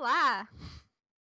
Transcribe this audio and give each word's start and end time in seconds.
Olá! 0.00 0.48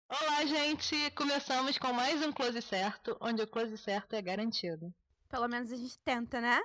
Olá, 0.08 0.46
gente! 0.46 1.12
Começamos 1.12 1.78
com 1.78 1.92
mais 1.92 2.26
um 2.26 2.32
Close 2.32 2.62
Certo, 2.62 3.18
onde 3.20 3.42
o 3.42 3.48
Close 3.48 3.78
Certo 3.78 4.14
é 4.14 4.22
garantido. 4.22 4.94
Pelo 5.28 5.50
menos 5.50 5.70
a 5.70 5.76
gente 5.76 6.00
tenta, 6.00 6.40
né? 6.40 6.62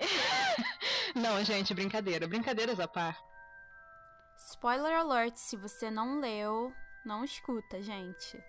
não, 1.14 1.42
gente, 1.44 1.72
brincadeira. 1.72 2.26
Brincadeiras 2.26 2.80
à 2.80 2.88
par. 2.88 3.16
Spoiler 4.36 4.96
alert, 4.96 5.36
se 5.36 5.56
você 5.56 5.90
não 5.90 6.20
leu, 6.20 6.72
não 7.04 7.24
escuta, 7.24 7.80
gente. 7.80 8.42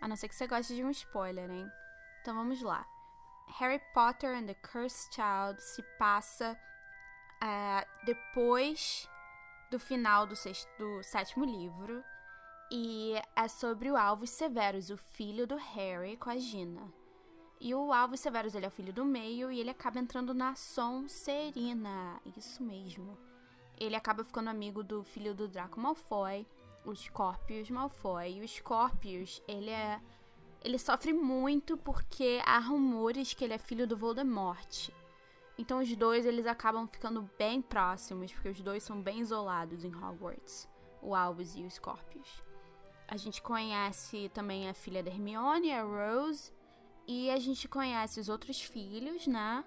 A 0.00 0.08
não 0.08 0.16
ser 0.16 0.28
que 0.28 0.34
você 0.34 0.46
goste 0.46 0.74
de 0.74 0.82
um 0.82 0.90
spoiler, 0.90 1.50
hein? 1.50 1.70
Então 2.20 2.34
vamos 2.34 2.62
lá. 2.62 2.86
Harry 3.58 3.80
Potter 3.92 4.36
and 4.36 4.46
the 4.46 4.54
Cursed 4.54 5.14
Child 5.14 5.62
se 5.62 5.82
passa 5.98 6.58
é, 7.42 7.86
depois 8.04 9.08
do 9.70 9.78
final 9.78 10.26
do, 10.26 10.36
sexto, 10.36 10.68
do 10.78 11.02
sétimo 11.02 11.44
livro. 11.44 12.04
E 12.70 13.14
é 13.34 13.48
sobre 13.48 13.90
o 13.90 13.96
Alvos 13.96 14.28
Severus, 14.28 14.90
o 14.90 14.96
filho 14.96 15.46
do 15.46 15.56
Harry 15.56 16.18
com 16.18 16.28
a 16.28 16.36
Gina. 16.36 16.92
E 17.58 17.74
o 17.74 17.92
Alvos 17.92 18.20
Severus, 18.20 18.54
ele 18.54 18.66
é 18.66 18.68
o 18.68 18.72
filho 18.72 18.92
do 18.92 19.04
meio 19.04 19.50
e 19.50 19.58
ele 19.58 19.70
acaba 19.70 19.98
entrando 19.98 20.34
na 20.34 20.54
Sonserina. 20.54 22.20
Isso 22.36 22.62
mesmo. 22.62 23.16
Ele 23.78 23.96
acaba 23.96 24.22
ficando 24.22 24.50
amigo 24.50 24.82
do 24.82 25.02
filho 25.02 25.34
do 25.34 25.48
Draco 25.48 25.80
Malfoy, 25.80 26.46
o 26.84 26.94
Scorpius 26.94 27.70
Malfoy. 27.70 28.34
E 28.34 28.40
o 28.42 28.48
Scorpius, 28.48 29.42
ele 29.48 29.70
é... 29.70 30.00
Ele 30.62 30.78
sofre 30.78 31.12
muito 31.12 31.76
porque 31.76 32.42
há 32.44 32.58
rumores 32.58 33.32
que 33.32 33.44
ele 33.44 33.54
é 33.54 33.58
filho 33.58 33.86
do 33.86 33.96
Voldemort. 33.96 34.90
Então 35.56 35.80
os 35.80 35.96
dois 35.96 36.26
eles 36.26 36.46
acabam 36.46 36.86
ficando 36.86 37.28
bem 37.38 37.62
próximos, 37.62 38.32
porque 38.32 38.50
os 38.50 38.60
dois 38.60 38.82
são 38.82 39.00
bem 39.00 39.20
isolados 39.20 39.84
em 39.84 39.94
Hogwarts, 39.94 40.68
o 41.00 41.14
Albus 41.14 41.56
e 41.56 41.62
o 41.62 41.70
Scorpius. 41.70 42.47
A 43.08 43.16
gente 43.16 43.40
conhece 43.40 44.28
também 44.34 44.68
a 44.68 44.74
filha 44.74 45.02
da 45.02 45.10
Hermione, 45.10 45.72
a 45.72 45.82
Rose, 45.82 46.52
e 47.06 47.30
a 47.30 47.38
gente 47.38 47.66
conhece 47.66 48.20
os 48.20 48.28
outros 48.28 48.60
filhos, 48.60 49.26
né? 49.26 49.64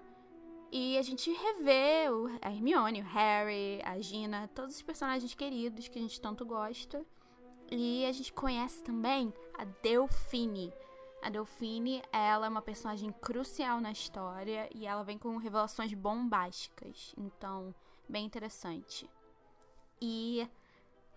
E 0.70 0.96
a 0.96 1.02
gente 1.02 1.30
revê 1.30 2.08
o, 2.08 2.28
a 2.40 2.50
Hermione, 2.50 3.02
o 3.02 3.04
Harry, 3.04 3.82
a 3.84 4.00
Gina, 4.00 4.48
todos 4.54 4.76
os 4.76 4.82
personagens 4.82 5.34
queridos 5.34 5.88
que 5.88 5.98
a 5.98 6.02
gente 6.02 6.20
tanto 6.20 6.46
gosta. 6.46 7.04
E 7.70 8.06
a 8.06 8.12
gente 8.12 8.32
conhece 8.32 8.82
também 8.84 9.34
a 9.58 9.64
Delphine, 9.64 10.72
a 11.22 11.30
Delphine, 11.30 12.02
ela 12.12 12.46
é 12.46 12.48
uma 12.48 12.60
personagem 12.60 13.12
crucial 13.12 13.80
na 13.80 13.92
história 13.92 14.68
e 14.74 14.86
ela 14.86 15.04
vem 15.04 15.16
com 15.16 15.36
revelações 15.36 15.94
bombásticas, 15.94 17.14
então 17.16 17.72
bem 18.08 18.26
interessante. 18.26 19.08
E 20.00 20.48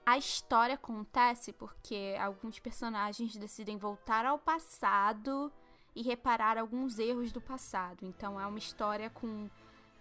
a 0.05 0.17
história 0.17 0.75
acontece 0.75 1.51
porque 1.51 2.15
alguns 2.19 2.59
personagens 2.59 3.35
decidem 3.35 3.77
voltar 3.77 4.25
ao 4.25 4.37
passado 4.37 5.51
e 5.95 6.03
reparar 6.03 6.57
alguns 6.57 6.99
erros 6.99 7.31
do 7.31 7.41
passado. 7.41 8.05
Então 8.05 8.39
é 8.39 8.45
uma 8.45 8.59
história 8.59 9.09
com 9.09 9.49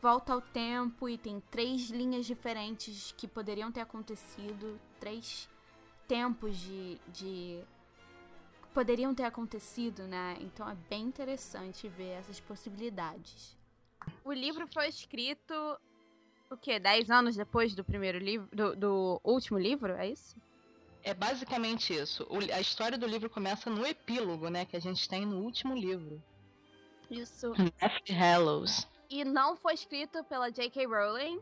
volta 0.01 0.35
ao 0.35 0.43
tempo 0.43 1.09
e 1.09 1.17
tem 1.17 1.41
três 1.51 1.89
linhas 1.89 2.27
diferentes 2.27 3.13
que 3.13 3.27
poderiam 3.27 3.73
ter 3.73 3.81
acontecido, 3.81 4.79
três 5.01 5.49
tempos 6.07 6.59
de, 6.59 7.01
de 7.09 7.65
poderiam 8.75 9.15
ter 9.15 9.25
acontecido, 9.25 10.07
né? 10.07 10.37
Então 10.41 10.69
é 10.69 10.75
bem 10.91 11.05
interessante 11.05 11.89
ver 11.89 12.11
essas 12.11 12.41
possibilidades. 12.41 13.57
O 14.23 14.33
livro 14.33 14.67
foi 14.67 14.89
escrito 14.89 15.55
o 16.51 16.57
quê? 16.57 16.79
Dez 16.79 17.11
anos 17.11 17.37
depois 17.37 17.75
do 17.75 17.85
primeiro 17.85 18.19
livro, 18.19 18.49
do, 18.53 18.77
do 18.77 19.21
último 19.25 19.59
livro, 19.59 19.93
é 19.93 20.09
isso? 20.09 20.37
É 21.03 21.13
basicamente 21.13 21.95
isso. 21.95 22.27
O, 22.31 22.39
a 22.39 22.61
história 22.61 22.97
do 22.97 23.07
livro 23.07 23.29
começa 23.29 23.69
no 23.69 23.87
epílogo, 23.87 24.49
né? 24.49 24.65
Que 24.65 24.77
a 24.77 24.81
gente 24.81 25.09
tem 25.09 25.27
no 25.27 25.41
último 25.41 25.75
livro. 25.75 26.23
Isso. 27.11 27.53
Death 27.53 28.11
Hallows. 28.11 28.89
E 29.11 29.25
não 29.25 29.57
foi 29.57 29.75
escrito 29.75 30.25
pela 30.25 30.51
J.K. 30.51 30.87
Rowling? 30.87 31.41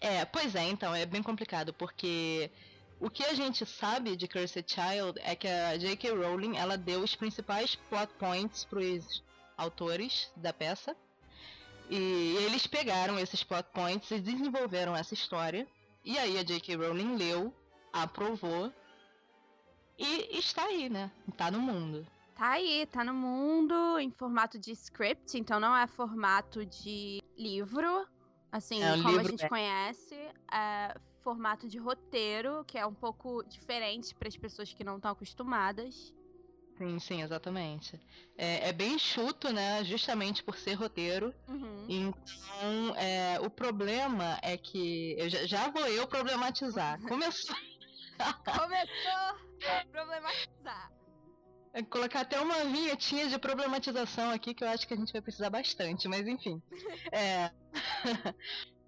É, 0.00 0.24
pois 0.24 0.54
é, 0.54 0.64
então, 0.64 0.94
é 0.94 1.06
bem 1.06 1.22
complicado, 1.22 1.72
porque 1.74 2.50
o 2.98 3.10
que 3.10 3.22
a 3.24 3.34
gente 3.34 3.64
sabe 3.66 4.16
de 4.16 4.26
Cursed 4.26 4.64
Child 4.66 5.20
é 5.22 5.36
que 5.36 5.46
a 5.46 5.76
J.K. 5.76 6.10
Rowling 6.12 6.56
ela 6.56 6.76
deu 6.76 7.00
os 7.00 7.14
principais 7.14 7.76
plot 7.88 8.12
points 8.18 8.64
para 8.64 8.80
os 8.80 9.22
autores 9.56 10.32
da 10.34 10.52
peça 10.52 10.96
e 11.94 12.36
eles 12.46 12.66
pegaram 12.66 13.18
esses 13.18 13.44
plot 13.44 13.68
points 13.74 14.10
e 14.10 14.18
desenvolveram 14.18 14.96
essa 14.96 15.12
história. 15.12 15.68
E 16.02 16.18
aí 16.18 16.38
a 16.38 16.42
J.K. 16.42 16.76
Rowling 16.76 17.16
leu, 17.16 17.54
aprovou 17.92 18.72
e 19.98 20.38
está 20.38 20.64
aí, 20.64 20.88
né? 20.88 21.12
Está 21.28 21.50
no 21.50 21.60
mundo. 21.60 22.06
Tá 22.34 22.52
aí, 22.52 22.86
tá 22.86 23.04
no 23.04 23.12
mundo 23.12 23.98
em 23.98 24.10
formato 24.10 24.58
de 24.58 24.72
script, 24.72 25.38
então 25.38 25.60
não 25.60 25.76
é 25.76 25.86
formato 25.86 26.64
de 26.64 27.22
livro, 27.36 28.06
assim 28.50 28.82
é, 28.82 28.96
como 29.02 29.20
a 29.20 29.24
gente 29.24 29.44
é. 29.44 29.48
conhece. 29.48 30.14
É 30.50 30.96
formato 31.22 31.68
de 31.68 31.78
roteiro, 31.78 32.64
que 32.64 32.78
é 32.78 32.86
um 32.86 32.94
pouco 32.94 33.44
diferente 33.44 34.14
para 34.14 34.28
as 34.28 34.36
pessoas 34.36 34.72
que 34.72 34.82
não 34.82 34.96
estão 34.96 35.10
acostumadas. 35.10 36.12
Sim, 36.82 36.98
sim, 36.98 37.22
exatamente. 37.22 38.00
É, 38.36 38.68
é, 38.68 38.72
bem 38.72 38.94
enxuto, 38.94 39.52
né? 39.52 39.84
Justamente 39.84 40.42
por 40.42 40.56
ser 40.56 40.74
roteiro. 40.74 41.32
Uhum. 41.46 41.86
Então, 41.88 42.96
é, 42.96 43.38
o 43.40 43.48
problema 43.48 44.36
é 44.42 44.56
que. 44.56 45.14
Eu 45.16 45.30
já, 45.30 45.46
já 45.46 45.70
vou 45.70 45.86
eu 45.86 46.08
problematizar. 46.08 47.00
Começou. 47.06 47.54
Começou 48.44 49.12
a 49.68 49.84
problematizar. 49.92 50.92
É 51.72 51.82
colocar 51.84 52.22
até 52.22 52.40
uma 52.40 52.64
vinhetinha 52.64 53.28
de 53.28 53.38
problematização 53.38 54.30
aqui 54.30 54.52
que 54.52 54.64
eu 54.64 54.68
acho 54.68 54.86
que 54.86 54.94
a 54.94 54.96
gente 54.96 55.12
vai 55.12 55.22
precisar 55.22 55.50
bastante, 55.50 56.08
mas 56.08 56.26
enfim. 56.26 56.60
é, 57.12 57.50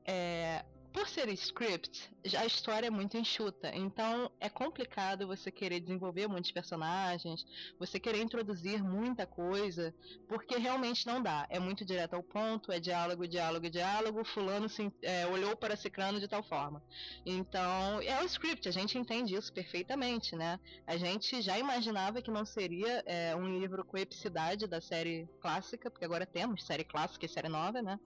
é, 0.05 0.64
por 0.94 1.08
ser 1.08 1.29
script, 1.31 2.08
a 2.38 2.46
história 2.46 2.87
é 2.87 2.91
muito 2.91 3.19
enxuta. 3.19 3.75
Então 3.75 4.31
é 4.38 4.49
complicado 4.49 5.26
você 5.26 5.50
querer 5.50 5.81
desenvolver 5.81 6.29
muitos 6.29 6.52
personagens, 6.52 7.44
você 7.81 7.99
querer 7.99 8.23
introduzir 8.23 8.81
muita 8.81 9.26
coisa, 9.26 9.93
porque 10.29 10.56
realmente 10.56 11.05
não 11.05 11.20
dá. 11.20 11.46
É 11.50 11.58
muito 11.58 11.85
direto 11.85 12.14
ao 12.14 12.23
ponto, 12.23 12.70
é 12.70 12.79
diálogo, 12.79 13.26
diálogo, 13.26 13.69
diálogo. 13.69 14.25
Fulano 14.25 14.69
se, 14.69 14.91
é, 15.02 15.26
olhou 15.26 15.56
para 15.56 15.76
Cicrano 15.76 16.20
de 16.20 16.29
tal 16.29 16.44
forma. 16.44 16.81
Então 17.26 18.00
é 18.00 18.23
o 18.23 18.26
script, 18.26 18.69
a 18.69 18.73
gente 18.73 18.96
entende 18.96 19.35
isso 19.35 19.52
perfeitamente, 19.52 20.37
né? 20.37 20.61
A 20.87 20.96
gente 20.96 21.43
já 21.43 21.58
imaginava 21.58 22.23
que 22.23 22.31
não 22.31 22.46
seria 22.46 23.02
é, 23.05 23.35
um 23.35 23.58
livro 23.58 23.85
com 23.85 23.99
epicidade 23.99 24.69
da 24.69 24.81
série 24.81 25.29
clássica, 25.41 25.91
porque 25.91 26.05
agora 26.05 26.25
temos 26.25 26.64
série 26.64 26.85
clássica 26.85 27.26
e 27.26 27.29
série 27.29 27.49
nova, 27.49 27.82
né? 27.82 27.99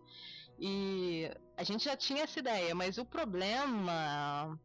E 0.59 1.31
a 1.57 1.63
gente 1.63 1.85
já 1.85 1.97
tinha 1.97 2.25
essa 2.25 2.39
ideia, 2.39 2.75
mas 2.75 2.99
o 2.99 3.05
problema 3.05 4.59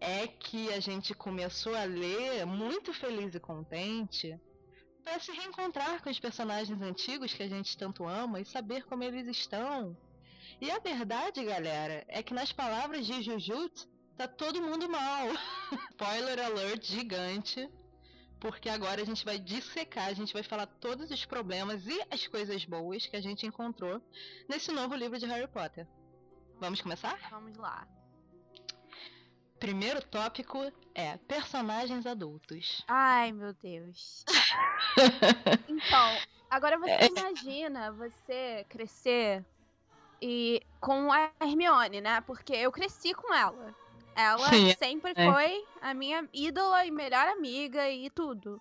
é 0.00 0.26
que 0.26 0.72
a 0.72 0.80
gente 0.80 1.14
começou 1.14 1.74
a 1.74 1.84
ler 1.84 2.44
muito 2.44 2.92
feliz 2.92 3.34
e 3.34 3.40
contente 3.40 4.38
para 5.02 5.18
se 5.18 5.32
reencontrar 5.32 6.02
com 6.02 6.10
os 6.10 6.20
personagens 6.20 6.80
antigos 6.82 7.32
que 7.32 7.42
a 7.42 7.48
gente 7.48 7.76
tanto 7.78 8.06
ama 8.06 8.40
e 8.40 8.44
saber 8.44 8.84
como 8.84 9.04
eles 9.04 9.26
estão. 9.28 9.96
E 10.60 10.70
a 10.70 10.78
verdade, 10.78 11.44
galera, 11.44 12.04
é 12.08 12.22
que 12.22 12.34
nas 12.34 12.52
palavras 12.52 13.06
de 13.06 13.22
Jujutsu, 13.22 13.88
tá 14.16 14.26
todo 14.28 14.62
mundo 14.62 14.88
mal. 14.88 15.28
Spoiler 15.92 16.38
alert 16.38 16.84
gigante 16.84 17.70
porque 18.40 18.68
agora 18.68 19.00
a 19.02 19.04
gente 19.04 19.24
vai 19.24 19.38
dissecar, 19.38 20.06
a 20.06 20.14
gente 20.14 20.32
vai 20.32 20.42
falar 20.42 20.66
todos 20.66 21.10
os 21.10 21.24
problemas 21.24 21.86
e 21.86 22.00
as 22.10 22.26
coisas 22.26 22.64
boas 22.64 23.06
que 23.06 23.16
a 23.16 23.20
gente 23.20 23.46
encontrou 23.46 24.00
nesse 24.48 24.70
novo 24.72 24.94
livro 24.94 25.18
de 25.18 25.26
Harry 25.26 25.48
Potter. 25.48 25.86
Vamos 26.58 26.80
começar? 26.80 27.18
Vamos 27.30 27.56
lá. 27.56 27.86
Primeiro 29.58 30.02
tópico 30.02 30.70
é 30.94 31.16
personagens 31.16 32.06
adultos. 32.06 32.84
Ai, 32.88 33.32
meu 33.32 33.54
Deus. 33.54 34.24
então, 35.68 36.16
agora 36.50 36.78
você 36.78 36.90
é. 36.90 37.06
imagina 37.06 37.92
você 37.92 38.66
crescer 38.68 39.44
e 40.20 40.62
com 40.80 41.12
a 41.12 41.30
Hermione, 41.40 42.00
né? 42.00 42.20
Porque 42.22 42.54
eu 42.54 42.70
cresci 42.70 43.14
com 43.14 43.32
ela. 43.32 43.74
Ela 44.16 44.48
Sim, 44.48 44.74
sempre 44.78 45.12
é. 45.14 45.30
foi 45.30 45.64
a 45.82 45.92
minha 45.92 46.26
ídola 46.32 46.86
e 46.86 46.90
melhor 46.90 47.28
amiga 47.28 47.90
e 47.90 48.08
tudo. 48.08 48.58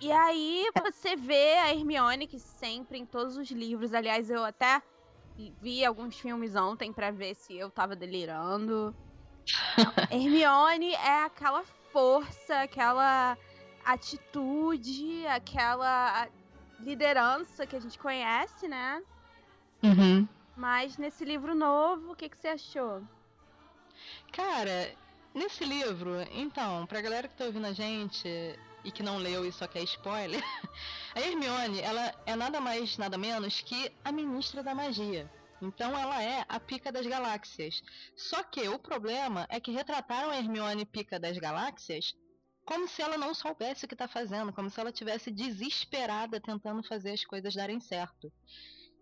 E 0.00 0.10
aí 0.10 0.68
você 0.82 1.14
vê 1.14 1.54
a 1.58 1.72
Hermione, 1.72 2.26
que 2.26 2.40
sempre 2.40 2.98
em 2.98 3.06
todos 3.06 3.36
os 3.36 3.48
livros, 3.50 3.94
aliás, 3.94 4.28
eu 4.28 4.44
até 4.44 4.82
vi 5.60 5.84
alguns 5.84 6.18
filmes 6.18 6.56
ontem 6.56 6.92
para 6.92 7.12
ver 7.12 7.36
se 7.36 7.56
eu 7.56 7.70
tava 7.70 7.94
delirando. 7.94 8.92
Hermione 10.10 10.92
é 10.94 11.24
aquela 11.24 11.62
força, 11.92 12.62
aquela 12.62 13.38
atitude, 13.84 15.24
aquela 15.28 16.28
liderança 16.80 17.66
que 17.66 17.76
a 17.76 17.80
gente 17.80 17.98
conhece, 17.98 18.66
né? 18.66 19.00
Uhum. 19.82 20.26
Mas 20.56 20.98
nesse 20.98 21.24
livro 21.24 21.54
novo, 21.54 22.12
o 22.12 22.16
que, 22.16 22.28
que 22.28 22.36
você 22.36 22.48
achou? 22.48 23.02
Cara, 24.32 24.94
nesse 25.34 25.64
livro, 25.64 26.22
então, 26.32 26.86
pra 26.86 27.00
galera 27.00 27.28
que 27.28 27.36
tá 27.36 27.44
ouvindo 27.44 27.66
a 27.66 27.72
gente 27.72 28.28
e 28.84 28.90
que 28.90 29.02
não 29.02 29.18
leu 29.18 29.44
e 29.44 29.52
só 29.52 29.66
quer 29.66 29.82
spoiler, 29.82 30.42
a 31.14 31.20
Hermione, 31.20 31.80
ela 31.80 32.14
é 32.24 32.36
nada 32.36 32.60
mais, 32.60 32.96
nada 32.96 33.18
menos 33.18 33.60
que 33.60 33.92
a 34.04 34.12
ministra 34.12 34.62
da 34.62 34.74
magia. 34.74 35.30
Então 35.60 35.96
ela 35.98 36.22
é 36.22 36.44
a 36.48 36.58
pica 36.58 36.90
das 36.90 37.06
galáxias. 37.06 37.82
Só 38.16 38.42
que 38.42 38.66
o 38.68 38.78
problema 38.78 39.46
é 39.50 39.60
que 39.60 39.70
retrataram 39.70 40.30
a 40.30 40.36
Hermione 40.36 40.86
pica 40.86 41.20
das 41.20 41.36
galáxias 41.36 42.14
como 42.64 42.86
se 42.86 43.02
ela 43.02 43.18
não 43.18 43.34
soubesse 43.34 43.84
o 43.84 43.88
que 43.88 43.94
está 43.94 44.06
fazendo, 44.06 44.52
como 44.52 44.70
se 44.70 44.78
ela 44.78 44.92
tivesse 44.92 45.28
desesperada 45.30 46.40
tentando 46.40 46.82
fazer 46.84 47.10
as 47.10 47.24
coisas 47.24 47.52
darem 47.52 47.80
certo. 47.80 48.32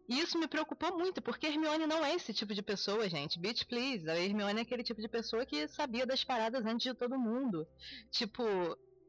E 0.08 0.20
isso 0.20 0.38
me 0.38 0.48
preocupou 0.48 0.96
muito, 0.96 1.20
porque 1.20 1.46
Hermione 1.46 1.86
não 1.86 2.02
é 2.02 2.14
esse 2.14 2.32
tipo 2.32 2.54
de 2.54 2.62
pessoa, 2.62 3.08
gente. 3.10 3.38
Bitch, 3.38 3.64
please. 3.64 4.08
A 4.08 4.18
Hermione 4.18 4.60
é 4.60 4.62
aquele 4.62 4.82
tipo 4.82 5.02
de 5.02 5.08
pessoa 5.08 5.44
que 5.44 5.68
sabia 5.68 6.06
das 6.06 6.24
paradas 6.24 6.64
antes 6.64 6.84
de 6.84 6.94
todo 6.94 7.18
mundo. 7.18 7.68
Tipo, 8.10 8.42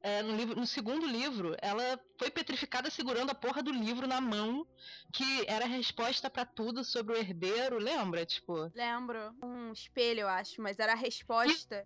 é, 0.03 0.21
no, 0.21 0.35
livro, 0.35 0.59
no 0.59 0.67
segundo 0.67 1.05
livro, 1.05 1.55
ela 1.61 1.97
foi 2.17 2.29
petrificada 2.29 2.89
segurando 2.89 3.29
a 3.29 3.35
porra 3.35 3.63
do 3.63 3.71
livro 3.71 4.07
na 4.07 4.19
mão, 4.19 4.67
que 5.13 5.45
era 5.47 5.63
a 5.63 5.69
resposta 5.69 6.29
para 6.29 6.45
tudo 6.45 6.83
sobre 6.83 7.13
o 7.13 7.17
herdeiro, 7.17 7.77
lembra? 7.77 8.25
Tipo. 8.25 8.69
Lembro. 8.75 9.33
Um 9.41 9.71
espelho, 9.71 10.21
eu 10.21 10.27
acho, 10.27 10.61
mas 10.61 10.79
era 10.79 10.91
a 10.91 10.97
resposta. 10.97 11.85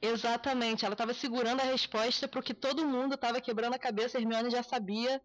Exatamente, 0.00 0.84
ela 0.84 0.96
tava 0.96 1.14
segurando 1.14 1.60
a 1.60 1.64
resposta 1.64 2.28
pro 2.28 2.42
que 2.42 2.52
todo 2.52 2.86
mundo 2.86 3.16
tava 3.16 3.40
quebrando 3.40 3.74
a 3.74 3.78
cabeça, 3.78 4.18
a 4.18 4.20
Hermione 4.20 4.50
já 4.50 4.62
sabia 4.62 5.20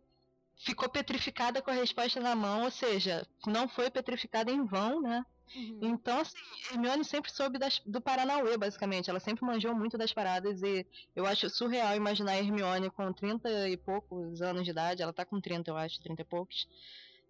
ficou 0.60 0.90
petrificada 0.90 1.62
com 1.62 1.72
a 1.72 1.74
resposta 1.74 2.20
na 2.20 2.36
mão, 2.36 2.64
ou 2.64 2.72
seja, 2.72 3.26
não 3.48 3.68
foi 3.68 3.90
petrificada 3.90 4.52
em 4.52 4.66
vão, 4.66 5.02
né? 5.02 5.26
Uhum. 5.56 5.80
Então, 5.82 6.20
assim, 6.20 6.38
Hermione 6.72 7.04
sempre 7.04 7.32
soube 7.32 7.58
das, 7.58 7.82
do 7.86 8.00
Paranauê, 8.00 8.56
basicamente. 8.58 9.10
Ela 9.10 9.20
sempre 9.20 9.44
manjou 9.44 9.74
muito 9.74 9.98
das 9.98 10.14
paradas 10.14 10.62
e 10.62 10.86
eu 11.16 11.26
acho 11.26 11.50
surreal 11.50 11.96
imaginar 11.96 12.34
a 12.34 12.38
Hermione 12.38 12.92
com 12.92 13.12
30 13.12 13.70
e 13.70 13.78
poucos 13.78 14.42
anos 14.42 14.64
de 14.64 14.72
idade, 14.72 15.02
ela 15.02 15.14
tá 15.14 15.26
com 15.26 15.42
30, 15.42 15.72
eu 15.72 15.78
acho, 15.78 16.00
30 16.02 16.22
e 16.22 16.26
poucos, 16.26 16.68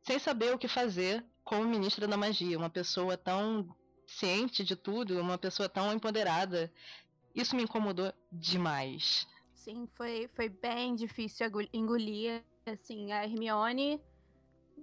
sem 0.04 0.20
saber 0.20 0.54
o 0.54 0.58
que 0.58 0.68
fazer 0.68 1.24
como 1.44 1.66
ministra 1.66 2.08
da 2.08 2.18
magia. 2.18 2.58
Uma 2.58 2.70
pessoa 2.70 3.16
tão 3.16 3.70
ciente 4.08 4.64
de 4.64 4.76
tudo, 4.76 5.22
uma 5.22 5.38
pessoa 5.38 5.70
tão 5.70 5.94
empoderada. 5.94 6.72
Isso 7.34 7.56
me 7.56 7.64
incomodou 7.64 8.12
demais. 8.32 9.28
Sim, 9.54 9.88
foi, 9.96 10.28
foi 10.36 10.50
bem 10.50 10.96
difícil 10.96 11.46
engolir 11.72 12.44
assim, 12.70 13.12
a 13.12 13.24
Hermione 13.24 14.02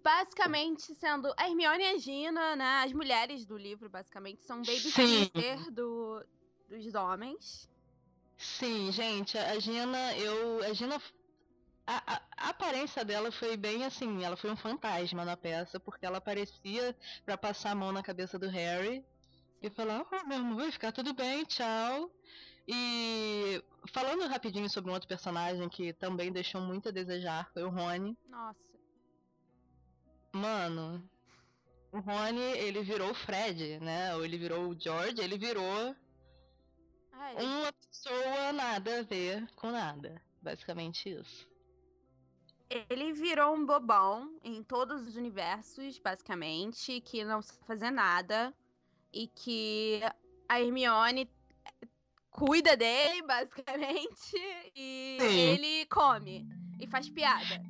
basicamente 0.02 0.94
sendo 0.94 1.32
a 1.36 1.48
Hermione 1.48 1.82
e 1.82 1.86
a 1.86 1.98
Gina, 1.98 2.56
né, 2.56 2.82
as 2.84 2.92
mulheres 2.92 3.44
do 3.44 3.56
livro 3.56 3.88
basicamente 3.88 4.42
são 4.42 4.58
babysitter 4.58 5.70
do, 5.72 6.24
dos 6.68 6.94
homens. 6.94 7.68
Sim, 8.36 8.92
gente, 8.92 9.36
a 9.38 9.58
Gina, 9.58 10.16
eu, 10.16 10.62
a 10.62 10.72
Gina 10.72 11.00
a, 11.86 12.14
a, 12.14 12.22
a, 12.36 12.48
aparência 12.50 13.04
dela 13.04 13.30
foi 13.30 13.56
bem 13.56 13.84
assim, 13.84 14.24
ela 14.24 14.36
foi 14.36 14.50
um 14.50 14.56
fantasma 14.56 15.24
na 15.24 15.36
peça, 15.36 15.78
porque 15.78 16.04
ela 16.04 16.18
aparecia 16.18 16.96
para 17.24 17.38
passar 17.38 17.70
a 17.70 17.74
mão 17.74 17.92
na 17.92 18.02
cabeça 18.02 18.38
do 18.38 18.48
Harry 18.48 19.04
e 19.62 19.70
falar, 19.70 20.04
oh, 20.10 20.26
meu 20.26 20.38
amor, 20.38 20.56
vai 20.62 20.72
ficar 20.72 20.92
tudo 20.92 21.14
bem, 21.14 21.44
tchau. 21.44 22.10
E 22.68 23.62
falando 23.92 24.26
rapidinho 24.26 24.68
sobre 24.68 24.90
um 24.90 24.94
outro 24.94 25.08
personagem 25.08 25.68
que 25.68 25.92
também 25.92 26.32
deixou 26.32 26.60
muito 26.60 26.88
a 26.88 26.92
desejar, 26.92 27.48
foi 27.52 27.62
o 27.62 27.70
Rony. 27.70 28.16
Nossa. 28.28 28.58
Mano, 30.32 31.08
o 31.92 32.00
Rony, 32.00 32.40
ele 32.40 32.82
virou 32.82 33.10
o 33.10 33.14
Fred, 33.14 33.78
né? 33.80 34.14
Ou 34.14 34.24
ele 34.24 34.36
virou 34.36 34.68
o 34.68 34.78
George, 34.78 35.20
ele 35.20 35.38
virou 35.38 35.94
ah, 37.12 37.32
ele... 37.32 37.44
uma 37.44 37.72
pessoa 37.72 38.52
nada 38.52 38.98
a 38.98 39.02
ver 39.02 39.46
com 39.54 39.70
nada. 39.70 40.20
Basicamente 40.42 41.08
isso. 41.08 41.48
Ele 42.68 43.12
virou 43.12 43.54
um 43.54 43.64
bobão 43.64 44.38
em 44.42 44.62
todos 44.62 45.06
os 45.06 45.16
universos, 45.16 45.98
basicamente, 46.00 47.00
que 47.00 47.24
não 47.24 47.40
sabe 47.40 47.64
fazer 47.64 47.90
nada. 47.90 48.52
E 49.12 49.28
que 49.28 50.00
a 50.48 50.60
Hermione 50.60 51.30
cuida 52.36 52.76
dele, 52.76 53.22
basicamente, 53.26 54.36
e 54.76 55.16
Sim. 55.18 55.38
ele 55.38 55.86
come 55.86 56.46
e 56.78 56.86
faz 56.86 57.08
piada. 57.08 57.64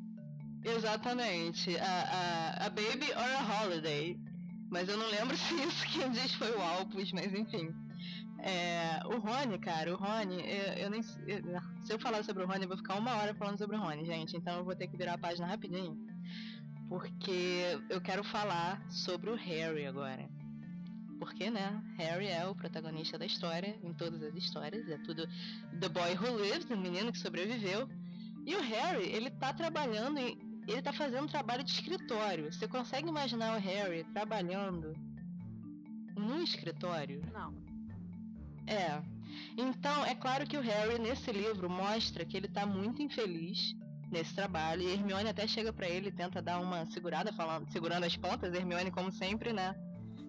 Exatamente. 0.64 1.76
A, 1.78 1.84
a, 1.84 2.66
a 2.66 2.70
Baby 2.70 3.12
or 3.12 3.18
a 3.18 3.62
Holiday. 3.62 4.18
Mas 4.68 4.88
eu 4.88 4.96
não 4.96 5.06
lembro 5.06 5.36
se 5.38 5.54
isso 5.54 5.86
quem 5.86 6.10
diz 6.10 6.34
foi 6.34 6.50
o 6.50 6.60
Alpus, 6.60 7.12
mas 7.12 7.32
enfim. 7.32 7.72
É, 8.40 9.00
o 9.06 9.18
Rony, 9.18 9.58
cara, 9.58 9.92
o 9.92 9.96
Rony, 9.96 10.40
eu, 10.40 10.72
eu 10.74 10.90
nem. 10.90 11.00
Eu, 11.26 11.60
se 11.84 11.92
eu 11.92 11.98
falar 11.98 12.22
sobre 12.24 12.42
o 12.42 12.46
Rony, 12.46 12.64
eu 12.64 12.68
vou 12.68 12.76
ficar 12.76 12.96
uma 12.96 13.14
hora 13.14 13.34
falando 13.34 13.58
sobre 13.58 13.76
o 13.76 13.80
Rony, 13.80 14.04
gente. 14.04 14.36
Então 14.36 14.58
eu 14.58 14.64
vou 14.64 14.74
ter 14.74 14.88
que 14.88 14.96
virar 14.96 15.14
a 15.14 15.18
página 15.18 15.46
rapidinho. 15.46 15.96
Porque 16.88 17.78
eu 17.88 18.00
quero 18.00 18.22
falar 18.24 18.84
sobre 18.90 19.30
o 19.30 19.36
Harry 19.36 19.86
agora. 19.86 20.28
Porque, 21.18 21.50
né, 21.50 21.82
Harry 21.96 22.28
é 22.28 22.46
o 22.46 22.54
protagonista 22.54 23.18
da 23.18 23.24
história, 23.24 23.78
em 23.82 23.92
todas 23.92 24.22
as 24.22 24.34
histórias, 24.34 24.88
é 24.88 24.98
tudo 24.98 25.26
The 25.80 25.88
Boy 25.88 26.14
Who 26.14 26.42
Lived, 26.42 26.72
o 26.72 26.76
menino 26.76 27.12
que 27.12 27.18
sobreviveu. 27.18 27.88
E 28.44 28.54
o 28.54 28.60
Harry, 28.60 29.04
ele 29.04 29.30
tá 29.30 29.52
trabalhando 29.52 30.18
em, 30.18 30.38
ele 30.68 30.82
tá 30.82 30.92
fazendo 30.92 31.28
trabalho 31.28 31.64
de 31.64 31.70
escritório. 31.70 32.52
Você 32.52 32.68
consegue 32.68 33.08
imaginar 33.08 33.56
o 33.56 33.60
Harry 33.60 34.04
trabalhando 34.12 34.94
num 36.16 36.42
escritório? 36.42 37.22
Não. 37.32 37.54
É. 38.66 39.02
Então, 39.56 40.04
é 40.04 40.14
claro 40.14 40.46
que 40.46 40.56
o 40.56 40.60
Harry 40.60 40.98
nesse 40.98 41.30
livro 41.32 41.68
mostra 41.70 42.24
que 42.24 42.36
ele 42.36 42.48
tá 42.48 42.66
muito 42.66 43.02
infeliz 43.02 43.74
nesse 44.10 44.34
trabalho 44.34 44.82
e 44.82 44.92
Hermione 44.92 45.28
até 45.28 45.46
chega 45.46 45.72
para 45.72 45.88
ele 45.88 46.08
e 46.08 46.12
tenta 46.12 46.40
dar 46.40 46.60
uma 46.60 46.86
segurada 46.86 47.32
falando, 47.32 47.70
segurando 47.70 48.04
as 48.04 48.16
pontas, 48.16 48.54
Hermione 48.54 48.90
como 48.90 49.10
sempre, 49.12 49.52
né? 49.52 49.74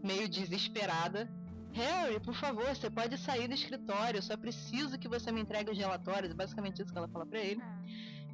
Meio 0.04 0.28
desesperada. 0.28 1.30
Harry, 1.74 2.20
por 2.20 2.34
favor, 2.34 2.66
você 2.66 2.90
pode 2.90 3.18
sair 3.18 3.48
do 3.48 3.54
escritório, 3.54 4.18
eu 4.18 4.22
só 4.22 4.36
preciso 4.36 4.98
que 4.98 5.08
você 5.08 5.32
me 5.32 5.42
entregue 5.42 5.72
os 5.72 5.78
relatórios. 5.78 6.34
Basicamente 6.34 6.82
isso 6.82 6.92
que 6.92 6.98
ela 6.98 7.08
fala 7.08 7.26
pra 7.26 7.40
ele. 7.40 7.62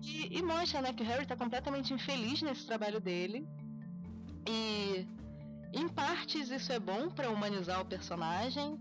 E, 0.01 0.37
e 0.37 0.41
mostra, 0.41 0.81
né, 0.81 0.93
que 0.93 1.03
o 1.03 1.05
Harry 1.05 1.25
tá 1.25 1.35
completamente 1.35 1.93
infeliz 1.93 2.41
nesse 2.41 2.65
trabalho 2.65 2.99
dele. 2.99 3.47
E 4.47 5.07
em 5.73 5.87
partes 5.87 6.49
isso 6.51 6.71
é 6.71 6.79
bom 6.79 7.09
para 7.09 7.29
humanizar 7.29 7.81
o 7.81 7.85
personagem. 7.85 8.79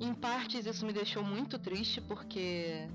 Em 0.00 0.14
partes 0.14 0.66
isso 0.66 0.86
me 0.86 0.92
deixou 0.92 1.24
muito 1.24 1.58
triste 1.58 2.00
porque. 2.00 2.88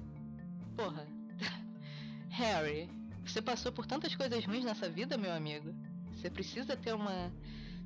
Porra. 0.75 1.08
Harry, 2.30 2.89
você 3.25 3.41
passou 3.41 3.72
por 3.72 3.86
tantas 3.86 4.15
coisas 4.15 4.46
ruins 4.46 4.63
nessa 4.63 4.89
vida, 4.89 5.18
meu 5.18 5.34
amigo. 5.34 5.74
Você 6.13 6.30
precisa 6.30 6.75
ter 6.75 6.94
uma. 6.94 7.32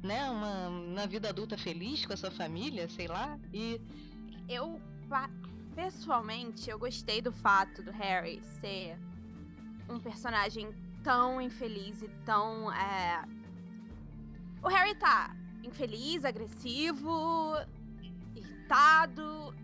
Né, 0.05 0.29
uma, 0.29 0.67
uma 0.67 1.07
vida 1.07 1.29
adulta 1.29 1.57
feliz 1.57 2.05
com 2.05 2.13
a 2.13 2.17
sua 2.17 2.29
família, 2.29 2.87
sei 2.87 3.07
lá. 3.07 3.39
E. 3.51 3.81
Eu, 4.47 4.79
pessoalmente, 5.73 6.69
eu 6.69 6.77
gostei 6.77 7.23
do 7.23 7.31
fato 7.31 7.81
do 7.81 7.91
Harry 7.91 8.39
ser 8.61 8.95
um 9.89 9.99
personagem 9.99 10.69
tão 11.03 11.41
infeliz 11.41 12.03
e 12.03 12.07
tão. 12.23 12.71
É... 12.71 13.25
O 14.61 14.67
Harry 14.67 14.93
tá 14.93 15.35
infeliz, 15.63 16.23
agressivo, 16.23 17.55
irritado. 18.35 19.55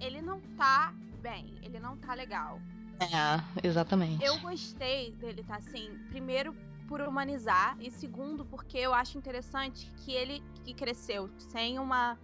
Ele 0.00 0.22
não 0.22 0.40
tá 0.56 0.94
bem, 1.20 1.58
ele 1.62 1.78
não 1.78 1.94
tá 1.98 2.14
legal. 2.14 2.58
É, 3.00 3.66
exatamente. 3.66 4.24
Eu 4.24 4.38
gostei 4.40 5.12
dele 5.12 5.42
tá 5.42 5.56
assim, 5.56 5.90
primeiro 6.08 6.54
por 6.90 7.00
humanizar 7.02 7.76
e 7.80 7.88
segundo 7.88 8.44
porque 8.44 8.76
eu 8.76 8.92
acho 8.92 9.16
interessante 9.16 9.88
que 9.98 10.10
ele 10.12 10.42
que 10.64 10.74
cresceu 10.74 11.30
sem 11.38 11.78
uma 11.78 12.18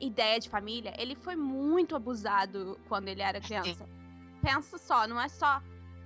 ideia 0.00 0.38
de 0.38 0.48
família, 0.48 0.94
ele 0.96 1.16
foi 1.16 1.34
muito 1.34 1.96
abusado 1.96 2.80
quando 2.88 3.08
ele 3.08 3.20
era 3.20 3.40
criança. 3.40 3.84
Pensa 4.40 4.78
só, 4.78 5.08
não 5.08 5.20
é 5.20 5.28
só 5.28 5.60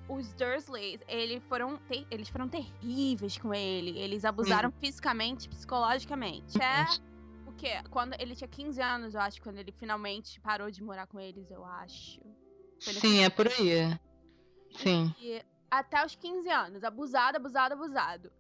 os 0.09 0.33
Dursleys, 0.33 1.01
eles 1.07 1.43
foram, 1.45 1.79
eles 2.11 2.29
foram 2.31 2.49
terríveis 2.49 3.37
com 3.37 3.53
ele. 3.53 3.99
Eles 3.99 4.25
abusaram 4.25 4.71
Sim. 4.71 4.77
fisicamente, 4.81 5.49
psicologicamente. 5.49 6.59
É 6.63 6.85
o 7.47 7.53
quê? 7.53 7.83
Quando 7.91 8.15
ele 8.19 8.35
tinha 8.35 8.49
15 8.49 8.81
anos, 8.81 9.15
eu 9.15 9.21
acho, 9.21 9.43
quando 9.43 9.59
ele 9.59 9.73
finalmente 9.73 10.41
parou 10.41 10.71
de 10.71 10.83
morar 10.83 11.07
com 11.07 11.21
eles, 11.21 11.51
eu 11.51 11.65
acho. 11.65 12.21
Sim, 12.81 13.25
é 13.25 13.31
por 13.31 13.47
aí. 13.47 13.99
Sim. 14.77 15.15
E 15.19 15.43
até 15.71 16.05
os 16.05 16.15
15 16.15 16.49
anos, 16.49 16.85
abusado, 16.85 17.37
abusado, 17.37 17.75
abusado. 17.75 18.33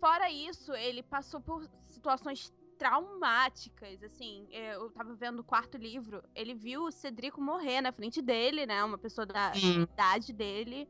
Fora 0.00 0.30
isso, 0.30 0.72
ele 0.74 1.02
passou 1.02 1.40
por 1.40 1.68
situações 1.86 2.52
traumáticas, 2.78 4.00
assim, 4.04 4.46
eu 4.52 4.88
tava 4.90 5.12
vendo 5.14 5.40
o 5.40 5.44
quarto 5.44 5.76
livro, 5.76 6.22
ele 6.32 6.54
viu 6.54 6.84
o 6.84 6.92
Cedrico 6.92 7.40
morrer 7.40 7.80
na 7.80 7.90
frente 7.90 8.22
dele, 8.22 8.66
né, 8.66 8.84
uma 8.84 8.96
pessoa 8.96 9.26
da 9.26 9.52
Sim. 9.52 9.82
idade 9.82 10.32
dele, 10.32 10.88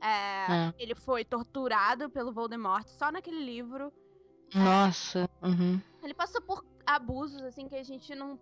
é, 0.00 0.68
é. 0.68 0.74
Ele 0.78 0.94
foi 0.94 1.24
torturado 1.24 2.10
pelo 2.10 2.32
Voldemort 2.32 2.86
só 2.86 3.10
naquele 3.10 3.42
livro. 3.44 3.92
Nossa. 4.54 5.28
Uhum. 5.42 5.80
Ele 6.02 6.14
passou 6.14 6.40
por 6.42 6.64
abusos, 6.86 7.42
assim, 7.42 7.68
que 7.68 7.74
a 7.74 7.82
gente 7.82 8.14
não 8.14 8.38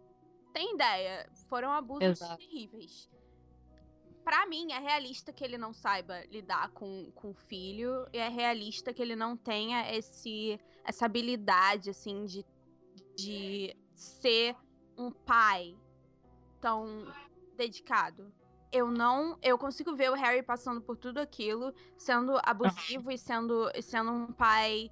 tem 0.52 0.74
ideia. 0.74 1.28
Foram 1.48 1.72
abusos 1.72 2.02
Exato. 2.02 2.36
terríveis. 2.36 3.08
Pra 4.34 4.46
mim, 4.46 4.72
é 4.72 4.80
realista 4.80 5.32
que 5.32 5.44
ele 5.44 5.56
não 5.56 5.72
saiba 5.72 6.24
lidar 6.24 6.68
com, 6.70 7.08
com 7.14 7.30
o 7.30 7.34
filho. 7.34 8.04
E 8.12 8.18
é 8.18 8.28
realista 8.28 8.92
que 8.92 9.00
ele 9.00 9.14
não 9.14 9.36
tenha 9.36 9.94
esse, 9.94 10.58
essa 10.84 11.06
habilidade, 11.06 11.88
assim, 11.90 12.24
de, 12.24 12.44
de 13.16 13.76
ser 13.94 14.56
um 14.98 15.12
pai 15.12 15.76
tão 16.60 17.06
dedicado 17.56 18.32
eu 18.72 18.90
não. 18.90 19.38
Eu 19.40 19.56
consigo 19.56 19.94
ver 19.94 20.10
o 20.10 20.14
Harry 20.14 20.42
passando 20.42 20.80
por 20.80 20.96
tudo 20.96 21.18
aquilo, 21.18 21.72
sendo 21.96 22.36
abusivo 22.42 23.12
e 23.12 23.16
sendo, 23.16 23.70
sendo 23.80 24.10
um 24.10 24.32
pai 24.32 24.90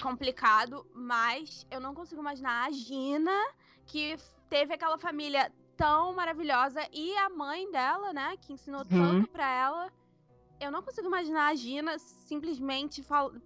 complicado, 0.00 0.86
mas 0.94 1.66
eu 1.68 1.80
não 1.80 1.92
consigo 1.92 2.20
imaginar 2.20 2.68
a 2.68 2.70
Gina, 2.70 3.36
que 3.84 4.16
teve 4.48 4.72
aquela 4.72 4.96
família 4.98 5.52
tão 5.78 6.12
maravilhosa, 6.12 6.80
e 6.92 7.16
a 7.16 7.30
mãe 7.30 7.70
dela, 7.70 8.12
né, 8.12 8.36
que 8.36 8.52
ensinou 8.52 8.80
uhum. 8.80 8.88
tanto 8.88 9.28
pra 9.30 9.48
ela. 9.48 9.92
Eu 10.60 10.72
não 10.72 10.82
consigo 10.82 11.06
imaginar 11.06 11.46
a 11.46 11.54
Gina 11.54 11.96
simplesmente 12.00 13.00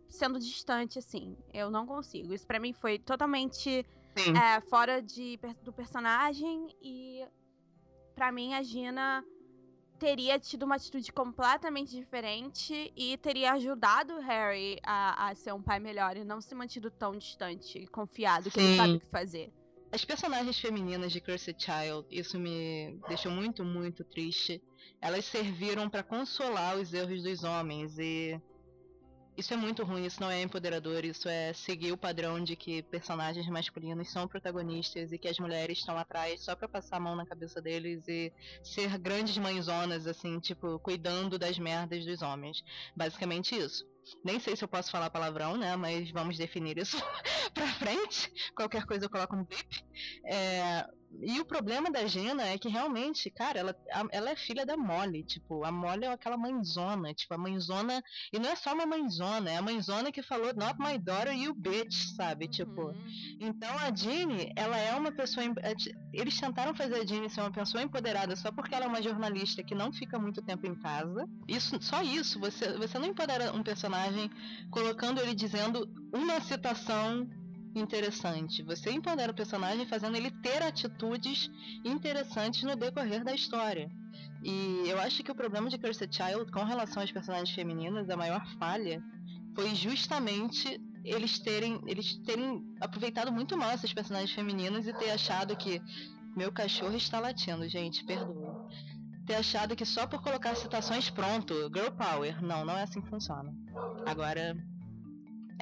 sendo 0.08 0.38
distante 0.38 0.98
assim. 0.98 1.36
Eu 1.52 1.70
não 1.70 1.86
consigo. 1.86 2.32
Isso 2.32 2.46
para 2.46 2.58
mim 2.58 2.72
foi 2.72 2.98
totalmente 2.98 3.84
é, 4.16 4.60
fora 4.62 5.02
de, 5.02 5.38
do 5.62 5.70
personagem 5.74 6.74
e 6.80 7.22
para 8.14 8.32
mim 8.32 8.54
a 8.54 8.62
Gina 8.62 9.22
teria 9.98 10.38
tido 10.38 10.62
uma 10.62 10.76
atitude 10.76 11.12
completamente 11.12 11.94
diferente 11.94 12.90
e 12.96 13.18
teria 13.18 13.52
ajudado 13.52 14.14
o 14.14 14.20
Harry 14.20 14.78
a, 14.82 15.28
a 15.28 15.34
ser 15.34 15.52
um 15.52 15.62
pai 15.62 15.78
melhor 15.78 16.16
e 16.16 16.24
não 16.24 16.40
se 16.40 16.54
mantido 16.54 16.90
tão 16.90 17.12
distante 17.12 17.78
e 17.78 17.86
confiado 17.86 18.50
que 18.50 18.58
Sim. 18.58 18.66
ele 18.68 18.76
sabe 18.76 18.92
o 18.94 19.00
que 19.00 19.06
fazer. 19.06 19.52
As 19.92 20.06
personagens 20.06 20.58
femininas 20.58 21.12
de 21.12 21.20
Cursed 21.20 21.54
Child, 21.58 22.06
isso 22.10 22.38
me 22.38 22.98
deixou 23.06 23.30
muito, 23.30 23.62
muito 23.62 24.02
triste. 24.02 24.58
Elas 25.02 25.26
serviram 25.26 25.90
para 25.90 26.02
consolar 26.02 26.78
os 26.78 26.94
erros 26.94 27.22
dos 27.22 27.44
homens 27.44 27.98
e 27.98 28.40
isso 29.36 29.54
é 29.54 29.56
muito 29.56 29.82
ruim, 29.84 30.04
isso 30.04 30.20
não 30.20 30.30
é 30.30 30.42
empoderador, 30.42 31.04
isso 31.04 31.28
é 31.28 31.52
seguir 31.52 31.92
o 31.92 31.96
padrão 31.96 32.42
de 32.42 32.54
que 32.54 32.82
personagens 32.82 33.46
masculinos 33.48 34.10
são 34.10 34.28
protagonistas 34.28 35.12
e 35.12 35.18
que 35.18 35.28
as 35.28 35.38
mulheres 35.38 35.78
estão 35.78 35.96
atrás 35.96 36.42
só 36.42 36.54
pra 36.54 36.68
passar 36.68 36.96
a 36.96 37.00
mão 37.00 37.16
na 37.16 37.26
cabeça 37.26 37.60
deles 37.60 38.06
e 38.08 38.32
ser 38.62 38.98
grandes 38.98 39.38
mãezonas, 39.38 40.06
assim, 40.06 40.38
tipo, 40.38 40.78
cuidando 40.80 41.38
das 41.38 41.58
merdas 41.58 42.04
dos 42.04 42.20
homens. 42.22 42.62
Basicamente 42.94 43.56
isso. 43.56 43.86
Nem 44.24 44.40
sei 44.40 44.56
se 44.56 44.64
eu 44.64 44.68
posso 44.68 44.90
falar 44.90 45.10
palavrão, 45.10 45.56
né? 45.56 45.76
Mas 45.76 46.10
vamos 46.10 46.36
definir 46.36 46.76
isso 46.76 46.96
pra 47.54 47.66
frente. 47.74 48.32
Qualquer 48.54 48.84
coisa 48.84 49.06
eu 49.06 49.10
coloco 49.10 49.36
no 49.36 49.44
bip. 49.44 49.84
É, 50.26 50.86
e 51.20 51.40
o 51.40 51.44
problema 51.44 51.90
da 51.90 52.06
Gina 52.06 52.42
é 52.42 52.58
que 52.58 52.68
realmente, 52.68 53.30
cara, 53.30 53.58
ela, 53.58 53.76
ela 54.10 54.30
é 54.30 54.36
filha 54.36 54.64
da 54.64 54.76
Molly. 54.76 55.22
Tipo, 55.22 55.64
a 55.64 55.70
Molly 55.70 56.04
é 56.04 56.12
aquela 56.12 56.36
mãezona. 56.36 57.12
Tipo, 57.12 57.34
a 57.34 57.38
mãezona. 57.38 58.02
E 58.32 58.38
não 58.38 58.50
é 58.50 58.56
só 58.56 58.72
uma 58.72 58.86
mãezona, 58.86 59.50
é 59.50 59.56
a 59.56 59.62
mãezona 59.62 60.10
que 60.10 60.22
falou 60.22 60.52
Not 60.54 60.76
my 60.78 60.98
daughter, 60.98 61.32
you 61.32 61.54
bitch, 61.54 62.14
sabe? 62.16 62.48
Tipo. 62.48 62.86
Uhum. 62.86 63.36
Então 63.40 63.70
a 63.78 63.94
Jeannie, 63.94 64.52
ela 64.56 64.76
é 64.76 64.94
uma 64.94 65.12
pessoa. 65.12 65.44
É, 65.62 65.74
eles 66.12 66.38
tentaram 66.38 66.74
fazer 66.74 66.96
a 66.96 67.04
Jeannie 67.04 67.30
ser 67.30 67.40
uma 67.40 67.52
pessoa 67.52 67.82
empoderada 67.82 68.34
só 68.34 68.50
porque 68.50 68.74
ela 68.74 68.86
é 68.86 68.88
uma 68.88 69.02
jornalista 69.02 69.62
que 69.62 69.74
não 69.74 69.92
fica 69.92 70.18
muito 70.18 70.42
tempo 70.42 70.66
em 70.66 70.74
casa. 70.74 71.28
Isso, 71.46 71.80
só 71.80 72.02
isso. 72.02 72.40
Você, 72.40 72.76
você 72.76 72.98
não 72.98 73.06
empodera 73.06 73.52
um 73.52 73.62
personagem 73.62 74.30
colocando 74.70 75.20
ele 75.20 75.34
dizendo 75.34 75.88
uma 76.12 76.40
citação 76.40 77.28
interessante. 77.74 78.62
Você 78.62 78.90
empodera 78.90 79.32
o 79.32 79.34
personagem 79.34 79.86
fazendo 79.86 80.16
ele 80.16 80.30
ter 80.42 80.62
atitudes 80.62 81.50
interessantes 81.84 82.62
no 82.62 82.76
decorrer 82.76 83.24
da 83.24 83.34
história. 83.34 83.90
E 84.42 84.84
eu 84.86 85.00
acho 85.00 85.22
que 85.22 85.30
o 85.30 85.34
problema 85.34 85.68
de 85.68 85.78
Cursed 85.78 86.14
Child 86.14 86.50
com 86.50 86.64
relação 86.64 87.02
às 87.02 87.12
personagens 87.12 87.54
femininas, 87.54 88.10
a 88.10 88.16
maior 88.16 88.44
falha, 88.58 89.02
foi 89.54 89.74
justamente 89.74 90.80
eles 91.04 91.38
terem, 91.38 91.80
eles 91.86 92.16
terem 92.24 92.62
aproveitado 92.80 93.32
muito 93.32 93.56
mal 93.56 93.70
essas 93.70 93.92
personagens 93.92 94.32
femininas 94.32 94.86
e 94.86 94.92
ter 94.92 95.10
achado 95.10 95.56
que 95.56 95.80
meu 96.36 96.52
cachorro 96.52 96.96
está 96.96 97.20
latindo, 97.20 97.68
gente, 97.68 98.04
perdoa. 98.04 98.68
Ter 99.26 99.36
achado 99.36 99.76
que 99.76 99.84
só 99.84 100.06
por 100.06 100.22
colocar 100.22 100.56
citações 100.56 101.08
pronto, 101.10 101.54
girl 101.72 101.90
power. 101.96 102.42
Não, 102.42 102.64
não 102.64 102.76
é 102.76 102.82
assim 102.82 103.00
que 103.00 103.08
funciona. 103.08 103.54
Agora, 104.06 104.56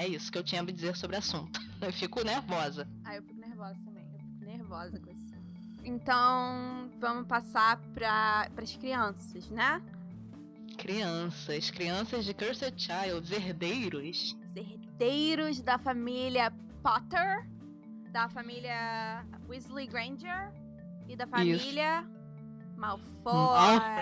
é 0.01 0.09
isso 0.09 0.33
que 0.33 0.39
eu 0.39 0.43
tinha 0.43 0.63
a 0.63 0.65
dizer 0.65 0.97
sobre 0.97 1.17
o 1.17 1.19
assunto. 1.19 1.61
Eu 1.81 1.93
fico 1.93 2.23
nervosa. 2.25 2.87
Ah, 3.05 3.17
eu 3.17 3.23
fico 3.23 3.41
nervosa 3.41 3.79
também. 3.85 4.05
Eu 4.13 4.21
fico 4.21 4.45
nervosa 4.45 5.01
com 5.01 5.11
isso. 5.11 5.35
Então, 5.83 6.91
vamos 7.01 7.27
passar 7.27 7.79
para 7.95 8.51
as 8.55 8.77
crianças, 8.77 9.49
né? 9.49 9.81
Crianças. 10.77 11.71
Crianças 11.71 12.27
de 12.27 12.35
Cursed 12.35 12.75
Child. 12.77 13.35
Herdeiros. 13.35 14.37
Herdeiros 14.55 15.63
da 15.63 15.79
família 15.79 16.53
Potter. 16.83 17.49
Da 18.11 18.29
família 18.29 19.25
Weasley 19.49 19.87
Granger. 19.87 20.53
E 21.09 21.17
da 21.17 21.27
família 21.27 22.03
isso. 22.03 22.77
Malfoy. 22.77 23.33
Malfoy. 23.33 24.01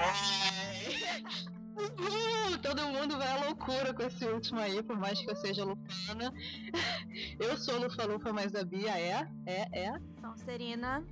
Todo 2.62 2.88
mundo 2.88 3.16
vai 3.16 3.28
à 3.28 3.46
loucura 3.46 3.94
com 3.94 4.02
esse 4.02 4.24
último 4.26 4.60
aí, 4.60 4.82
por 4.82 4.96
mais 4.96 5.20
que 5.20 5.30
eu 5.30 5.36
seja 5.36 5.64
lupana. 5.64 6.32
Eu 7.38 7.56
sou 7.56 7.78
lufa-lufa, 7.80 8.32
mas 8.32 8.54
a 8.54 8.64
Bia 8.64 8.98
é, 8.98 9.28
é, 9.46 9.86
é. 9.86 10.00
Serina 10.44 11.04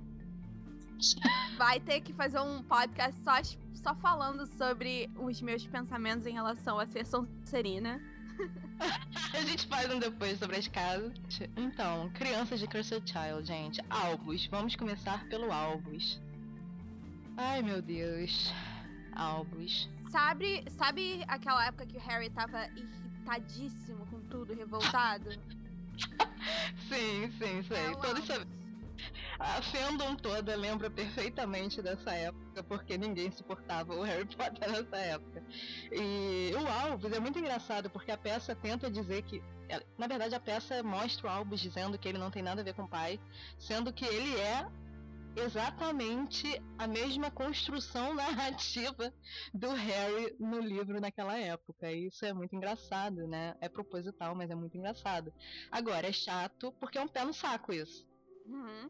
vai 1.57 1.79
ter 1.79 2.01
que 2.01 2.13
fazer 2.13 2.39
um 2.39 2.63
podcast 2.63 3.19
só, 3.23 3.33
só 3.75 3.95
falando 3.95 4.45
sobre 4.45 5.09
os 5.15 5.41
meus 5.41 5.65
pensamentos 5.65 6.25
em 6.25 6.33
relação 6.33 6.79
a 6.79 6.85
ser 6.85 7.05
Sonserina. 7.05 8.01
a 9.33 9.41
gente 9.41 9.67
faz 9.67 9.91
um 9.91 9.99
depois 9.99 10.39
sobre 10.39 10.57
as 10.57 10.67
casas. 10.67 11.13
Então, 11.55 12.09
crianças 12.11 12.59
de 12.59 12.67
Cursed 12.67 13.03
Child, 13.09 13.45
gente. 13.45 13.81
Albus. 13.89 14.47
Vamos 14.47 14.75
começar 14.75 15.27
pelo 15.29 15.51
Albus. 15.51 16.21
Ai, 17.35 17.61
meu 17.61 17.81
Deus. 17.81 18.51
Albus. 19.13 19.89
Sabe, 20.09 20.63
sabe 20.77 21.23
aquela 21.27 21.65
época 21.65 21.85
que 21.85 21.97
o 21.97 22.01
Harry 22.01 22.29
tava 22.29 22.65
irritadíssimo 22.75 24.05
com 24.07 24.21
tudo, 24.21 24.53
revoltado? 24.53 25.29
sim, 26.87 27.31
sim, 27.37 27.63
sei. 27.63 27.91
É 27.91 27.95
Todos 27.95 28.25
sabem. 28.25 28.57
A 29.39 29.61
fandom 29.61 30.15
toda 30.15 30.55
lembra 30.55 30.89
perfeitamente 30.89 31.81
dessa 31.81 32.11
época, 32.11 32.63
porque 32.63 32.97
ninguém 32.97 33.31
suportava 33.31 33.93
o 33.93 34.01
Harry 34.01 34.25
Potter 34.35 34.71
nessa 34.71 34.97
época. 34.97 35.43
E 35.91 36.51
o 36.55 36.67
Albus 36.67 37.11
é 37.11 37.19
muito 37.19 37.37
engraçado, 37.37 37.89
porque 37.89 38.11
a 38.11 38.17
peça 38.17 38.55
tenta 38.55 38.89
dizer 38.89 39.21
que. 39.23 39.43
Na 39.97 40.07
verdade, 40.07 40.33
a 40.33 40.39
peça 40.39 40.81
mostra 40.81 41.27
o 41.27 41.29
Albus 41.29 41.59
dizendo 41.59 41.97
que 41.97 42.07
ele 42.07 42.17
não 42.17 42.31
tem 42.31 42.41
nada 42.41 42.61
a 42.61 42.63
ver 42.63 42.73
com 42.73 42.83
o 42.83 42.87
pai, 42.87 43.19
sendo 43.59 43.93
que 43.93 44.05
ele 44.05 44.39
é 44.39 44.65
exatamente 45.39 46.61
a 46.77 46.87
mesma 46.87 47.29
construção 47.29 48.13
narrativa 48.13 49.13
do 49.53 49.69
Harry 49.69 50.35
no 50.39 50.59
livro 50.59 50.99
naquela 50.99 51.37
época. 51.37 51.91
E 51.91 52.07
isso 52.07 52.25
é 52.25 52.33
muito 52.33 52.55
engraçado, 52.55 53.27
né? 53.27 53.55
É 53.61 53.69
proposital, 53.69 54.35
mas 54.35 54.49
é 54.49 54.55
muito 54.55 54.77
engraçado. 54.77 55.33
Agora, 55.71 56.07
é 56.07 56.11
chato 56.11 56.71
porque 56.79 56.97
é 56.97 57.01
um 57.01 57.07
pé 57.07 57.23
no 57.23 57.33
saco 57.33 57.71
isso. 57.73 58.05
Uhum. 58.45 58.89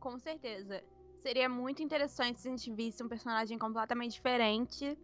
Com 0.00 0.18
certeza. 0.18 0.82
Seria 1.20 1.48
muito 1.48 1.82
interessante 1.82 2.40
se 2.40 2.48
a 2.48 2.50
gente 2.50 2.72
visse 2.72 3.02
um 3.02 3.08
personagem 3.08 3.58
completamente 3.58 4.12
diferente. 4.12 4.98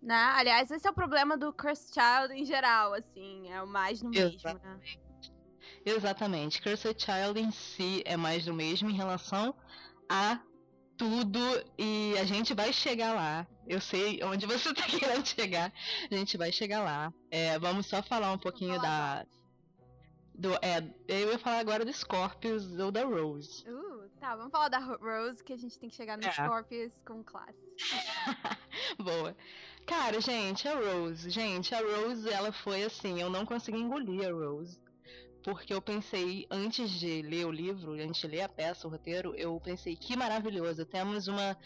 Né? 0.00 0.14
Aliás, 0.14 0.70
esse 0.70 0.86
é 0.86 0.90
o 0.90 0.94
problema 0.94 1.36
do 1.36 1.52
Cursed 1.52 1.92
Child 1.92 2.34
em 2.34 2.44
geral, 2.44 2.94
assim, 2.94 3.52
é 3.52 3.62
o 3.62 3.66
mais 3.66 4.02
no 4.02 4.10
mesmo, 4.10 4.40
né? 4.54 4.80
Exatamente. 5.84 6.62
Cursed 6.62 6.96
Child 7.00 7.40
em 7.40 7.50
si 7.50 8.02
é 8.04 8.16
mais 8.16 8.44
do 8.44 8.54
mesmo 8.54 8.88
em 8.88 8.94
relação 8.94 9.54
a 10.08 10.40
tudo 10.96 11.40
e 11.78 12.14
a 12.18 12.24
gente 12.24 12.54
vai 12.54 12.72
chegar 12.72 13.14
lá. 13.14 13.46
Eu 13.66 13.80
sei 13.80 14.22
onde 14.22 14.46
você 14.46 14.70
está 14.70 14.82
querendo 14.86 15.26
chegar. 15.26 15.72
A 16.10 16.14
gente 16.14 16.36
vai 16.36 16.52
chegar 16.52 16.82
lá. 16.82 17.12
É, 17.30 17.58
vamos 17.58 17.86
só 17.86 18.02
falar 18.02 18.32
um 18.32 18.38
pouquinho 18.38 18.80
da. 18.80 19.26
Do, 20.34 20.54
é, 20.62 20.82
eu 21.08 21.32
ia 21.32 21.38
falar 21.38 21.58
agora 21.58 21.84
do 21.84 21.92
Scorpius 21.92 22.78
ou 22.78 22.90
da 22.90 23.04
Rose. 23.04 23.64
Uh, 23.68 24.08
tá, 24.18 24.34
vamos 24.34 24.50
falar 24.50 24.68
da 24.68 24.78
Rose, 24.78 25.44
que 25.44 25.52
a 25.52 25.58
gente 25.58 25.78
tem 25.78 25.90
que 25.90 25.94
chegar 25.94 26.16
no 26.16 26.24
é. 26.24 26.32
Scorpius 26.32 26.92
com 27.04 27.22
classe. 27.22 27.58
Boa. 28.98 29.36
Cara, 29.86 30.20
gente, 30.20 30.66
a 30.66 30.74
Rose, 30.74 31.28
gente, 31.28 31.74
a 31.74 31.80
Rose, 31.80 32.28
ela 32.30 32.50
foi 32.50 32.84
assim, 32.84 33.20
eu 33.20 33.28
não 33.28 33.44
consegui 33.44 33.78
engolir 33.78 34.26
a 34.26 34.32
Rose 34.32 34.81
porque 35.42 35.74
eu 35.74 35.82
pensei, 35.82 36.46
antes 36.50 36.90
de 36.90 37.22
ler 37.22 37.46
o 37.46 37.50
livro, 37.50 37.92
antes 37.92 38.20
de 38.20 38.28
ler 38.28 38.42
a 38.42 38.48
peça, 38.48 38.86
o 38.86 38.90
roteiro, 38.90 39.34
eu 39.34 39.60
pensei, 39.60 39.96
que 39.96 40.16
maravilhoso, 40.16 40.86
temos 40.86 41.26
uma 41.26 41.56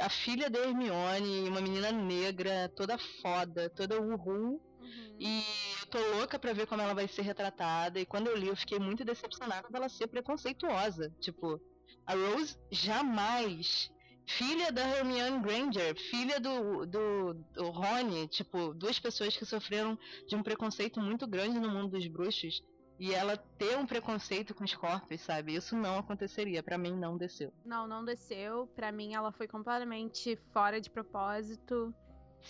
a 0.00 0.08
filha 0.08 0.50
da 0.50 0.58
Hermione, 0.58 1.48
uma 1.48 1.60
menina 1.60 1.92
negra, 1.92 2.70
toda 2.74 2.98
foda, 2.98 3.70
toda 3.70 4.00
uhul, 4.00 4.60
uhum. 4.80 5.16
e 5.18 5.42
eu 5.80 5.86
tô 5.86 5.98
louca 6.16 6.38
pra 6.38 6.52
ver 6.52 6.66
como 6.66 6.82
ela 6.82 6.94
vai 6.94 7.08
ser 7.08 7.22
retratada, 7.22 7.98
e 7.98 8.06
quando 8.06 8.26
eu 8.26 8.36
li 8.36 8.48
eu 8.48 8.56
fiquei 8.56 8.78
muito 8.78 9.04
decepcionada 9.04 9.68
dela 9.70 9.88
ser 9.88 10.08
preconceituosa, 10.08 11.10
tipo, 11.20 11.60
a 12.04 12.14
Rose 12.14 12.56
jamais 12.70 13.90
filha 14.26 14.72
da 14.72 14.82
Hermione 14.82 15.40
Granger, 15.40 15.94
filha 16.10 16.40
do, 16.40 16.84
do, 16.84 17.34
do 17.34 17.70
Rony, 17.70 18.26
tipo, 18.26 18.74
duas 18.74 18.98
pessoas 18.98 19.36
que 19.36 19.44
sofreram 19.44 19.96
de 20.26 20.34
um 20.34 20.42
preconceito 20.42 21.00
muito 21.00 21.28
grande 21.28 21.60
no 21.60 21.70
mundo 21.70 21.92
dos 21.92 22.06
bruxos 22.08 22.60
e 22.98 23.12
ela 23.12 23.36
ter 23.36 23.76
um 23.76 23.86
preconceito 23.86 24.54
com 24.54 24.64
os 24.64 24.74
corpos, 24.74 25.20
sabe? 25.20 25.54
Isso 25.54 25.76
não 25.76 25.98
aconteceria. 25.98 26.62
Para 26.62 26.78
mim, 26.78 26.94
não 26.94 27.16
desceu. 27.16 27.52
Não, 27.64 27.86
não 27.86 28.04
desceu. 28.04 28.66
Para 28.74 28.90
mim, 28.90 29.14
ela 29.14 29.30
foi 29.32 29.46
completamente 29.46 30.36
fora 30.52 30.80
de 30.80 30.88
propósito. 30.88 31.94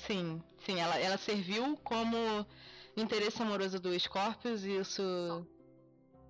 Sim, 0.06 0.42
sim. 0.58 0.78
Ela, 0.78 0.98
ela 0.98 1.18
serviu 1.18 1.76
como 1.78 2.46
interesse 2.96 3.42
amoroso 3.42 3.80
do 3.80 3.98
Scorpius 3.98 4.64
e 4.64 4.76
isso 4.76 5.02
só. 5.02 5.44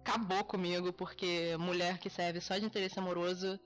acabou 0.01 0.45
comigo, 0.45 0.93
porque 0.93 1.57
mulher 1.59 1.99
que 1.99 2.09
serve 2.09 2.41
só 2.41 2.57
de 2.57 2.65
interesse 2.65 2.99
amoroso 2.99 3.61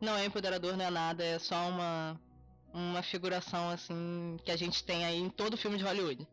não 0.00 0.14
é 0.16 0.24
empoderador, 0.24 0.76
não 0.76 0.84
é 0.84 0.90
nada. 0.90 1.24
É 1.24 1.38
só 1.38 1.68
uma, 1.68 2.20
uma 2.72 3.02
figuração, 3.02 3.70
assim, 3.70 4.36
que 4.44 4.52
a 4.52 4.56
gente 4.56 4.84
tem 4.84 5.04
aí 5.04 5.18
em 5.18 5.30
todo 5.30 5.56
filme 5.56 5.76
de 5.78 5.84
Hollywood. 5.84 6.26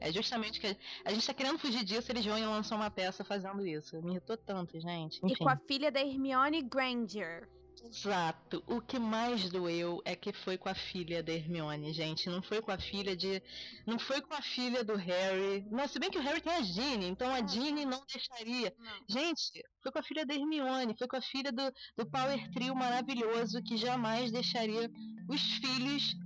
É 0.00 0.12
justamente 0.12 0.60
que 0.60 0.76
a 1.04 1.12
gente 1.12 1.26
tá 1.26 1.34
querendo 1.34 1.58
fugir 1.58 1.84
disso, 1.84 2.10
eles 2.10 2.24
vão 2.24 2.38
e 2.38 2.44
lançam 2.44 2.78
uma 2.78 2.90
peça 2.90 3.24
fazendo 3.24 3.66
isso. 3.66 4.00
Me 4.02 4.12
irritou 4.12 4.36
tanto, 4.36 4.78
gente. 4.80 5.18
Enfim. 5.18 5.32
E 5.32 5.36
com 5.36 5.48
a 5.48 5.56
filha 5.56 5.90
da 5.90 6.00
Hermione 6.00 6.62
Granger. 6.62 7.48
Exato. 7.84 8.64
O 8.66 8.80
que 8.80 8.98
mais 8.98 9.50
doeu 9.50 10.00
é 10.04 10.16
que 10.16 10.32
foi 10.32 10.56
com 10.56 10.68
a 10.68 10.74
filha 10.74 11.22
da 11.22 11.32
Hermione, 11.32 11.92
gente. 11.92 12.30
Não 12.30 12.42
foi 12.42 12.62
com 12.62 12.70
a 12.70 12.78
filha 12.78 13.14
de. 13.14 13.42
Não 13.86 13.98
foi 13.98 14.22
com 14.22 14.32
a 14.32 14.40
filha 14.40 14.82
do 14.82 14.96
Harry. 14.96 15.66
Não, 15.70 15.86
se 15.86 15.98
bem 15.98 16.10
que 16.10 16.18
o 16.18 16.22
Harry 16.22 16.40
tem 16.40 16.52
a 16.52 16.62
Ginny, 16.62 17.06
então 17.06 17.30
a 17.32 17.46
Ginny 17.46 17.84
não 17.84 18.02
deixaria. 18.10 18.74
Não. 18.78 18.92
Gente, 19.08 19.62
foi 19.82 19.92
com 19.92 19.98
a 19.98 20.02
filha 20.02 20.24
da 20.24 20.34
Hermione, 20.34 20.96
foi 20.96 21.06
com 21.06 21.16
a 21.16 21.20
filha 21.20 21.52
do, 21.52 21.72
do 21.96 22.06
Power 22.06 22.50
Trio 22.52 22.74
maravilhoso 22.74 23.62
que 23.62 23.76
jamais 23.76 24.32
deixaria 24.32 24.90
os 25.28 25.42
filhos 25.58 26.16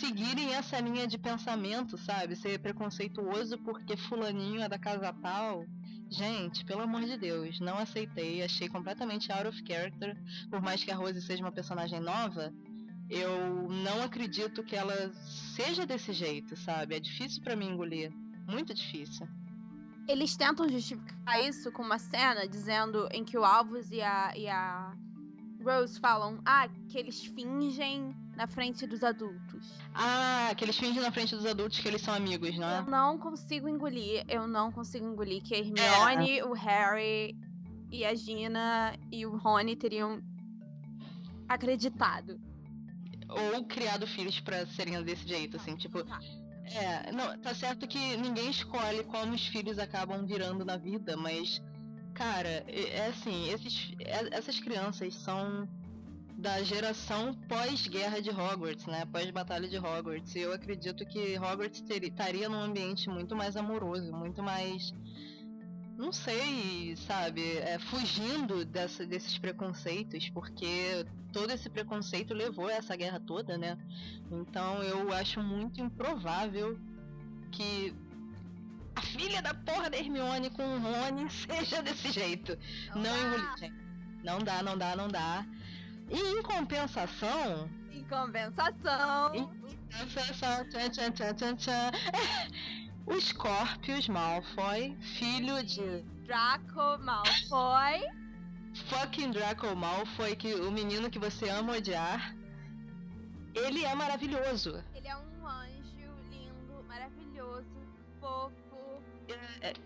seguirem 0.00 0.54
essa 0.54 0.80
linha 0.80 1.06
de 1.06 1.18
pensamento, 1.18 1.98
sabe? 1.98 2.34
Ser 2.34 2.58
preconceituoso 2.58 3.58
porque 3.58 3.96
fulaninho 3.96 4.62
é 4.62 4.68
da 4.68 4.78
casa 4.78 5.12
tal. 5.12 5.66
Gente, 6.08 6.64
pelo 6.64 6.82
amor 6.82 7.02
de 7.02 7.16
Deus, 7.16 7.60
não 7.60 7.78
aceitei, 7.78 8.42
achei 8.42 8.68
completamente 8.68 9.30
out 9.30 9.46
of 9.46 9.62
character. 9.64 10.16
Por 10.50 10.60
mais 10.60 10.82
que 10.82 10.90
a 10.90 10.96
Rose 10.96 11.20
seja 11.22 11.44
uma 11.44 11.52
personagem 11.52 12.00
nova, 12.00 12.52
eu 13.08 13.68
não 13.68 14.02
acredito 14.02 14.64
que 14.64 14.74
ela 14.74 15.12
seja 15.54 15.86
desse 15.86 16.12
jeito, 16.12 16.56
sabe? 16.56 16.96
É 16.96 17.00
difícil 17.00 17.42
para 17.42 17.54
mim 17.54 17.68
engolir, 17.68 18.10
muito 18.48 18.74
difícil. 18.74 19.28
Eles 20.08 20.36
tentam 20.36 20.68
justificar 20.68 21.44
isso 21.44 21.70
com 21.70 21.82
uma 21.82 21.98
cena 21.98 22.48
dizendo 22.48 23.08
em 23.12 23.24
que 23.24 23.38
o 23.38 23.44
Alvos 23.44 23.92
e 23.92 24.00
a, 24.00 24.32
e 24.36 24.48
a 24.48 24.92
Rose 25.62 26.00
falam, 26.00 26.40
ah, 26.44 26.68
que 26.88 26.98
eles 26.98 27.24
fingem 27.24 28.12
na 28.40 28.46
frente 28.46 28.86
dos 28.86 29.04
adultos. 29.04 29.70
Ah, 29.94 30.50
que 30.56 30.64
eles 30.64 30.78
fingem 30.78 31.02
na 31.02 31.12
frente 31.12 31.36
dos 31.36 31.44
adultos 31.44 31.78
que 31.78 31.86
eles 31.86 32.00
são 32.00 32.14
amigos, 32.14 32.56
não 32.56 32.66
é? 32.66 32.78
Eu 32.78 32.86
não 32.86 33.18
consigo 33.18 33.68
engolir, 33.68 34.24
eu 34.30 34.48
não 34.48 34.72
consigo 34.72 35.06
engolir 35.06 35.42
que 35.42 35.54
a 35.54 35.58
Hermione, 35.58 36.38
é. 36.38 36.44
o 36.46 36.54
Harry 36.54 37.36
e 37.92 38.02
a 38.02 38.14
Gina 38.14 38.98
e 39.12 39.26
o 39.26 39.36
Rony 39.36 39.76
teriam 39.76 40.22
acreditado. 41.46 42.40
Ou 43.28 43.62
criado 43.66 44.06
filhos 44.06 44.40
para 44.40 44.66
serem 44.68 45.02
desse 45.02 45.28
jeito, 45.28 45.58
assim, 45.58 45.76
tipo. 45.76 46.02
Tá. 46.02 46.18
É, 46.64 47.12
não, 47.12 47.38
tá 47.40 47.54
certo 47.54 47.86
que 47.86 48.16
ninguém 48.16 48.48
escolhe 48.48 49.04
como 49.04 49.34
os 49.34 49.46
filhos 49.48 49.78
acabam 49.78 50.24
virando 50.24 50.64
na 50.64 50.78
vida, 50.78 51.14
mas, 51.14 51.60
cara, 52.14 52.64
é, 52.66 52.96
é 52.96 53.06
assim, 53.08 53.50
esses, 53.50 53.92
é, 53.98 54.34
essas 54.34 54.58
crianças 54.58 55.14
são 55.14 55.68
da 56.40 56.62
geração 56.62 57.34
pós-guerra 57.48 58.20
de 58.20 58.30
Hogwarts, 58.30 58.86
né? 58.86 59.04
Pós-batalha 59.06 59.68
de 59.68 59.76
Hogwarts. 59.76 60.34
E 60.34 60.40
eu 60.40 60.52
acredito 60.52 61.04
que 61.04 61.38
Hogwarts 61.38 61.82
estaria 61.86 62.48
num 62.48 62.60
ambiente 62.60 63.10
muito 63.10 63.36
mais 63.36 63.56
amoroso, 63.56 64.10
muito 64.12 64.42
mais. 64.42 64.94
Não 65.98 66.12
sei, 66.12 66.96
sabe? 66.96 67.58
É, 67.58 67.78
fugindo 67.78 68.64
dessa, 68.64 69.04
desses 69.04 69.36
preconceitos, 69.36 70.30
porque 70.30 71.04
todo 71.30 71.50
esse 71.50 71.68
preconceito 71.68 72.32
levou 72.32 72.68
a 72.68 72.72
essa 72.72 72.96
guerra 72.96 73.20
toda, 73.20 73.58
né? 73.58 73.76
Então 74.30 74.82
eu 74.82 75.12
acho 75.12 75.42
muito 75.42 75.78
improvável 75.78 76.78
que 77.52 77.94
a 78.96 79.02
filha 79.02 79.42
da 79.42 79.52
porra 79.52 79.90
da 79.90 79.98
Hermione 79.98 80.48
com 80.48 80.62
o 80.62 80.78
Rony 80.78 81.28
seja 81.30 81.82
desse 81.82 82.10
jeito. 82.10 82.58
Não, 82.94 83.02
não 83.02 83.38
engolir, 83.38 83.74
Não 84.24 84.38
dá, 84.38 84.62
não 84.62 84.78
dá, 84.78 84.96
não 84.96 85.08
dá. 85.08 85.44
E 86.10 86.18
em 86.18 86.42
compensação. 86.42 87.70
Em 87.92 88.04
compensação. 88.04 89.34
Em 89.34 89.44
compensação. 89.44 90.68
Tchan, 90.68 90.90
tchan, 90.90 91.12
tchan, 91.12 91.34
tchan, 91.34 91.56
tchan. 91.56 91.90
O 93.06 93.18
Scorpius 93.20 94.08
Malfoy, 94.08 94.96
filho 95.18 95.64
de. 95.64 96.02
Draco 96.26 96.98
Malfoy. 96.98 98.06
Fucking 98.88 99.32
Draco 99.32 99.74
Malfoy, 99.74 100.36
que 100.36 100.54
o 100.54 100.70
menino 100.70 101.10
que 101.10 101.18
você 101.18 101.48
ama 101.48 101.72
odiar. 101.72 102.36
Ele 103.54 103.84
é 103.84 103.94
maravilhoso. 103.94 104.84
Ele 104.94 105.08
é 105.08 105.16
um 105.16 105.46
anjo 105.46 106.12
lindo, 106.30 106.84
maravilhoso, 106.86 107.66
fofo 108.20 108.59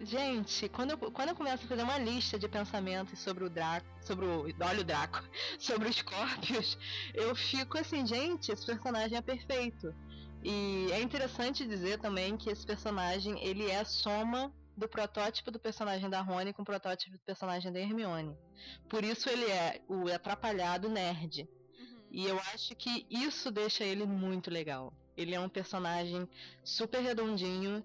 gente, 0.03 0.69
quando 0.69 0.93
eu, 0.93 0.99
quando 0.99 1.31
eu 1.31 1.35
começo 1.35 1.65
a 1.65 1.69
fazer 1.69 1.83
uma 1.83 1.99
lista 1.99 2.39
de 2.39 2.49
pensamentos 2.49 3.19
sobre 3.19 3.45
o 3.45 3.51
Draco, 3.51 3.87
sobre 4.01 4.27
o. 4.27 4.47
Olha 4.61 4.81
o 4.81 4.85
Draco, 4.85 5.23
sobre 5.59 5.89
os 5.89 5.97
Scorpios, 5.97 6.79
eu 7.13 7.35
fico 7.35 7.79
assim, 7.79 8.07
gente, 8.07 8.53
esse 8.53 8.65
personagem 8.65 9.17
é 9.17 9.23
perfeito. 9.23 9.95
E 10.43 10.89
é 10.93 11.01
interessante 11.01 11.67
dizer 11.67 11.99
também 11.99 12.37
que 12.37 12.51
esse 12.51 12.67
personagem 12.67 13.43
ele 13.43 13.71
é 13.71 13.81
a 13.81 13.85
soma 13.85 14.53
do 14.77 14.89
protótipo 14.89 15.51
do 15.51 15.59
personagem 15.59 16.11
da 16.11 16.21
Rony 16.21 16.53
com 16.53 16.63
o 16.63 16.65
protótipo 16.65 17.13
do 17.13 17.21
personagem 17.21 17.73
da 17.73 17.81
Hermione. 17.81 18.37
Por 18.89 19.05
isso 19.05 19.29
ele 19.31 19.47
é 19.47 19.81
o 19.89 20.09
atrapalhado 20.09 20.89
nerd. 20.89 21.43
Uhum. 21.43 22.03
E 22.11 22.27
eu 22.27 22.39
acho 22.53 22.75
que 22.75 23.07
isso 23.09 23.51
deixa 23.51 23.85
ele 23.85 24.05
muito 24.05 24.51
legal. 24.51 24.93
Ele 25.17 25.35
é 25.35 25.41
um 25.41 25.49
personagem 25.49 26.29
super 26.63 27.01
redondinho 27.01 27.85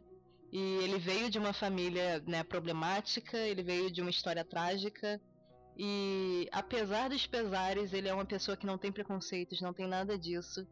e 0.51 0.77
ele 0.83 0.97
veio 0.97 1.29
de 1.29 1.37
uma 1.37 1.53
família 1.53 2.23
né, 2.25 2.43
problemática, 2.43 3.37
ele 3.37 3.61
veio 3.61 3.91
de 3.91 4.01
uma 4.01 4.09
história 4.09 4.43
trágica. 4.43 5.21
E 5.77 6.49
apesar 6.51 7.09
dos 7.09 7.25
pesares, 7.27 7.93
ele 7.93 8.09
é 8.09 8.13
uma 8.13 8.25
pessoa 8.25 8.57
que 8.57 8.65
não 8.65 8.77
tem 8.77 8.91
preconceitos, 8.91 9.61
não 9.61 9.73
tem 9.73 9.87
nada 9.87 10.17
disso. 10.17 10.67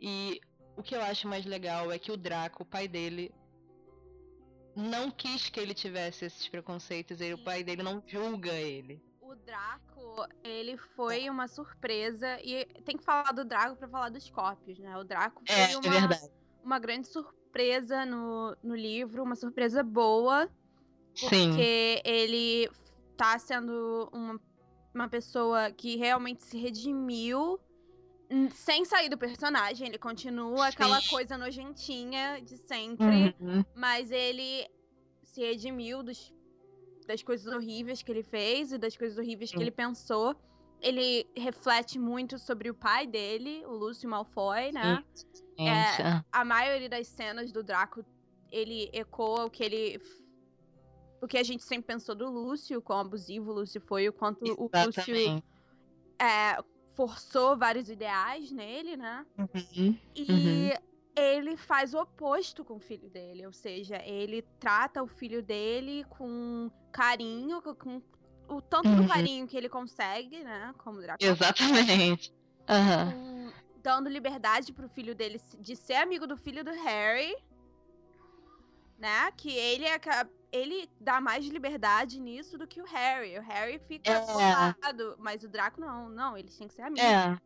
E 0.00 0.40
o 0.76 0.82
que 0.82 0.94
eu 0.94 1.02
acho 1.02 1.26
mais 1.28 1.44
legal 1.44 1.90
é 1.90 1.98
que 1.98 2.12
o 2.12 2.16
Draco, 2.16 2.62
o 2.62 2.66
pai 2.66 2.86
dele, 2.86 3.34
não 4.74 5.10
quis 5.10 5.50
que 5.50 5.58
ele 5.58 5.74
tivesse 5.74 6.24
esses 6.24 6.48
preconceitos, 6.48 7.20
e 7.20 7.34
o 7.34 7.44
pai 7.44 7.64
dele 7.64 7.82
não 7.82 8.02
julga 8.06 8.52
ele. 8.52 9.02
O 9.20 9.34
Draco, 9.34 10.26
ele 10.44 10.76
foi 10.96 11.28
uma 11.28 11.48
surpresa, 11.48 12.38
e 12.40 12.64
tem 12.84 12.96
que 12.96 13.04
falar 13.04 13.32
do 13.32 13.44
Draco 13.44 13.76
para 13.76 13.88
falar 13.88 14.08
dos 14.10 14.24
Scorpios, 14.24 14.78
né? 14.78 14.96
O 14.96 15.04
Draco 15.04 15.42
é, 15.48 15.68
foi 15.68 15.96
é, 15.96 15.98
uma, 15.98 16.14
é 16.14 16.30
uma 16.62 16.78
grande 16.78 17.08
surpresa 17.08 17.41
no, 18.06 18.56
no 18.62 18.74
livro, 18.74 19.22
uma 19.22 19.36
surpresa 19.36 19.82
boa, 19.82 20.48
porque 21.20 21.36
Sim. 21.36 22.02
ele 22.04 22.70
tá 23.16 23.38
sendo 23.38 24.08
uma, 24.12 24.40
uma 24.94 25.08
pessoa 25.08 25.70
que 25.70 25.96
realmente 25.96 26.42
se 26.42 26.58
redimiu 26.58 27.60
sem 28.50 28.84
sair 28.84 29.08
do 29.08 29.18
personagem, 29.18 29.88
ele 29.88 29.98
continua 29.98 30.70
Sim. 30.70 30.72
aquela 30.72 31.02
coisa 31.02 31.36
nojentinha 31.36 32.40
de 32.40 32.56
sempre, 32.56 33.34
uhum. 33.38 33.64
mas 33.74 34.10
ele 34.10 34.66
se 35.22 35.40
redimiu 35.40 36.02
dos, 36.02 36.32
das 37.06 37.22
coisas 37.22 37.52
horríveis 37.52 38.02
que 38.02 38.10
ele 38.10 38.22
fez 38.22 38.72
e 38.72 38.78
das 38.78 38.96
coisas 38.96 39.18
horríveis 39.18 39.50
Sim. 39.50 39.56
que 39.56 39.62
ele 39.62 39.70
pensou. 39.70 40.34
Ele 40.80 41.26
reflete 41.36 41.98
muito 41.98 42.38
sobre 42.38 42.68
o 42.68 42.74
pai 42.74 43.06
dele, 43.06 43.64
o 43.66 43.72
Lúcio 43.72 44.08
Malfoy, 44.08 44.72
né? 44.72 45.04
É, 45.58 46.22
a 46.30 46.44
maioria 46.44 46.88
das 46.88 47.06
cenas 47.06 47.52
do 47.52 47.62
Draco, 47.62 48.04
ele 48.50 48.90
ecoa 48.92 49.46
o 49.46 49.50
que 49.50 49.62
ele 49.62 50.00
o 51.20 51.28
que 51.28 51.38
a 51.38 51.42
gente 51.44 51.62
sempre 51.62 51.86
pensou 51.86 52.16
do 52.16 52.28
Lúcio, 52.28 52.82
quão 52.82 52.98
abusivo 52.98 53.52
o 53.52 53.54
Lúcio 53.54 53.80
foi, 53.80 54.08
o 54.08 54.12
quanto 54.12 54.44
Exatamente. 54.44 55.12
o 55.12 55.34
Lúcio 55.34 55.42
é, 56.20 56.58
forçou 56.96 57.56
vários 57.56 57.88
ideais 57.88 58.50
nele, 58.50 58.96
né? 58.96 59.24
Uhum. 59.38 59.98
E 60.16 60.32
uhum. 60.32 60.70
ele 61.14 61.56
faz 61.56 61.94
o 61.94 62.00
oposto 62.00 62.64
com 62.64 62.74
o 62.74 62.80
filho 62.80 63.08
dele, 63.08 63.46
ou 63.46 63.52
seja, 63.52 64.02
ele 64.04 64.42
trata 64.58 65.00
o 65.00 65.06
filho 65.06 65.42
dele 65.42 66.04
com 66.10 66.68
carinho, 66.90 67.62
com 67.62 68.02
o 68.48 68.60
tanto 68.60 68.88
uhum. 68.88 69.02
do 69.02 69.08
carinho 69.08 69.46
que 69.46 69.56
ele 69.56 69.68
consegue, 69.68 70.42
né? 70.42 70.74
Como 70.78 71.00
Draco. 71.00 71.24
Exatamente. 71.24 72.34
Uhum. 72.68 73.41
Dando 73.82 74.08
liberdade 74.08 74.72
pro 74.72 74.88
filho 74.88 75.14
dele 75.14 75.40
de 75.58 75.74
ser 75.76 75.94
amigo 75.94 76.26
do 76.26 76.36
filho 76.36 76.64
do 76.64 76.70
Harry. 76.70 77.36
Né? 78.98 79.32
Que 79.32 79.50
ele 79.50 79.84
é 79.84 79.98
ele 80.52 80.88
dá 81.00 81.20
mais 81.20 81.44
liberdade 81.46 82.20
nisso 82.20 82.58
do 82.58 82.66
que 82.66 82.80
o 82.80 82.84
Harry. 82.84 83.38
O 83.38 83.42
Harry 83.42 83.78
fica 83.78 84.10
é. 84.10 84.20
mas 85.18 85.42
o 85.42 85.48
Draco 85.48 85.80
não. 85.80 86.08
Não, 86.08 86.36
eles 86.36 86.56
têm 86.56 86.68
que 86.68 86.74
ser 86.74 86.82
amigos. 86.82 87.04
É. 87.04 87.38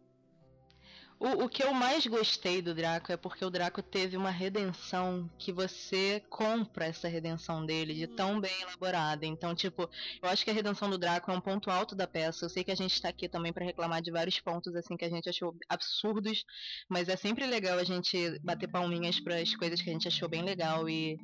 O, 1.19 1.45
o 1.45 1.49
que 1.49 1.63
eu 1.63 1.73
mais 1.73 2.07
gostei 2.07 2.61
do 2.61 2.75
Draco 2.75 3.11
é 3.11 3.17
porque 3.17 3.45
o 3.45 3.51
Draco 3.51 3.83
teve 3.83 4.17
uma 4.17 4.31
redenção 4.31 5.31
que 5.39 5.51
você 5.51 6.23
compra 6.29 6.87
essa 6.87 7.09
redenção 7.09 7.65
dele 7.65 7.95
de 7.95 8.07
tão 8.07 8.39
bem 8.39 8.53
elaborada. 8.61 9.25
Então, 9.25 9.55
tipo, 9.55 9.89
eu 10.23 10.29
acho 10.29 10.45
que 10.45 10.51
a 10.51 10.55
redenção 10.55 10.91
do 10.91 10.99
Draco 10.99 11.31
é 11.31 11.35
um 11.35 11.41
ponto 11.41 11.71
alto 11.71 11.95
da 11.95 12.07
peça. 12.07 12.45
Eu 12.45 12.51
sei 12.51 12.63
que 12.63 12.71
a 12.71 12.77
gente 12.77 13.01
tá 13.01 13.09
aqui 13.09 13.29
também 13.29 13.53
para 13.53 13.65
reclamar 13.65 14.03
de 14.03 14.11
vários 14.11 14.39
pontos 14.41 14.75
assim 14.75 14.97
que 14.97 15.07
a 15.07 15.11
gente 15.11 15.29
achou 15.29 15.57
absurdos, 15.69 16.45
mas 16.89 17.09
é 17.09 17.17
sempre 17.17 17.47
legal 17.47 17.79
a 17.79 17.85
gente 17.85 18.39
bater 18.41 18.69
palminhas 18.69 19.19
para 19.19 19.37
as 19.37 19.55
coisas 19.55 19.81
que 19.81 19.89
a 19.89 19.93
gente 19.93 20.09
achou 20.09 20.29
bem 20.29 20.43
legal 20.43 20.89
e 20.89 21.19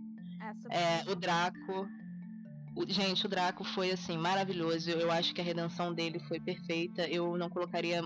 é, 0.71 1.11
o 1.11 1.15
Draco. 1.15 1.87
Gente, 2.89 3.27
o 3.27 3.29
Draco 3.29 3.65
foi 3.65 3.91
assim 3.91 4.17
maravilhoso. 4.17 4.91
Eu 4.91 5.11
acho 5.11 5.35
que 5.35 5.41
a 5.41 5.45
redenção 5.45 5.93
dele 5.93 6.19
foi 6.21 6.41
perfeita. 6.41 7.07
Eu 7.07 7.37
não 7.37 7.51
colocaria 7.51 8.03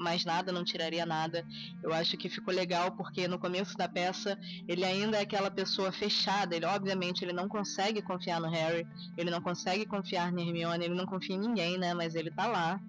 mais 0.00 0.24
nada, 0.24 0.50
não 0.50 0.64
tiraria 0.64 1.06
nada. 1.06 1.46
Eu 1.82 1.92
acho 1.92 2.16
que 2.16 2.28
ficou 2.28 2.52
legal 2.52 2.90
porque 2.92 3.28
no 3.28 3.38
começo 3.38 3.76
da 3.76 3.88
peça 3.88 4.36
ele 4.66 4.84
ainda 4.84 5.18
é 5.18 5.20
aquela 5.22 5.50
pessoa 5.50 5.92
fechada. 5.92 6.56
Ele 6.56 6.66
obviamente 6.66 7.24
ele 7.24 7.32
não 7.32 7.48
consegue 7.48 8.02
confiar 8.02 8.40
no 8.40 8.50
Harry, 8.50 8.84
ele 9.16 9.30
não 9.30 9.40
consegue 9.40 9.86
confiar 9.86 10.32
na 10.32 10.42
Hermione, 10.42 10.84
ele 10.84 10.94
não 10.94 11.06
confia 11.06 11.36
em 11.36 11.40
ninguém, 11.40 11.78
né? 11.78 11.94
Mas 11.94 12.16
ele 12.16 12.30
tá 12.32 12.46
lá. 12.46 12.80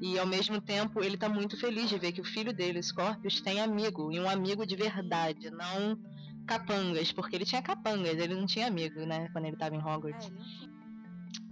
E 0.00 0.18
ao 0.18 0.26
mesmo 0.26 0.60
tempo 0.60 1.02
ele 1.02 1.16
tá 1.16 1.28
muito 1.28 1.58
feliz 1.58 1.88
de 1.88 1.98
ver 1.98 2.12
que 2.12 2.20
o 2.20 2.24
filho 2.24 2.52
dele, 2.52 2.82
Scorpius, 2.82 3.40
tem 3.40 3.60
amigo 3.60 4.12
e 4.12 4.20
um 4.20 4.28
amigo 4.28 4.64
de 4.64 4.76
verdade, 4.76 5.50
não 5.50 5.98
capangas, 6.46 7.12
porque 7.12 7.36
ele 7.36 7.44
tinha 7.44 7.60
capangas, 7.60 8.16
ele 8.16 8.34
não 8.34 8.46
tinha 8.46 8.68
amigo, 8.68 9.00
né, 9.00 9.28
quando 9.32 9.46
ele 9.46 9.54
estava 9.54 9.74
em 9.74 9.82
Hogwarts. 9.82 10.30
É, 10.30 10.75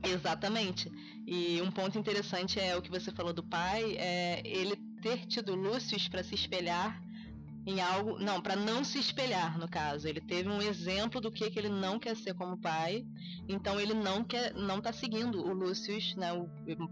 Exatamente. 0.04 0.90
E 1.26 1.60
um 1.62 1.70
ponto 1.70 1.98
interessante 1.98 2.60
é 2.60 2.76
o 2.76 2.82
que 2.82 2.90
você 2.90 3.10
falou 3.10 3.32
do 3.32 3.42
pai, 3.42 3.96
é 3.98 4.42
ele 4.44 4.76
ter 5.00 5.26
tido 5.26 5.54
Lúcius 5.54 6.08
para 6.08 6.22
se 6.22 6.34
espelhar 6.34 7.00
em 7.66 7.80
algo, 7.80 8.18
não, 8.18 8.42
para 8.42 8.56
não 8.56 8.84
se 8.84 8.98
espelhar 8.98 9.58
no 9.58 9.68
caso. 9.68 10.06
Ele 10.06 10.20
teve 10.20 10.48
um 10.48 10.60
exemplo 10.60 11.20
do 11.20 11.30
que, 11.30 11.50
que 11.50 11.58
ele 11.58 11.68
não 11.68 11.98
quer 11.98 12.14
ser 12.14 12.34
como 12.34 12.58
pai, 12.58 13.06
então 13.48 13.80
ele 13.80 13.94
não 13.94 14.22
quer, 14.22 14.52
não 14.54 14.80
tá 14.80 14.92
seguindo 14.92 15.40
o 15.40 15.52
Lúcius, 15.52 16.14
né, 16.14 16.32
o, 16.32 16.48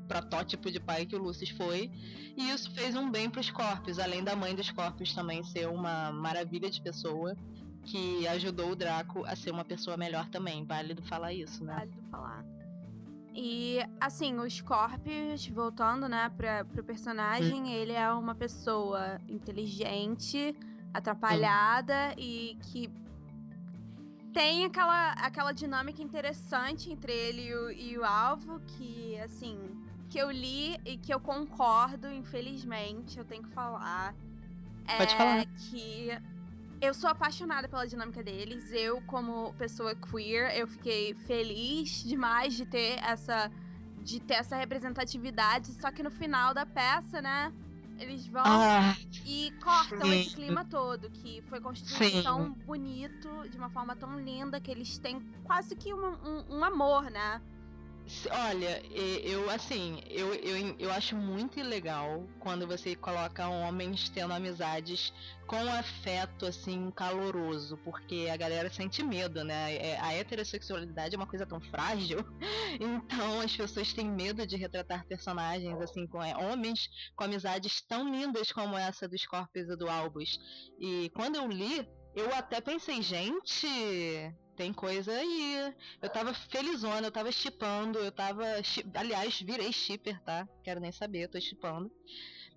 protótipo 0.09 0.71
de 0.71 0.81
pai 0.81 1.05
que 1.05 1.15
o 1.15 1.23
Lúcius 1.23 1.51
foi, 1.51 1.91
e 2.37 2.51
isso 2.51 2.71
fez 2.73 2.97
um 2.97 3.11
bem 3.11 3.29
para 3.29 3.41
os 3.41 3.51
Corpos, 3.51 3.99
além 3.99 4.25
da 4.25 4.35
mãe 4.35 4.55
dos 4.55 4.71
Corpos 4.71 5.15
também 5.15 5.43
ser 5.45 5.69
uma 5.69 6.11
maravilha 6.11 6.71
de 6.71 6.81
pessoa 6.81 7.37
que 7.85 8.27
ajudou 8.29 8.71
o 8.71 8.77
Draco 8.77 9.25
a 9.27 9.35
ser 9.37 9.51
uma 9.51 9.65
pessoa 9.65 9.97
melhor 9.97 10.29
também. 10.29 10.65
Válido 10.65 11.03
falar 11.03 11.33
isso, 11.33 11.65
né? 11.65 11.75
Válido 11.75 12.03
falar. 12.11 12.62
E, 13.35 13.79
assim, 14.01 14.39
o 14.39 14.49
Scorpius, 14.49 15.47
voltando, 15.49 16.09
né, 16.09 16.31
pra, 16.37 16.65
pro 16.65 16.85
personagem, 16.85 17.63
hum. 17.63 17.67
ele 17.67 17.93
é 17.93 18.11
uma 18.13 18.35
pessoa 18.35 19.19
inteligente, 19.27 20.55
atrapalhada 20.93 22.15
e 22.19 22.59
que 22.61 22.91
tem 24.33 24.65
aquela, 24.65 25.13
aquela 25.13 25.53
dinâmica 25.53 26.03
interessante 26.03 26.91
entre 26.91 27.13
ele 27.13 27.49
e 27.49 27.55
o, 27.55 27.71
e 27.71 27.99
o 27.99 28.05
alvo, 28.05 28.61
que, 28.61 29.19
assim, 29.21 29.59
que 30.09 30.19
eu 30.19 30.31
li 30.31 30.79
e 30.85 30.99
que 30.99 31.13
eu 31.13 31.21
concordo, 31.21 32.11
infelizmente, 32.11 33.19
eu 33.19 33.25
tenho 33.25 33.43
que 33.43 33.51
falar. 33.51 34.15
Pode 34.99 35.15
é 35.15 35.17
falar. 35.17 35.47
que 35.47 36.11
eu 36.83 36.93
sou 36.93 37.09
apaixonada 37.09 37.69
pela 37.69 37.87
dinâmica 37.87 38.23
deles. 38.25 38.73
Eu, 38.73 39.01
como 39.03 39.55
pessoa 39.55 39.95
queer, 39.95 40.59
eu 40.59 40.67
fiquei 40.67 41.15
feliz 41.15 42.03
demais 42.03 42.55
de 42.55 42.67
ter 42.67 42.99
essa 42.99 43.51
de 44.03 44.19
ter 44.19 44.35
essa 44.35 44.57
representatividade, 44.57 45.73
só 45.75 45.93
que 45.93 46.03
no 46.03 46.11
final 46.11 46.53
da 46.53 46.67
peça, 46.67 47.23
né, 47.23 47.53
eles 47.97 48.27
vão 48.27 48.43
ah, 48.45 48.97
e 49.25 49.53
cortam 49.63 50.09
sim. 50.09 50.21
esse 50.21 50.35
clima 50.35 50.65
todo 50.65 51.09
que 51.09 51.41
foi 51.43 51.61
construído 51.61 52.17
sim. 52.17 52.23
tão 52.25 52.53
bonito, 52.53 53.49
de 53.49 53.57
uma 53.57 53.71
forma 53.71 53.95
tão 53.95 54.19
linda 54.19 54.61
que 54.61 54.73
eles 54.73 54.99
têm 54.99 55.21
quase 55.45 55.77
que 55.77 55.95
um, 55.95 56.05
um, 56.05 56.59
um 56.59 56.65
amor, 56.65 57.05
né? 57.13 57.41
Olha, 58.31 58.83
eu 58.91 59.49
assim, 59.49 60.03
eu, 60.11 60.35
eu, 60.35 60.77
eu 60.79 60.91
acho 60.93 61.17
muito 61.17 61.61
legal 61.63 62.27
quando 62.41 62.67
você 62.67 62.97
coloca 62.97 63.49
homens 63.49 64.09
tendo 64.09 64.33
amizades 64.33 65.13
com 65.47 65.57
afeto 65.57 66.47
assim 66.47 66.91
caloroso, 66.91 67.77
porque 67.79 68.29
a 68.31 68.37
galera 68.37 68.71
sente 68.71 69.03
medo, 69.03 69.45
né? 69.45 69.77
É, 69.77 70.01
a 70.01 70.13
heterossexualidade 70.15 71.15
é 71.15 71.19
uma 71.19 71.27
coisa 71.27 71.47
tão 71.47 71.61
frágil, 71.61 72.19
então 72.81 73.41
as 73.41 73.57
pessoas 73.57 73.93
têm 73.93 74.11
medo 74.11 74.47
de 74.47 74.57
retratar 74.57 75.07
personagens 75.07 75.81
assim 75.81 76.07
com 76.07 76.23
é, 76.23 76.37
homens 76.37 76.89
com 77.15 77.25
amizades 77.25 77.81
tão 77.83 78.11
lindas 78.11 78.51
como 78.51 78.77
essa 78.77 79.09
do 79.09 79.17
Scorpius 79.17 79.69
e 79.69 79.77
do 79.77 79.89
Albus. 79.89 80.39
E 80.81 81.11
quando 81.15 81.37
eu 81.37 81.47
li, 81.47 81.89
eu 82.15 82.35
até 82.35 82.61
pensei, 82.61 83.01
gente, 83.01 83.67
tem 84.57 84.73
coisa 84.73 85.13
aí. 85.13 85.75
Eu 86.01 86.09
tava 86.09 86.33
felizona, 86.35 87.07
eu 87.07 87.13
tava 87.13 87.31
chipando, 87.33 87.99
eu 87.99 88.13
tava. 88.13 88.45
Aliás, 88.95 89.41
virei 89.41 89.73
shipper, 89.73 90.21
tá? 90.23 90.49
Quero 90.63 90.81
nem 90.81 90.93
saber, 90.93 91.29
tô 91.29 91.41
chipando. 91.41 91.91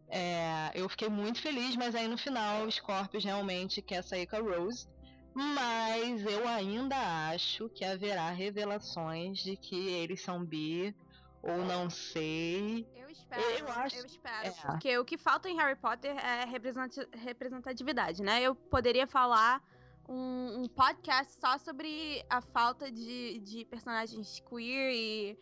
É, 0.08 0.72
eu 0.76 0.88
fiquei 0.88 1.10
muito 1.10 1.42
feliz, 1.42 1.76
mas 1.76 1.96
aí 1.96 2.08
no 2.08 2.18
final 2.18 2.64
o 2.66 2.72
Scorpius 2.72 3.24
realmente 3.24 3.82
quer 3.82 4.04
sair 4.04 4.28
com 4.28 4.36
a 4.36 4.40
Rose. 4.40 4.88
Mas 5.34 6.24
eu 6.26 6.48
ainda 6.48 6.96
acho 7.32 7.68
que 7.70 7.84
haverá 7.84 8.30
revelações 8.30 9.40
de 9.40 9.58
que 9.58 9.76
eles 9.90 10.22
são 10.22 10.46
bi 10.46 10.96
ou 11.44 11.58
não 11.66 11.90
sei. 11.90 12.88
Eu 12.96 13.10
espero, 13.10 13.42
Eu 13.60 13.68
acho- 13.70 13.98
eu 13.98 14.06
espero. 14.06 14.48
é. 14.48 14.52
Porque 14.52 14.98
o 14.98 15.04
que 15.04 15.18
falta 15.18 15.50
em 15.50 15.58
Harry 15.58 15.76
Potter 15.76 16.16
é 16.18 16.46
representati- 16.46 17.08
representatividade, 17.18 18.22
né? 18.22 18.42
Eu 18.42 18.56
poderia 18.56 19.06
falar 19.06 19.62
um, 20.08 20.64
um 20.64 20.68
podcast 20.68 21.34
só 21.40 21.58
sobre 21.58 22.24
a 22.30 22.42
falta 22.42 22.92
de, 22.92 23.40
de 23.40 23.66
personagens 23.66 24.40
queer 24.42 24.94
e, 24.94 25.38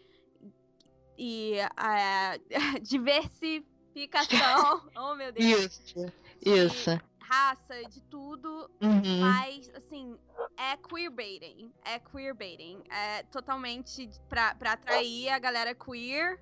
e 1.18 1.56
a 1.76 2.38
diversificação. 2.82 4.90
oh, 4.96 5.16
meu 5.16 5.32
Deus. 5.32 5.46
Isso, 5.46 6.06
de 6.42 6.50
isso. 6.50 6.90
Raça, 7.20 7.84
de 7.90 8.02
tudo. 8.04 8.70
Uhum. 8.82 9.22
Mas, 9.22 9.70
assim, 9.76 10.18
é 10.58 10.78
queerbaiting. 10.78 11.72
É 11.84 12.00
queerbaiting. 12.00 12.84
É 12.90 13.24
totalmente 13.24 14.10
pra, 14.30 14.56
pra 14.56 14.74
atrair 14.74 15.30
a 15.30 15.40
galera 15.40 15.74
queer. 15.74 16.40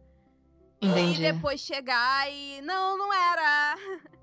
Entendi. 0.81 1.23
E 1.23 1.33
depois 1.33 1.61
chegar 1.61 2.29
e. 2.31 2.61
Não, 2.61 2.97
não 2.97 3.13
era! 3.13 3.75
E, 3.77 4.11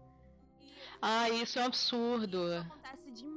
Ah, 1.01 1.31
isso 1.31 1.59
é 1.59 1.63
um 1.63 1.67
absurdo. 1.67 2.39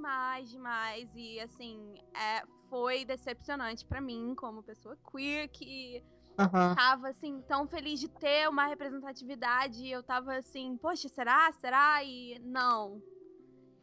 Demais, 0.02 0.50
demais. 0.50 1.10
E 1.16 1.40
assim, 1.40 1.96
é, 2.16 2.44
foi 2.70 3.06
decepcionante 3.06 3.86
pra 3.86 4.02
mim, 4.02 4.34
como 4.36 4.64
pessoa 4.64 4.98
queer, 5.12 5.48
que 5.48 6.04
Aham. 6.40 6.76
tava 6.76 7.10
assim, 7.10 7.42
tão 7.48 7.68
feliz 7.68 8.00
de 8.00 8.10
ter 8.10 8.50
uma 8.50 8.66
representatividade. 8.66 9.86
e 9.86 9.92
Eu 9.92 10.02
tava 10.02 10.36
assim, 10.36 10.76
poxa, 10.78 11.08
será? 11.08 11.52
Será? 11.52 12.04
E 12.04 12.40
não. 12.40 13.02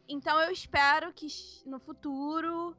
Então 0.07 0.39
eu 0.41 0.51
espero 0.51 1.13
que 1.13 1.27
no 1.65 1.79
futuro. 1.79 2.75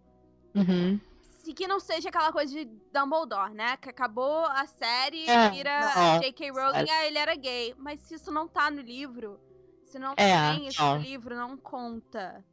Uhum. 0.54 1.00
Se 1.22 1.54
que 1.54 1.66
não 1.66 1.80
seja 1.80 2.10
aquela 2.10 2.30
coisa 2.30 2.52
de 2.52 2.66
Dumbledore, 2.92 3.54
né? 3.54 3.74
Que 3.78 3.88
acabou 3.88 4.44
a 4.44 4.66
série, 4.66 5.26
É, 5.26 5.48
vira 5.48 5.80
não, 5.94 6.20
J.K. 6.20 6.50
Rowling, 6.50 6.90
ah, 6.90 7.06
ele 7.06 7.16
era 7.18 7.34
gay. 7.34 7.74
Mas 7.78 8.00
se 8.00 8.16
isso 8.16 8.30
não 8.30 8.46
tá 8.46 8.70
no 8.70 8.82
livro, 8.82 9.40
se 9.84 9.98
não 9.98 10.12
É, 10.18 10.52
tem 10.52 10.66
isso 10.66 10.82
no 10.84 10.98
livro, 10.98 11.34
não 11.34 11.56
conta. 11.56 12.44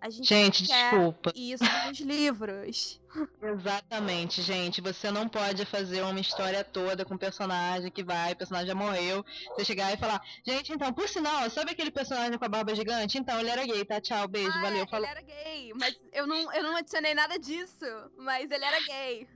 A 0.00 0.10
gente 0.10 0.28
Gente, 0.28 0.62
desculpa. 0.64 1.32
isso 1.34 1.64
nos 1.86 1.98
livros. 1.98 3.00
Exatamente, 3.42 4.42
gente. 4.42 4.80
Você 4.80 5.10
não 5.10 5.28
pode 5.28 5.64
fazer 5.64 6.02
uma 6.02 6.20
história 6.20 6.62
toda 6.62 7.04
com 7.04 7.16
personagem 7.18 7.90
que 7.90 8.04
vai, 8.04 8.32
o 8.32 8.36
personagem 8.36 8.68
já 8.68 8.74
morreu. 8.76 9.24
Você 9.54 9.64
chegar 9.64 9.92
e 9.92 9.96
falar, 9.96 10.20
gente, 10.46 10.72
então, 10.72 10.92
por 10.92 11.08
sinal, 11.08 11.50
sabe 11.50 11.72
aquele 11.72 11.90
personagem 11.90 12.38
com 12.38 12.44
a 12.44 12.48
barba 12.48 12.74
gigante? 12.74 13.18
Então, 13.18 13.40
ele 13.40 13.50
era 13.50 13.66
gay, 13.66 13.84
tá? 13.84 14.00
Tchau, 14.00 14.28
beijo, 14.28 14.56
Ah, 14.56 14.62
valeu, 14.62 14.84
é, 14.84 14.86
falou. 14.86 15.06
ele 15.08 15.18
era 15.18 15.22
gay, 15.22 15.72
mas 15.74 15.98
eu 16.12 16.26
não, 16.26 16.52
eu 16.52 16.62
não 16.62 16.76
adicionei 16.76 17.14
nada 17.14 17.38
disso. 17.38 17.84
Mas 18.16 18.50
ele 18.50 18.64
era 18.64 18.80
gay. 18.80 19.28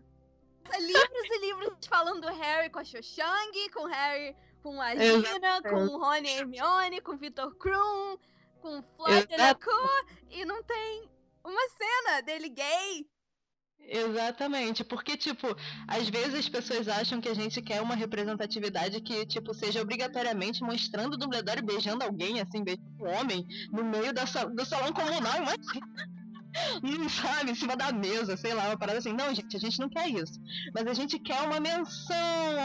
Livros 0.78 1.24
e 1.24 1.40
livros 1.40 1.74
falando 1.88 2.20
do 2.20 2.32
Harry 2.34 2.70
com 2.70 2.78
a 2.78 2.84
Cho 2.84 3.02
Chang, 3.02 3.70
com 3.74 3.84
Harry 3.86 4.36
com 4.62 4.80
a 4.80 4.94
Gina, 4.94 5.60
com 5.62 5.86
o 5.86 5.98
Rony 5.98 6.28
e 6.28 6.38
Hermione, 6.38 7.00
com 7.00 7.12
o 7.12 7.16
Victor 7.16 7.52
Krum, 7.56 8.16
com 8.62 8.78
o 8.78 8.82
Floyd 8.96 9.26
Delacour, 9.26 10.06
e 10.30 10.44
não 10.44 10.62
tem 10.62 11.10
uma 11.44 11.68
cena 11.70 12.22
dele 12.22 12.48
gay. 12.48 13.06
Exatamente, 13.84 14.84
porque, 14.84 15.16
tipo, 15.16 15.48
às 15.88 16.08
vezes 16.08 16.34
as 16.34 16.48
pessoas 16.48 16.86
acham 16.86 17.20
que 17.20 17.28
a 17.28 17.34
gente 17.34 17.60
quer 17.60 17.82
uma 17.82 17.96
representatividade 17.96 19.00
que, 19.00 19.26
tipo, 19.26 19.52
seja 19.52 19.82
obrigatoriamente 19.82 20.62
mostrando 20.62 21.14
o 21.14 21.16
Dumbledore 21.16 21.60
beijando 21.62 22.04
alguém, 22.04 22.40
assim, 22.40 22.62
beijando 22.62 22.88
um 23.00 23.08
homem, 23.08 23.44
no 23.72 23.84
meio 23.84 24.12
da 24.12 24.22
do 24.24 24.64
salão 24.64 24.92
comunal, 24.92 25.36
imagina. 25.38 26.11
Não 26.82 27.08
sabe, 27.08 27.50
em 27.50 27.54
cima 27.54 27.76
da 27.76 27.92
mesa, 27.92 28.36
sei 28.36 28.54
lá, 28.54 28.66
uma 28.66 28.76
parada 28.76 28.98
assim. 28.98 29.12
Não, 29.12 29.34
gente, 29.34 29.56
a 29.56 29.60
gente 29.60 29.78
não 29.80 29.88
quer 29.88 30.08
isso. 30.08 30.40
Mas 30.74 30.86
a 30.86 30.94
gente 30.94 31.18
quer 31.18 31.40
uma 31.42 31.60
menção 31.60 32.16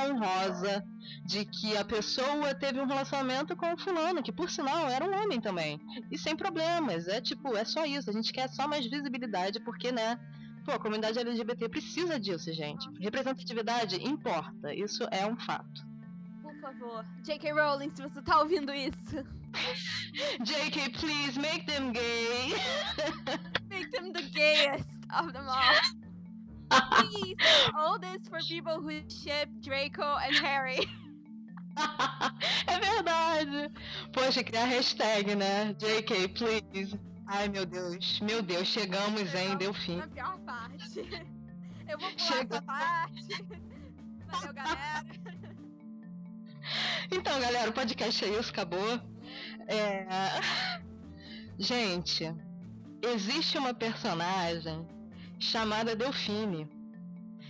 honrosa 0.09 0.83
de 1.25 1.45
que 1.45 1.77
a 1.77 1.85
pessoa 1.85 2.53
teve 2.53 2.79
um 2.79 2.85
relacionamento 2.85 3.55
com 3.55 3.73
o 3.73 3.77
fulano, 3.77 4.21
que 4.21 4.31
por 4.31 4.49
sinal 4.49 4.87
era 4.89 5.05
um 5.05 5.23
homem 5.23 5.39
também. 5.39 5.79
E 6.11 6.17
sem 6.17 6.35
problemas. 6.35 7.07
É 7.07 7.21
tipo, 7.21 7.55
é 7.55 7.63
só 7.63 7.85
isso. 7.85 8.09
A 8.09 8.13
gente 8.13 8.33
quer 8.33 8.49
só 8.49 8.67
mais 8.67 8.85
visibilidade, 8.85 9.59
porque, 9.61 9.91
né? 9.91 10.19
Pô, 10.65 10.73
a 10.73 10.79
comunidade 10.79 11.17
LGBT 11.17 11.69
precisa 11.69 12.19
disso, 12.19 12.51
gente. 12.51 12.89
Representatividade 12.99 14.03
importa. 14.05 14.73
Isso 14.73 15.07
é 15.11 15.25
um 15.25 15.37
fato. 15.37 15.87
Por 16.41 16.59
favor, 16.59 17.05
J.K. 17.23 17.51
Rowling, 17.53 17.91
se 17.95 18.01
você 18.01 18.21
tá 18.21 18.39
ouvindo 18.39 18.73
isso, 18.73 19.23
JK, 20.43 20.89
please 20.89 21.39
make 21.39 21.65
them 21.65 21.93
gay. 21.93 22.53
make 23.77 23.91
them 23.91 24.13
the 24.13 24.23
gayest 24.33 24.85
of 25.17 25.33
them 25.33 25.47
all. 25.47 25.75
Please, 26.69 27.35
all 27.77 27.99
this 27.99 28.27
for 28.29 28.39
people 28.39 28.81
who 28.81 28.91
ship 29.09 29.49
Draco 29.61 30.17
and 30.17 30.35
Harry. 30.35 30.79
é 32.67 32.79
verdade. 32.79 33.71
Poxa, 34.11 34.43
criar 34.43 34.65
hashtag, 34.65 35.35
né? 35.35 35.73
JK, 35.73 36.27
please. 36.29 36.99
Ai, 37.27 37.47
meu 37.47 37.65
Deus. 37.65 38.19
Meu 38.21 38.41
Deus, 38.41 38.67
chegamos, 38.67 39.33
hein? 39.33 39.57
Deu 39.57 39.73
fim. 39.73 39.97
Na 39.97 40.07
pior 40.07 40.37
parte. 40.39 40.99
Eu 41.87 41.97
vou 41.99 42.09
pular 42.11 42.17
Chega. 42.17 42.55
essa 42.55 42.61
parte. 42.63 43.45
Valeu, 44.27 44.53
galera. 44.53 45.05
Então, 47.09 47.39
galera, 47.39 47.69
o 47.69 47.73
podcast 47.73 48.25
é 48.25 48.39
isso, 48.39 48.51
acabou. 48.51 48.99
É... 49.67 50.05
Gente, 51.57 52.35
existe 53.07 53.57
uma 53.57 53.73
personagem 53.73 54.87
chamada 55.39 55.95
Delfine. 55.95 56.67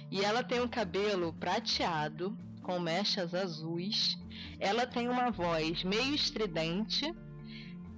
E 0.10 0.24
ela 0.24 0.44
tem 0.44 0.62
um 0.62 0.68
cabelo 0.68 1.34
prateado, 1.34 2.38
com 2.62 2.80
mechas 2.80 3.34
azuis. 3.34 4.18
Ela 4.60 4.86
tem 4.86 5.10
uma 5.10 5.32
voz 5.32 5.84
meio 5.84 6.14
estridente. 6.14 7.14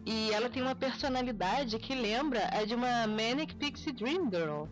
E 0.05 0.31
ela 0.31 0.49
tem 0.49 0.61
uma 0.61 0.75
personalidade 0.75 1.77
que 1.77 1.93
lembra 1.93 2.49
a 2.51 2.63
de 2.65 2.73
uma 2.73 3.05
Manic 3.05 3.55
Pixie 3.55 3.91
Dream 3.91 4.29
Girl. 4.31 4.65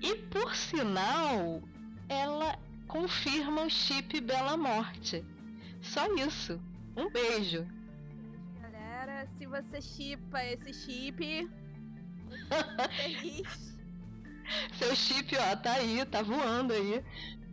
E 0.00 0.14
por 0.30 0.54
sinal, 0.54 1.62
ela 2.08 2.58
confirma 2.86 3.62
o 3.62 3.70
chip 3.70 4.20
Bela 4.20 4.56
Morte. 4.56 5.24
Só 5.82 6.06
isso. 6.14 6.60
Um 6.96 7.10
beijo. 7.10 7.66
Galera, 8.60 9.28
se 9.36 9.46
você 9.46 9.80
chipa 9.80 10.42
esse 10.44 10.72
chip. 10.72 11.48
Seu 14.78 14.94
chip, 14.94 15.36
ó, 15.36 15.56
tá 15.56 15.72
aí, 15.74 16.04
tá 16.06 16.22
voando 16.22 16.72
aí. 16.72 17.02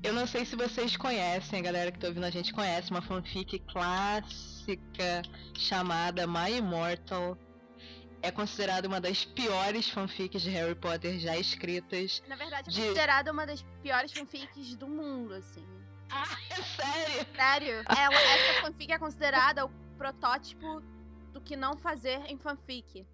Eu 0.04 0.14
não 0.14 0.26
sei 0.26 0.46
se 0.46 0.56
vocês 0.56 0.98
conhecem, 0.98 1.60
a 1.60 1.64
galera 1.64 1.92
que 1.92 2.00
tá 2.00 2.08
ouvindo 2.08 2.24
a 2.26 2.30
gente 2.32 2.52
conhece 2.54 2.90
uma 2.90 3.02
fanfic 3.02 3.60
clássica 3.72 5.22
chamada 5.58 6.26
My 6.26 6.58
Immortal. 6.58 7.38
É 8.24 8.30
considerada 8.32 8.88
uma 8.88 9.00
das 9.02 9.26
piores 9.26 9.90
fanfics 9.90 10.42
de 10.44 10.50
Harry 10.52 10.76
Potter 10.76 11.18
já 11.20 11.38
escritas. 11.38 12.22
Na 12.28 12.36
verdade, 12.36 12.70
é 12.70 12.72
De- 12.72 12.82
considerada 12.82 13.32
uma 13.32 13.46
das 13.48 13.64
piores 13.82 14.12
fanfics 14.12 14.76
do 14.76 14.88
mundo, 14.88 15.34
assim. 15.34 15.66
Ah, 16.14 16.26
é 16.50 16.56
sério? 16.62 17.26
Sério, 17.34 17.74
ela, 17.88 18.14
essa 18.16 18.62
fanfic 18.62 18.92
é 18.92 19.00
considerada 19.00 19.66
o 19.66 19.70
protótipo 19.98 20.82
do 21.32 21.40
que 21.40 21.56
não 21.56 21.78
fazer 21.78 22.20
em 22.28 22.38
fanfic. 22.38 23.08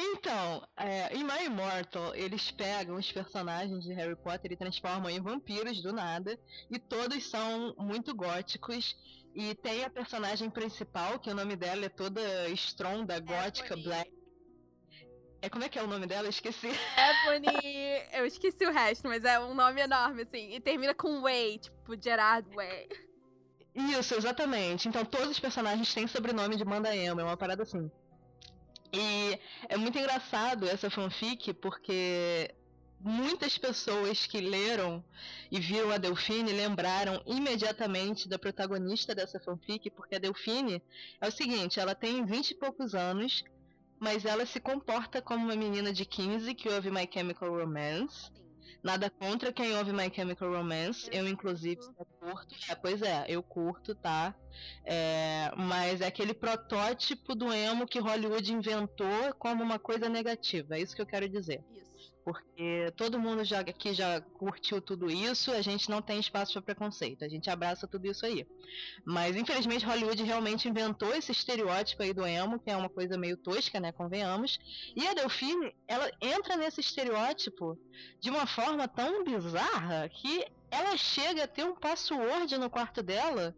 Então, 0.00 0.66
é, 0.76 1.12
em 1.14 1.24
My 1.24 1.44
Immortal, 1.46 2.14
eles 2.14 2.52
pegam 2.52 2.96
os 2.96 3.10
personagens 3.10 3.84
de 3.84 3.92
Harry 3.92 4.14
Potter 4.14 4.52
e 4.52 4.56
transformam 4.56 5.10
em 5.10 5.20
vampiros 5.20 5.82
do 5.82 5.92
nada. 5.92 6.38
E 6.70 6.78
todos 6.78 7.28
são 7.28 7.74
muito 7.78 8.14
góticos. 8.14 8.96
E 9.34 9.54
tem 9.56 9.84
a 9.84 9.90
personagem 9.90 10.50
principal, 10.50 11.18
que 11.18 11.30
o 11.30 11.34
nome 11.34 11.56
dela 11.56 11.84
é 11.84 11.88
toda 11.88 12.48
estronda, 12.48 13.18
gótica, 13.18 13.74
Ebony. 13.74 13.84
black. 13.84 14.18
É, 15.40 15.48
como 15.48 15.64
é 15.64 15.68
que 15.68 15.78
é 15.78 15.82
o 15.82 15.86
nome 15.86 16.06
dela? 16.06 16.26
Eu 16.26 16.30
esqueci. 16.30 16.68
Ebony. 16.68 17.46
Eu 18.12 18.26
esqueci 18.26 18.66
o 18.66 18.72
resto, 18.72 19.06
mas 19.06 19.24
é 19.24 19.38
um 19.38 19.54
nome 19.54 19.80
enorme, 19.80 20.22
assim. 20.22 20.54
E 20.54 20.60
termina 20.60 20.94
com 20.94 21.20
Way, 21.20 21.58
tipo 21.58 22.00
Gerard 22.00 22.48
Way. 22.54 22.88
Isso, 23.74 24.14
exatamente. 24.14 24.88
Então 24.88 25.04
todos 25.04 25.30
os 25.30 25.40
personagens 25.40 25.92
têm 25.94 26.06
sobrenome 26.06 26.56
de 26.56 26.64
Mandaema, 26.64 27.20
é 27.20 27.24
uma 27.24 27.36
parada 27.36 27.62
assim. 27.62 27.88
E 28.92 29.38
é 29.68 29.76
muito 29.76 29.98
engraçado 29.98 30.66
essa 30.66 30.88
fanfic 30.88 31.52
porque 31.54 32.54
muitas 33.00 33.56
pessoas 33.56 34.26
que 34.26 34.40
leram 34.40 35.04
e 35.50 35.60
viram 35.60 35.90
a 35.90 35.98
Delfine 35.98 36.52
lembraram 36.52 37.22
imediatamente 37.26 38.28
da 38.28 38.38
protagonista 38.38 39.14
dessa 39.14 39.38
fanfic, 39.38 39.90
porque 39.90 40.16
a 40.16 40.18
Delfine 40.18 40.82
é 41.20 41.28
o 41.28 41.32
seguinte, 41.32 41.78
ela 41.78 41.94
tem 41.94 42.24
20 42.24 42.50
e 42.50 42.54
poucos 42.54 42.94
anos, 42.94 43.44
mas 44.00 44.24
ela 44.24 44.46
se 44.46 44.60
comporta 44.60 45.20
como 45.20 45.44
uma 45.44 45.56
menina 45.56 45.92
de 45.92 46.04
15 46.04 46.54
que 46.54 46.68
ouve 46.68 46.90
My 46.90 47.08
Chemical 47.12 47.50
Romance. 47.50 48.30
Nada 48.82 49.10
contra 49.10 49.52
quem 49.52 49.76
ouve 49.76 49.92
My 49.92 50.10
Chemical 50.14 50.52
Romance. 50.52 51.08
Eu, 51.12 51.24
Eu 51.24 51.28
inclusive, 51.28 51.76
curto. 51.76 51.94
só 51.96 52.04
curto. 52.04 52.54
É, 52.68 52.74
pois 52.74 53.02
é, 53.02 53.24
eu 53.28 53.42
curto, 53.42 53.94
tá? 53.94 54.34
É, 54.84 55.50
mas 55.56 56.00
é 56.00 56.06
aquele 56.06 56.34
protótipo 56.34 57.34
do 57.34 57.52
emo 57.52 57.86
que 57.86 57.98
Hollywood 57.98 58.52
inventou 58.52 59.34
como 59.38 59.62
uma 59.62 59.78
coisa 59.78 60.08
negativa. 60.08 60.76
É 60.76 60.80
isso 60.80 60.94
que 60.94 61.02
eu 61.02 61.06
quero 61.06 61.28
dizer. 61.28 61.64
Isso. 61.70 61.87
Porque 62.28 62.92
todo 62.94 63.18
mundo 63.18 63.42
já 63.42 63.60
aqui 63.60 63.94
já 63.94 64.20
curtiu 64.20 64.82
tudo 64.82 65.10
isso, 65.10 65.50
a 65.50 65.62
gente 65.62 65.88
não 65.88 66.02
tem 66.02 66.20
espaço 66.20 66.52
para 66.52 66.60
preconceito, 66.60 67.24
a 67.24 67.28
gente 67.28 67.48
abraça 67.48 67.88
tudo 67.88 68.06
isso 68.06 68.26
aí. 68.26 68.46
Mas 69.02 69.34
infelizmente 69.34 69.86
Hollywood 69.86 70.22
realmente 70.22 70.68
inventou 70.68 71.14
esse 71.14 71.32
estereótipo 71.32 72.02
aí 72.02 72.12
do 72.12 72.26
emo, 72.26 72.58
que 72.58 72.70
é 72.70 72.76
uma 72.76 72.90
coisa 72.90 73.16
meio 73.16 73.34
tosca, 73.38 73.80
né, 73.80 73.92
convenhamos. 73.92 74.58
E 74.94 75.08
a 75.08 75.14
Delphine, 75.14 75.74
ela 75.86 76.10
entra 76.20 76.54
nesse 76.54 76.80
estereótipo 76.80 77.78
de 78.20 78.28
uma 78.28 78.46
forma 78.46 78.86
tão 78.86 79.24
bizarra 79.24 80.06
que 80.10 80.44
ela 80.70 80.98
chega 80.98 81.44
a 81.44 81.48
ter 81.48 81.64
um 81.64 81.74
password 81.74 82.58
no 82.58 82.68
quarto 82.68 83.02
dela 83.02 83.56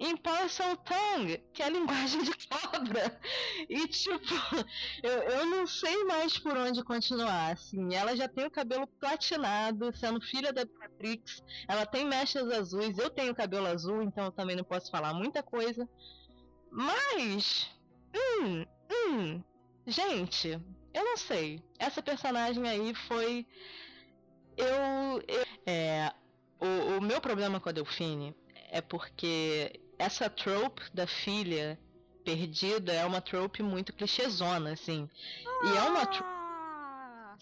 em 0.00 0.16
Parcel 0.16 0.78
Tongue, 0.78 1.44
que 1.52 1.62
é 1.62 1.66
a 1.66 1.68
linguagem 1.68 2.22
de 2.22 2.32
cobra. 2.48 3.20
E 3.68 3.86
tipo, 3.86 4.16
eu, 5.04 5.10
eu 5.10 5.46
não 5.46 5.66
sei 5.66 6.04
mais 6.04 6.38
por 6.38 6.56
onde 6.56 6.82
continuar. 6.82 7.52
Assim, 7.52 7.94
ela 7.94 8.16
já 8.16 8.26
tem 8.26 8.46
o 8.46 8.50
cabelo 8.50 8.86
platinado, 8.86 9.94
sendo 9.94 10.20
filha 10.22 10.54
da 10.54 10.64
Patrix, 10.64 11.42
ela 11.68 11.84
tem 11.84 12.06
mechas 12.06 12.50
azuis, 12.50 12.96
eu 12.96 13.10
tenho 13.10 13.34
cabelo 13.34 13.66
azul, 13.66 14.02
então 14.02 14.24
eu 14.24 14.32
também 14.32 14.56
não 14.56 14.64
posso 14.64 14.90
falar 14.90 15.12
muita 15.12 15.42
coisa. 15.42 15.86
Mas, 16.70 17.68
hum, 18.14 18.64
hum, 18.90 19.42
gente, 19.86 20.58
eu 20.94 21.04
não 21.04 21.16
sei. 21.18 21.62
Essa 21.78 22.02
personagem 22.02 22.66
aí 22.66 22.94
foi. 22.94 23.46
Eu. 24.56 25.22
eu 25.28 25.44
é, 25.66 26.10
o, 26.58 26.96
o 26.96 27.00
meu 27.02 27.20
problema 27.20 27.60
com 27.60 27.68
a 27.68 27.72
Delfine 27.72 28.34
é 28.70 28.80
porque 28.80 29.80
essa 30.00 30.30
trope 30.30 30.82
da 30.94 31.06
filha 31.06 31.78
perdida 32.24 32.92
é 32.92 33.04
uma 33.04 33.20
trope 33.20 33.62
muito 33.62 33.92
clichêzona, 33.92 34.72
assim. 34.72 35.08
Ah. 35.46 35.66
E 35.66 35.76
é 35.76 35.82
uma 35.82 36.06
trope. 36.06 36.24
Ah! 36.24 37.36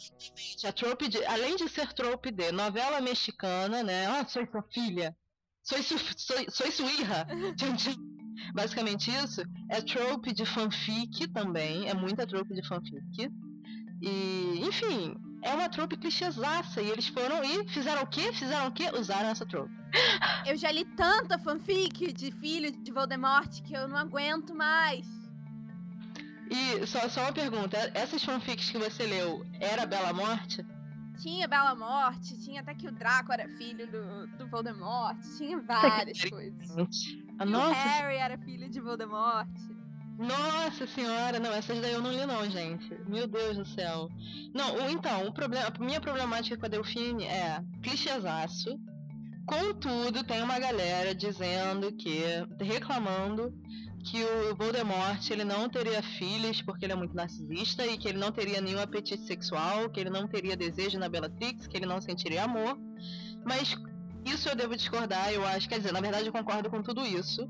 A 0.64 0.72
trope 0.72 1.08
de, 1.08 1.24
além 1.24 1.56
de 1.56 1.68
ser 1.68 1.92
trope 1.92 2.30
de 2.32 2.50
novela 2.52 3.00
mexicana, 3.00 3.82
né? 3.82 4.06
Ah, 4.06 4.26
sou 4.26 4.44
sua 4.46 4.62
filha. 4.72 5.16
Sou, 5.62 5.82
sou, 5.82 5.98
sou 6.50 6.72
sua 6.72 6.92
irra. 6.92 7.26
Basicamente 8.54 9.10
isso. 9.10 9.42
É 9.70 9.80
trope 9.80 10.32
de 10.32 10.44
fanfic 10.44 11.28
também. 11.28 11.88
É 11.88 11.94
muita 11.94 12.26
trope 12.26 12.54
de 12.54 12.66
fanfic. 12.66 13.30
E, 14.00 14.60
enfim, 14.64 15.16
é 15.42 15.54
uma 15.54 15.68
trope 15.68 15.96
clichêsaça. 15.96 16.80
E 16.80 16.90
eles 16.90 17.08
foram 17.08 17.42
e 17.44 17.68
fizeram 17.68 18.02
o 18.02 18.06
quê? 18.06 18.32
Fizeram 18.32 18.68
o 18.68 18.72
quê? 18.72 18.90
Usaram 18.92 19.28
essa 19.28 19.46
trope. 19.46 19.72
Eu 20.46 20.56
já 20.56 20.70
li 20.70 20.84
tanta 20.84 21.38
fanfic 21.38 22.12
de 22.12 22.30
filho 22.32 22.70
de 22.70 22.92
Voldemort 22.92 23.62
que 23.62 23.74
eu 23.74 23.88
não 23.88 23.96
aguento 23.96 24.54
mais. 24.54 25.06
E 26.50 26.86
só, 26.86 27.08
só 27.08 27.22
uma 27.22 27.32
pergunta: 27.32 27.76
essas 27.94 28.22
fanfics 28.24 28.70
que 28.70 28.78
você 28.78 29.04
leu, 29.04 29.44
era 29.60 29.86
Bela 29.86 30.12
Morte? 30.12 30.64
Tinha 31.20 31.48
Bela 31.48 31.74
Morte, 31.74 32.38
tinha 32.38 32.60
até 32.60 32.74
que 32.74 32.86
o 32.86 32.92
Draco 32.92 33.32
era 33.32 33.48
filho 33.56 33.90
do, 33.90 34.26
do 34.38 34.48
Voldemort, 34.48 35.18
tinha 35.36 35.60
várias 35.60 36.22
coisas. 36.30 36.70
A 37.38 37.44
e 37.44 37.48
nossa... 37.50 37.70
o 37.70 37.74
Harry 37.74 38.16
era 38.16 38.38
filho 38.38 38.70
de 38.70 38.80
Voldemort. 38.80 39.48
Nossa 40.18 40.84
senhora, 40.88 41.38
não, 41.38 41.52
essas 41.52 41.80
daí 41.80 41.92
eu 41.92 42.02
não 42.02 42.10
li 42.10 42.26
não, 42.26 42.50
gente. 42.50 42.92
Meu 43.06 43.28
Deus 43.28 43.56
do 43.56 43.64
céu. 43.64 44.08
Não, 44.52 44.90
então, 44.90 45.28
o 45.28 45.32
problema, 45.32 45.68
a 45.68 45.84
minha 45.84 46.00
problemática 46.00 46.56
com 46.56 46.66
a 46.66 46.68
Delfine 46.68 47.24
é 47.24 47.62
clichêzaço. 47.80 48.76
Contudo, 49.46 50.24
tem 50.24 50.42
uma 50.42 50.58
galera 50.58 51.14
dizendo 51.14 51.92
que, 51.92 52.20
reclamando 52.60 53.54
que 54.04 54.22
o 54.24 54.56
Voldemort 54.56 55.30
ele 55.30 55.44
não 55.44 55.68
teria 55.68 56.02
filhos 56.02 56.62
porque 56.62 56.84
ele 56.84 56.92
é 56.92 56.96
muito 56.96 57.14
narcisista 57.14 57.86
e 57.86 57.96
que 57.96 58.08
ele 58.08 58.18
não 58.18 58.32
teria 58.32 58.60
nenhum 58.60 58.80
apetite 58.80 59.24
sexual, 59.24 59.88
que 59.88 60.00
ele 60.00 60.10
não 60.10 60.26
teria 60.26 60.56
desejo 60.56 60.98
na 60.98 61.08
Bellatrix, 61.08 61.68
que 61.68 61.76
ele 61.76 61.86
não 61.86 62.00
sentiria 62.00 62.42
amor. 62.42 62.76
Mas 63.44 63.76
isso 64.24 64.48
eu 64.48 64.56
devo 64.56 64.76
discordar, 64.76 65.32
eu 65.32 65.46
acho. 65.46 65.68
Quer 65.68 65.78
dizer, 65.78 65.92
na 65.92 66.00
verdade 66.00 66.26
eu 66.26 66.32
concordo 66.32 66.68
com 66.68 66.82
tudo 66.82 67.06
isso. 67.06 67.48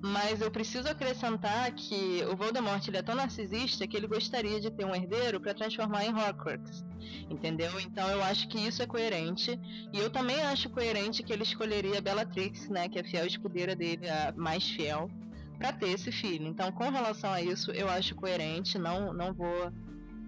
Mas 0.00 0.40
eu 0.40 0.50
preciso 0.50 0.88
acrescentar 0.88 1.72
que 1.72 2.22
o 2.30 2.36
Voldemort 2.36 2.86
ele 2.86 2.98
é 2.98 3.02
tão 3.02 3.16
narcisista 3.16 3.86
que 3.86 3.96
ele 3.96 4.06
gostaria 4.06 4.60
de 4.60 4.70
ter 4.70 4.84
um 4.84 4.94
herdeiro 4.94 5.40
para 5.40 5.54
transformar 5.54 6.04
em 6.04 6.14
Horcrux. 6.14 6.84
Entendeu? 7.28 7.80
Então 7.80 8.08
eu 8.08 8.22
acho 8.22 8.48
que 8.48 8.58
isso 8.58 8.80
é 8.82 8.86
coerente. 8.86 9.58
E 9.92 9.98
eu 9.98 10.08
também 10.08 10.40
acho 10.42 10.70
coerente 10.70 11.22
que 11.22 11.32
ele 11.32 11.42
escolheria 11.42 12.00
Bellatrix, 12.00 12.68
né, 12.68 12.88
que 12.88 12.98
é 12.98 13.02
a 13.02 13.04
fiel 13.04 13.26
escudeira 13.26 13.74
dele, 13.74 14.08
a 14.08 14.32
mais 14.36 14.68
fiel, 14.68 15.10
para 15.58 15.72
ter 15.72 15.88
esse 15.88 16.12
filho. 16.12 16.46
Então, 16.46 16.70
com 16.70 16.90
relação 16.90 17.32
a 17.32 17.42
isso, 17.42 17.72
eu 17.72 17.88
acho 17.88 18.14
coerente, 18.14 18.78
não 18.78 19.12
não 19.12 19.34
vou 19.34 19.72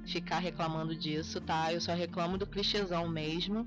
ficar 0.07 0.39
reclamando 0.39 0.97
disso, 0.97 1.41
tá? 1.41 1.73
Eu 1.73 1.81
só 1.81 1.95
reclamo 1.95 2.37
do 2.37 2.47
clichêzão 2.47 3.09
mesmo. 3.09 3.67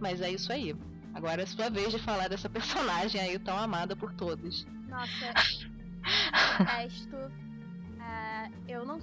Mas 0.00 0.20
é 0.20 0.30
isso 0.30 0.52
aí. 0.52 0.74
Agora 1.14 1.42
é 1.42 1.46
sua 1.46 1.70
vez 1.70 1.92
de 1.92 1.98
falar 1.98 2.28
dessa 2.28 2.48
personagem 2.50 3.20
aí 3.20 3.38
tão 3.38 3.56
amada 3.56 3.96
por 3.96 4.12
todos. 4.14 4.66
Nossa, 4.96 6.64
resto. 6.64 7.16
É, 8.00 8.50
eu 8.66 8.86
não 8.86 8.98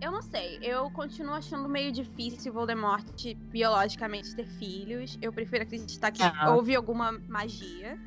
eu 0.00 0.10
não 0.10 0.22
sei. 0.22 0.58
Eu 0.62 0.90
continuo 0.90 1.34
achando 1.34 1.68
meio 1.68 1.92
difícil 1.92 2.52
Voldemort 2.52 3.34
biologicamente 3.50 4.34
ter 4.34 4.46
filhos. 4.46 5.18
Eu 5.20 5.32
prefiro 5.32 5.62
acreditar 5.62 6.10
que 6.10 6.22
ah. 6.22 6.54
houve 6.54 6.74
alguma 6.74 7.12
magia. 7.28 7.98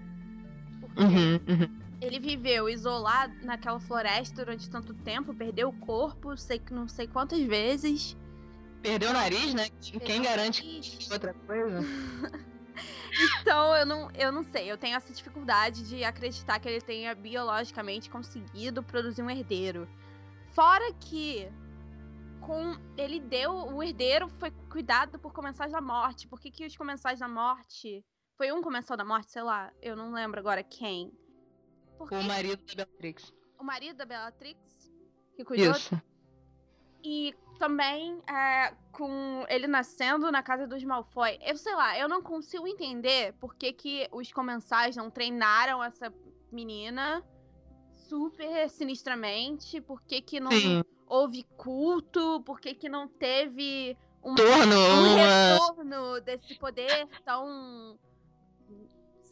Uhum, 0.98 1.40
uhum. 1.48 1.80
Ele 2.02 2.20
viveu 2.20 2.68
isolado 2.68 3.34
naquela 3.44 3.80
floresta 3.80 4.44
durante 4.44 4.70
tanto 4.70 4.94
tempo, 4.94 5.34
perdeu 5.34 5.70
o 5.70 5.74
corpo, 5.74 6.36
sei 6.36 6.60
que 6.60 6.74
não 6.74 6.88
sei 6.88 7.08
quantas 7.08 7.42
vezes. 7.42 8.18
Perdeu 8.82 9.12
o 9.12 9.14
nariz, 9.14 9.54
né? 9.54 9.70
Perdeu 9.82 10.02
Quem 10.02 10.22
garante 10.22 10.62
que 10.62 11.14
outra 11.14 11.34
coisa? 11.34 11.80
Então, 13.42 13.76
eu 13.76 13.86
não, 13.86 14.12
eu 14.12 14.32
não 14.32 14.44
sei. 14.44 14.72
Eu 14.72 14.78
tenho 14.78 14.96
essa 14.96 15.14
dificuldade 15.14 15.88
de 15.88 16.04
acreditar 16.04 16.60
que 16.60 16.68
ele 16.68 16.82
tenha 16.82 17.14
biologicamente 17.14 18.10
conseguido 18.10 18.82
produzir 18.82 19.22
um 19.22 19.30
herdeiro. 19.30 19.88
Fora 20.52 20.94
que 20.94 21.48
com 22.42 22.78
ele 22.98 23.20
deu 23.20 23.52
o 23.52 23.82
herdeiro 23.82 24.28
foi 24.40 24.52
cuidado 24.70 25.18
por 25.20 25.32
comensais 25.32 25.72
da 25.72 25.82
morte. 25.82 26.28
Por 26.28 26.40
que, 26.40 26.52
que 26.52 26.66
os 26.66 26.76
comensais 26.76 27.20
da 27.20 27.28
morte 27.28 28.04
foi 28.38 28.52
um 28.52 28.62
comensal 28.62 28.98
da 28.98 29.06
morte, 29.06 29.32
sei 29.32 29.44
lá, 29.44 29.72
eu 29.82 29.96
não 29.96 30.12
lembro 30.12 30.40
agora 30.40 30.64
quem. 30.64 31.12
Porque... 31.98 32.16
O 32.16 32.24
marido 32.24 32.64
da 32.76 32.86
Bellatrix. 32.86 33.34
O 33.60 33.64
marido 33.64 33.98
da 33.98 34.06
Bellatrix 34.06 34.92
que 35.36 35.44
cuidou. 35.44 35.72
Isso. 35.72 36.02
E 37.04 37.36
também 37.60 38.22
é, 38.28 38.74
com 38.92 39.46
ele 39.50 39.68
nascendo 39.68 40.32
na 40.32 40.42
casa 40.42 40.68
dos 40.68 40.84
Malfoy. 40.84 41.38
Eu 41.42 41.58
sei 41.58 41.76
lá, 41.76 41.98
eu 41.98 42.08
não 42.08 42.22
consigo 42.22 42.68
entender 42.68 43.34
por 43.34 43.56
que, 43.56 43.74
que 43.74 44.08
os 44.12 44.32
comensais 44.32 44.96
não 44.96 45.10
treinaram 45.10 45.84
essa 45.84 46.14
menina 46.52 47.24
super 47.92 48.70
sinistramente, 48.70 49.82
por 49.82 50.02
que, 50.02 50.22
que 50.22 50.40
não 50.40 50.52
Sim. 50.52 50.84
houve 51.08 51.44
culto, 51.58 52.42
por 52.42 52.60
que, 52.60 52.76
que 52.76 52.88
não 52.88 53.08
teve 53.08 53.98
um, 54.24 54.36
Torno, 54.36 54.76
um 54.76 55.16
retorno 55.16 56.22
desse 56.22 56.56
poder 56.56 57.08
tão. 57.26 58.00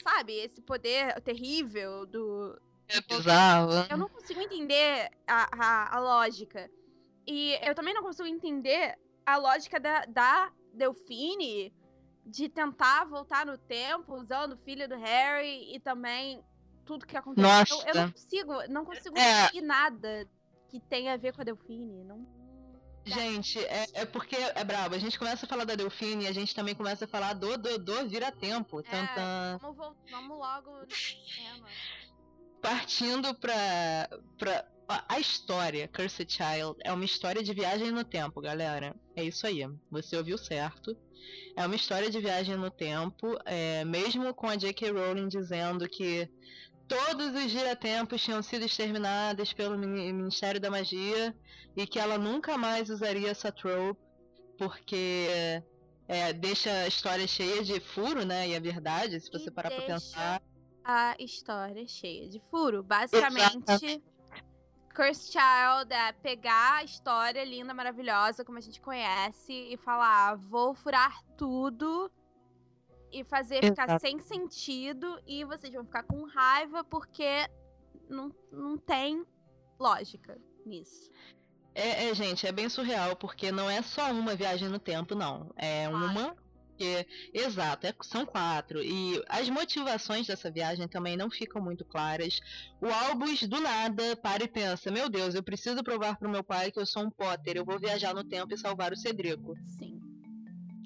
Sabe, 0.03 0.33
esse 0.33 0.61
poder 0.61 1.21
terrível 1.21 2.05
do. 2.05 2.59
É 2.87 2.99
bizarro. 3.01 3.71
Eu 3.89 3.97
não 3.97 4.09
consigo 4.09 4.41
entender 4.41 5.09
a, 5.25 5.47
a, 5.53 5.97
a 5.97 5.99
lógica. 5.99 6.69
E 7.31 7.57
eu 7.65 7.73
também 7.73 7.93
não 7.93 8.03
consigo 8.03 8.27
entender 8.27 8.99
a 9.25 9.37
lógica 9.37 9.79
da, 9.79 10.03
da 10.03 10.51
Delfine 10.73 11.73
de 12.25 12.49
tentar 12.49 13.05
voltar 13.05 13.45
no 13.45 13.57
tempo 13.57 14.15
usando 14.15 14.53
o 14.53 14.57
filho 14.57 14.85
do 14.89 14.97
Harry 14.97 15.73
e 15.73 15.79
também 15.79 16.43
tudo 16.85 17.07
que 17.07 17.15
aconteceu. 17.15 17.49
Nossa. 17.49 17.87
Eu, 17.87 17.95
não 17.95 18.11
consigo, 18.11 18.67
não 18.67 18.85
consigo 18.85 19.17
é... 19.17 19.61
nada 19.61 20.27
que 20.67 20.81
tenha 20.81 21.13
a 21.13 21.17
ver 21.17 21.33
com 21.33 21.39
a 21.39 21.45
Delfine. 21.45 22.03
Não. 22.03 22.27
Gente, 23.05 23.57
é, 23.59 23.87
é, 23.93 24.05
porque 24.05 24.35
é 24.35 24.63
brabo. 24.65 24.93
A 24.93 24.99
gente 24.99 25.17
começa 25.17 25.45
a 25.45 25.49
falar 25.49 25.63
da 25.63 25.75
Delfine 25.75 26.25
e 26.25 26.27
a 26.27 26.33
gente 26.33 26.53
também 26.53 26.75
começa 26.75 27.05
a 27.05 27.07
falar 27.07 27.31
do 27.31 27.57
do, 27.57 27.79
do 27.79 28.09
vira-tempo. 28.09 28.81
É, 28.81 29.57
vamos, 29.57 29.95
vamos 30.11 30.37
logo 30.37 30.81
no 30.81 30.85
tema. 30.85 31.69
Partindo 32.61 33.33
pra, 33.35 34.09
pra 34.37 34.65
a 35.07 35.19
história 35.19 35.87
Cursed 35.87 36.31
Child 36.31 36.75
é 36.83 36.91
uma 36.91 37.05
história 37.05 37.43
de 37.43 37.53
viagem 37.53 37.91
no 37.91 38.03
tempo, 38.03 38.41
galera. 38.41 38.95
É 39.15 39.23
isso 39.23 39.45
aí. 39.45 39.67
Você 39.89 40.17
ouviu 40.17 40.37
certo. 40.37 40.95
É 41.55 41.65
uma 41.65 41.75
história 41.75 42.09
de 42.09 42.19
viagem 42.19 42.55
no 42.55 42.71
tempo, 42.71 43.37
é, 43.45 43.85
mesmo 43.85 44.33
com 44.33 44.47
a 44.47 44.55
J.K. 44.55 44.91
Rowling 44.91 45.27
dizendo 45.27 45.87
que 45.87 46.27
todos 46.87 47.35
os 47.35 47.51
giratempos 47.51 48.21
tinham 48.23 48.41
sido 48.41 48.65
exterminados 48.65 49.53
pelo 49.53 49.77
Ministério 49.77 50.59
da 50.59 50.69
Magia 50.69 51.35
e 51.75 51.85
que 51.85 51.99
ela 51.99 52.17
nunca 52.17 52.57
mais 52.57 52.89
usaria 52.89 53.29
essa 53.29 53.51
trope 53.51 53.99
porque 54.57 55.63
é, 56.07 56.33
deixa 56.33 56.69
a 56.69 56.87
história 56.87 57.25
cheia 57.27 57.63
de 57.63 57.79
furo, 57.79 58.23
né? 58.25 58.49
E 58.49 58.53
é 58.53 58.59
verdade, 58.59 59.19
se 59.19 59.31
você 59.31 59.49
e 59.49 59.51
parar 59.51 59.71
pra 59.71 59.81
pensar. 59.81 60.41
A 60.83 61.15
história 61.19 61.87
cheia 61.87 62.27
de 62.29 62.39
furo. 62.51 62.83
Basicamente, 62.83 63.55
Exatamente. 63.57 64.03
Cursed 64.93 65.31
Child 65.31 65.93
é 65.93 66.11
pegar 66.11 66.77
a 66.77 66.83
história 66.83 67.43
linda, 67.43 67.73
maravilhosa, 67.73 68.43
como 68.43 68.57
a 68.57 68.61
gente 68.61 68.81
conhece, 68.81 69.53
e 69.53 69.77
falar: 69.77 70.31
ah, 70.31 70.35
vou 70.35 70.73
furar 70.73 71.23
tudo 71.37 72.11
e 73.11 73.23
fazer 73.23 73.63
Exato. 73.63 73.81
ficar 73.81 73.99
sem 73.99 74.19
sentido, 74.19 75.19
e 75.27 75.43
vocês 75.43 75.73
vão 75.73 75.83
ficar 75.83 76.03
com 76.03 76.25
raiva 76.25 76.83
porque 76.83 77.49
não, 78.09 78.33
não 78.51 78.77
tem 78.77 79.25
lógica 79.79 80.39
nisso. 80.65 81.11
É, 81.73 82.09
é, 82.09 82.13
gente, 82.13 82.45
é 82.45 82.51
bem 82.51 82.67
surreal, 82.67 83.15
porque 83.15 83.51
não 83.51 83.69
é 83.69 83.81
só 83.81 84.11
uma 84.11 84.35
viagem 84.35 84.67
no 84.69 84.79
tempo, 84.79 85.15
não. 85.15 85.51
É 85.55 85.87
uma 85.87 86.35
porque, 86.81 87.05
exato, 87.31 87.85
é, 87.85 87.93
são 88.01 88.25
quatro. 88.25 88.81
E 88.81 89.21
as 89.29 89.47
motivações 89.49 90.25
dessa 90.25 90.49
viagem 90.49 90.87
também 90.87 91.15
não 91.15 91.29
ficam 91.29 91.61
muito 91.61 91.85
claras. 91.85 92.39
O 92.81 92.87
Albus, 92.87 93.43
do 93.43 93.59
nada, 93.59 94.15
para 94.15 94.43
e 94.43 94.47
pensa: 94.47 94.89
Meu 94.89 95.07
Deus, 95.07 95.35
eu 95.35 95.43
preciso 95.43 95.83
provar 95.83 96.17
pro 96.17 96.29
meu 96.29 96.43
pai 96.43 96.71
que 96.71 96.79
eu 96.79 96.85
sou 96.85 97.03
um 97.03 97.11
Potter. 97.11 97.55
Eu 97.55 97.65
vou 97.65 97.79
viajar 97.79 98.15
no 98.15 98.23
tempo 98.23 98.53
e 98.53 98.57
salvar 98.57 98.91
o 98.91 98.97
Cedrico. 98.97 99.55
Sim. 99.77 99.99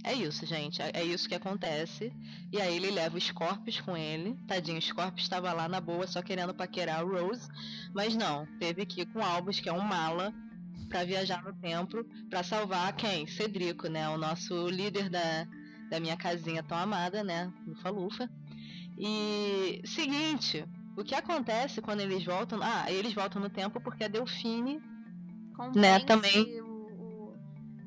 É 0.04 0.14
isso, 0.14 0.46
gente. 0.46 0.82
É, 0.82 0.91
é 0.93 1.04
isso 1.04 1.30
que 1.30 1.36
acontece. 1.36 2.12
E 2.52 2.60
aí 2.60 2.76
ele 2.76 2.91
leva 2.91 3.18
o 3.18 3.22
Scorpius 3.22 3.80
com 3.80 3.96
ele. 3.96 4.36
Tadinho, 4.48 4.78
o 4.78 4.82
Scorpius 4.82 5.24
estava 5.24 5.52
lá 5.54 5.70
na 5.70 5.80
boa 5.80 6.06
só 6.06 6.22
querendo 6.22 6.54
paquerar 6.54 7.06
o 7.06 7.10
Rose. 7.10 7.48
Mas 7.93 8.16
não, 8.16 8.46
teve 8.60 8.86
que 8.86 9.02
ir 9.02 9.06
com 9.08 9.20
o 9.20 9.24
Albus, 9.24 9.62
que 9.62 9.70
é 9.70 9.74
um 9.74 9.82
mala, 9.82 10.34
para 10.89 11.06
viajar 11.06 11.43
no 11.43 11.54
tempo 11.54 12.04
para 12.30 12.43
salvar 12.43 12.93
quem? 12.96 13.26
Cedrico, 13.26 13.88
né? 13.88 14.08
O 14.10 14.18
nosso 14.18 14.68
líder 14.68 15.10
da, 15.10 15.48
da 15.90 16.00
minha 16.00 16.18
casinha 16.18 16.64
tão 16.64 16.78
amada, 16.78 17.24
né? 17.24 17.52
Lufa 17.66 17.90
Lufa. 17.90 18.30
E 18.98 19.82
seguinte, 19.86 20.66
o 20.98 21.04
que 21.04 21.14
acontece 21.14 21.82
quando 21.82 22.02
eles 22.02 22.24
voltam? 22.24 22.60
Ah, 22.62 22.92
eles 22.92 23.14
voltam 23.14 23.42
no 23.42 23.50
tempo 23.50 23.82
porque 23.82 24.06
a 24.06 24.08
Delfine, 24.08 24.80
Convence 25.56 25.80
né, 25.80 26.00
também. 26.02 26.62
O, 26.62 27.34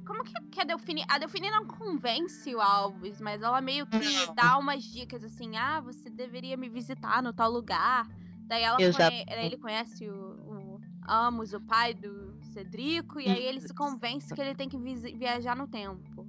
Como 0.07 0.25
que, 0.25 0.33
que 0.51 0.61
a 0.61 0.65
Delfine. 0.65 1.05
A 1.09 1.19
Delfine 1.19 1.51
não 1.51 1.67
convence 1.67 2.55
o 2.55 2.61
Alves, 2.61 3.21
mas 3.21 3.43
ela 3.43 3.61
meio 3.61 3.87
que 3.87 3.99
não. 3.99 4.35
dá 4.35 4.59
umas 4.59 4.83
dicas 4.85 5.23
assim: 5.23 5.57
ah, 5.57 5.81
você 5.81 6.11
deveria 6.11 6.57
me 6.57 6.69
visitar 6.69 7.23
no 7.23 7.33
tal 7.33 7.51
lugar. 7.51 8.07
Daí 8.47 8.63
ela 8.63 8.77
conhe... 8.77 9.25
ele 9.29 9.59
conhece 9.59 10.09
o, 10.09 10.15
o 10.15 10.81
Amos, 11.07 11.53
o 11.53 11.61
pai 11.61 11.93
do 11.93 12.39
Cedrico, 12.53 13.21
e 13.21 13.29
aí 13.29 13.43
ele 13.43 13.61
se 13.61 13.75
convence 13.75 14.35
que 14.35 14.41
ele 14.41 14.55
tem 14.55 14.69
que 14.69 14.79
viajar 14.79 15.55
no 15.55 15.69
tempo. 15.69 16.27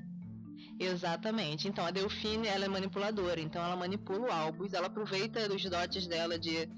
Exatamente. 0.80 1.68
Então 1.68 1.86
a 1.86 1.92
Delfine 1.92 2.48
ela 2.48 2.64
é 2.64 2.70
manipuladora, 2.70 3.42
então 3.42 3.62
ela 3.62 3.76
manipula 3.76 4.28
o 4.28 4.32
Albus, 4.32 4.74
ela 4.74 4.88
aproveita 4.88 5.48
dos 5.50 5.62
dotes 5.66 6.08
dela 6.08 6.40
de 6.40 6.70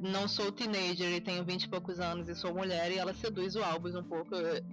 não 0.00 0.26
sou 0.26 0.50
teenager 0.50 1.12
e 1.12 1.20
tenho 1.20 1.44
vinte 1.44 1.64
e 1.64 1.68
poucos 1.68 2.00
anos 2.00 2.28
e 2.28 2.34
sou 2.34 2.54
mulher 2.54 2.90
e 2.90 2.98
ela 2.98 3.12
seduz 3.14 3.54
o 3.56 3.62
Albus 3.62 3.94
um 3.94 4.02
pouco. 4.02 4.30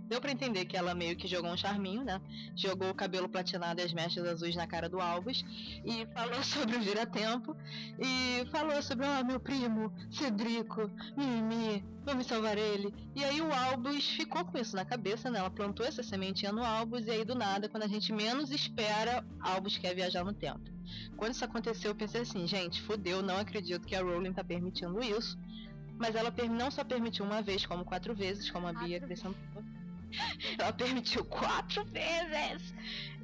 Deu 0.08 0.22
para 0.22 0.32
entender 0.32 0.66
que 0.66 0.78
ela 0.78 0.94
meio 0.94 1.16
que 1.16 1.28
jogou 1.28 1.52
um 1.52 1.58
charminho, 1.58 2.04
né? 2.04 2.22
Jogou 2.56 2.90
o 2.90 2.96
cabelo 2.96 3.28
platinado 3.28 3.82
e 3.82 3.84
as 3.84 3.94
mechas 3.94 4.26
azuis 4.26 4.56
na 4.56 4.66
cara 4.66 4.88
do 4.88 5.02
Albus 5.02 5.44
e 5.86 6.06
falou 6.14 6.42
sobre 6.44 6.78
o 6.78 6.82
vira-tempo 6.82 7.56
e 8.00 8.46
falou 8.50 8.82
sobre, 8.82 9.06
ah, 9.06 9.20
oh, 9.22 9.26
meu 9.26 9.40
primo, 9.40 9.92
Cedrico, 10.12 10.90
Mimi, 11.18 11.84
vamos 12.06 12.26
salvar 12.26 12.58
ele. 12.58 12.94
E 13.16 13.24
aí 13.24 13.42
o 13.42 13.52
Albus 13.52 14.08
ficou 14.10 14.46
com 14.46 14.58
isso 14.58 14.76
na 14.76 14.86
cabeça, 14.86 15.30
né? 15.30 15.40
Ela 15.40 15.50
plantou 15.50 15.86
essa 15.86 16.04
sementinha 16.04 16.52
no 16.52 16.64
Albus 16.64 17.06
e 17.06 17.12
aí 17.12 17.26
do 17.26 17.36
nada, 17.36 17.68
quando 17.68 17.84
a 17.84 17.88
gente 17.88 18.14
menos 18.14 18.52
espera, 18.52 19.26
Albus 19.40 19.78
quer 19.78 19.94
viajar 19.94 20.24
no 20.24 20.34
tempo. 20.34 20.74
Quando 21.18 21.34
isso 21.34 21.46
aconteceu, 21.46 21.92
eu 21.92 21.96
pensei 21.96 22.22
assim, 22.22 22.48
gente, 22.48 22.82
fudeu, 22.82 23.22
não 23.22 23.38
acredito 23.38 23.88
que 23.88 23.96
a 23.96 24.02
Rowling 24.02 24.34
tá 24.34 24.44
permitindo 24.44 25.02
isso. 25.04 25.38
Mas 25.98 26.16
ela 26.16 26.34
não 26.50 26.72
só 26.72 26.84
permitiu 26.84 27.26
uma 27.26 27.42
vez, 27.42 27.66
como 27.66 27.86
quatro 27.86 28.16
vezes, 28.16 28.50
como 28.50 28.68
a 28.68 28.74
Bia 28.74 28.98
acrescentou. 28.98 29.64
Ela 30.58 30.74
permitiu 30.74 31.24
quatro 31.26 31.84
vezes! 31.86 32.74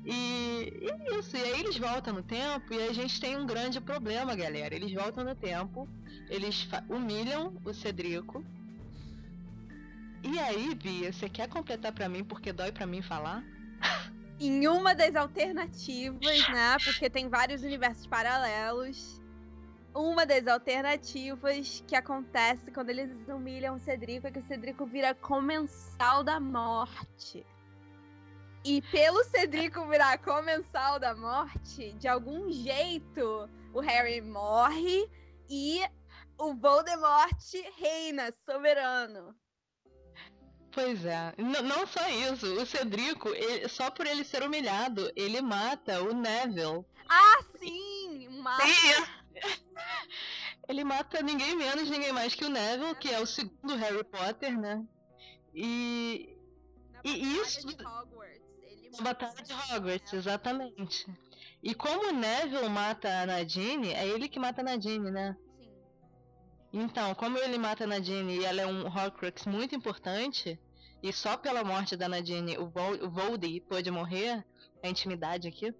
E, 0.05 0.79
e 0.81 0.89
é 0.89 1.19
isso, 1.19 1.35
e 1.35 1.41
aí 1.41 1.59
eles 1.59 1.77
voltam 1.77 2.13
no 2.13 2.23
tempo 2.23 2.73
e 2.73 2.87
a 2.87 2.93
gente 2.93 3.19
tem 3.19 3.37
um 3.37 3.45
grande 3.45 3.81
problema, 3.81 4.35
galera. 4.35 4.73
Eles 4.73 4.93
voltam 4.93 5.23
no 5.23 5.35
tempo, 5.35 5.87
eles 6.29 6.67
humilham 6.87 7.53
o 7.65 7.73
Cedrico. 7.73 8.43
E 10.23 10.39
aí, 10.39 10.73
Bia, 10.75 11.11
você 11.11 11.29
quer 11.29 11.47
completar 11.47 11.91
para 11.91 12.09
mim 12.09 12.23
porque 12.23 12.51
dói 12.51 12.71
para 12.71 12.85
mim 12.85 13.01
falar? 13.01 13.43
em 14.39 14.67
uma 14.67 14.95
das 14.95 15.15
alternativas, 15.15 16.47
né? 16.49 16.77
Porque 16.83 17.09
tem 17.09 17.27
vários 17.27 17.61
universos 17.61 18.07
paralelos. 18.07 19.21
Uma 19.93 20.25
das 20.25 20.47
alternativas 20.47 21.83
que 21.85 21.95
acontece 21.95 22.71
quando 22.71 22.89
eles 22.89 23.09
humilham 23.27 23.75
o 23.75 23.79
Cedrico 23.79 24.27
é 24.27 24.31
que 24.31 24.39
o 24.39 24.47
Cedrico 24.47 24.85
vira 24.85 25.13
comensal 25.13 26.23
da 26.23 26.39
morte. 26.39 27.45
E 28.63 28.81
pelo 28.83 29.23
Cedrico 29.23 29.87
virar 29.87 30.17
comensal 30.19 30.99
da 30.99 31.15
morte, 31.15 31.93
de 31.93 32.07
algum 32.07 32.51
jeito 32.51 33.49
o 33.73 33.79
Harry 33.79 34.21
morre 34.21 35.09
e 35.49 35.81
o 36.37 36.53
Voldemort 36.55 37.37
reina 37.77 38.33
soberano. 38.45 39.35
Pois 40.71 41.03
é. 41.05 41.33
N 41.37 41.61
não 41.61 41.87
só 41.87 42.07
isso, 42.09 42.45
o 42.61 42.65
Cedrico, 42.65 43.29
ele, 43.29 43.67
só 43.67 43.89
por 43.89 44.05
ele 44.05 44.23
ser 44.23 44.43
humilhado, 44.43 45.11
ele 45.15 45.41
mata 45.41 46.01
o 46.03 46.13
Neville. 46.13 46.85
Ah, 47.07 47.43
sim! 47.57 48.27
Mata. 48.41 48.67
Sim. 48.67 49.03
ele 50.67 50.83
mata 50.83 51.21
ninguém 51.21 51.55
menos, 51.55 51.89
ninguém 51.89 52.11
mais 52.11 52.35
que 52.35 52.45
o 52.45 52.49
Neville, 52.49 52.95
que 52.95 53.09
é 53.09 53.19
o 53.19 53.25
segundo 53.25 53.75
Harry 53.75 54.03
Potter, 54.03 54.57
né? 54.59 54.85
E. 55.53 56.35
E 57.03 57.37
isso. 57.37 57.65
Na 58.97 59.03
Batalha 59.03 59.41
de 59.41 59.53
Hogwarts, 59.53 60.13
exatamente. 60.13 61.05
E 61.63 61.73
como 61.73 62.09
o 62.09 62.13
Neville 62.13 62.69
mata 62.69 63.21
a 63.21 63.25
Nadine, 63.25 63.93
é 63.93 64.07
ele 64.07 64.29
que 64.29 64.39
mata 64.39 64.61
a 64.61 64.63
Nadine, 64.63 65.11
né? 65.11 65.35
Então, 66.71 67.15
como 67.15 67.37
ele 67.37 67.57
mata 67.57 67.83
a 67.83 67.87
Nadine 67.87 68.37
e 68.37 68.45
ela 68.45 68.61
é 68.61 68.67
um 68.67 68.85
Horcrux 68.85 69.45
muito 69.45 69.75
importante, 69.75 70.59
e 71.01 71.11
só 71.11 71.35
pela 71.35 71.63
morte 71.63 71.95
da 71.95 72.07
Nadine 72.07 72.57
o, 72.57 72.67
Vol 72.69 72.93
o 73.03 73.09
Voldy 73.09 73.61
pôde 73.61 73.89
morrer, 73.89 74.45
a 74.83 74.87
intimidade 74.87 75.47
aqui, 75.47 75.73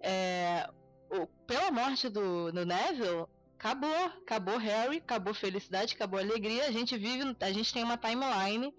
é, 0.00 0.68
o, 1.10 1.26
pela 1.46 1.70
morte 1.70 2.08
do, 2.08 2.50
do 2.50 2.66
Neville, 2.66 3.26
acabou, 3.56 4.04
acabou 4.22 4.58
Harry, 4.58 4.96
acabou 4.96 5.32
felicidade, 5.32 5.94
acabou 5.94 6.18
alegria, 6.18 6.66
a 6.66 6.72
gente 6.72 6.98
vive, 6.98 7.36
a 7.40 7.52
gente 7.52 7.72
tem 7.72 7.84
uma 7.84 7.96
timeline 7.96 8.74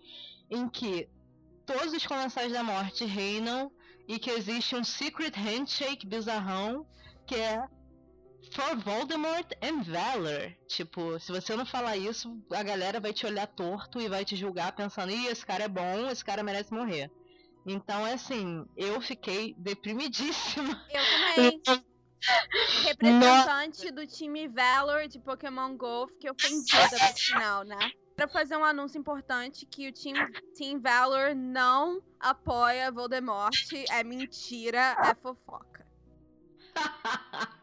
em 0.50 0.68
que 0.68 1.08
todos 1.66 1.94
os 1.94 2.06
comensais 2.06 2.52
da 2.52 2.64
morte 2.64 3.06
reinam 3.06 3.72
e 4.06 4.20
que 4.20 4.30
existe 4.30 4.76
um 4.76 4.84
secret 4.84 5.34
handshake 5.38 6.06
bizarrão 6.06 6.86
que 7.26 7.36
é 7.36 7.66
For 8.52 8.76
Voldemort 8.78 9.52
and 9.62 9.84
Valor. 9.84 10.56
Tipo, 10.68 11.20
se 11.20 11.32
você 11.32 11.56
não 11.56 11.66
falar 11.66 11.98
isso, 11.98 12.38
a 12.52 12.64
galera 12.64 13.00
vai 13.00 13.14
te 13.14 13.26
olhar 13.26 13.48
torto 13.48 14.02
e 14.02 14.10
vai 14.10 14.26
te 14.26 14.36
julgar 14.36 14.76
pensando, 14.76 15.12
ih, 15.12 15.28
esse 15.28 15.46
cara 15.46 15.64
é 15.64 15.68
bom, 15.68 16.10
esse 16.10 16.24
cara 16.24 16.44
merece 16.44 16.74
morrer. 16.74 17.10
Então, 17.66 18.06
é 18.06 18.14
assim, 18.14 18.66
eu 18.76 19.00
fiquei 19.02 19.56
deprimidíssima. 19.58 20.86
Eu 20.94 21.04
também. 21.10 21.84
Representante 22.84 23.92
do 23.92 24.08
time 24.08 24.48
Valor 24.48 25.08
de 25.08 25.20
Pokémon 25.20 25.76
GO, 25.76 26.08
fiquei 26.08 26.32
ofendida 26.32 26.92
no 26.92 27.18
final, 27.18 27.64
né? 27.64 27.92
Quero 28.16 28.32
fazer 28.32 28.56
um 28.56 28.64
anúncio 28.64 28.98
importante 28.98 29.66
que 29.66 29.90
o 29.90 29.92
time 29.92 30.20
Team 30.56 30.80
Valor 30.80 31.36
não 31.36 32.02
apoia 32.20 32.92
Voldemort. 32.92 33.54
É 33.90 34.04
mentira, 34.04 34.96
é 35.04 35.16
fofoca. 35.16 35.86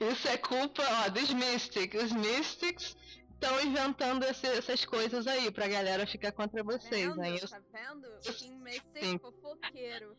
Isso 0.00 0.28
é 0.28 0.36
culpa 0.36 0.82
ó, 1.04 1.08
dos 1.08 1.30
Mystics. 1.32 2.02
Os 2.02 2.12
Mystics 2.12 2.96
estão 3.32 3.60
inventando 3.62 4.24
esse, 4.24 4.46
essas 4.46 4.84
coisas 4.84 5.26
aí 5.26 5.50
pra 5.50 5.68
galera 5.68 6.06
ficar 6.06 6.32
contra 6.32 6.62
vocês. 6.62 7.08
Vendo? 7.08 7.22
Aí 7.22 7.38
eu... 7.38 7.48
Tá 7.48 7.60
vendo? 7.72 8.08
Team 8.20 8.58
Mystic 8.60 9.20
fofoqueiro. 9.20 10.16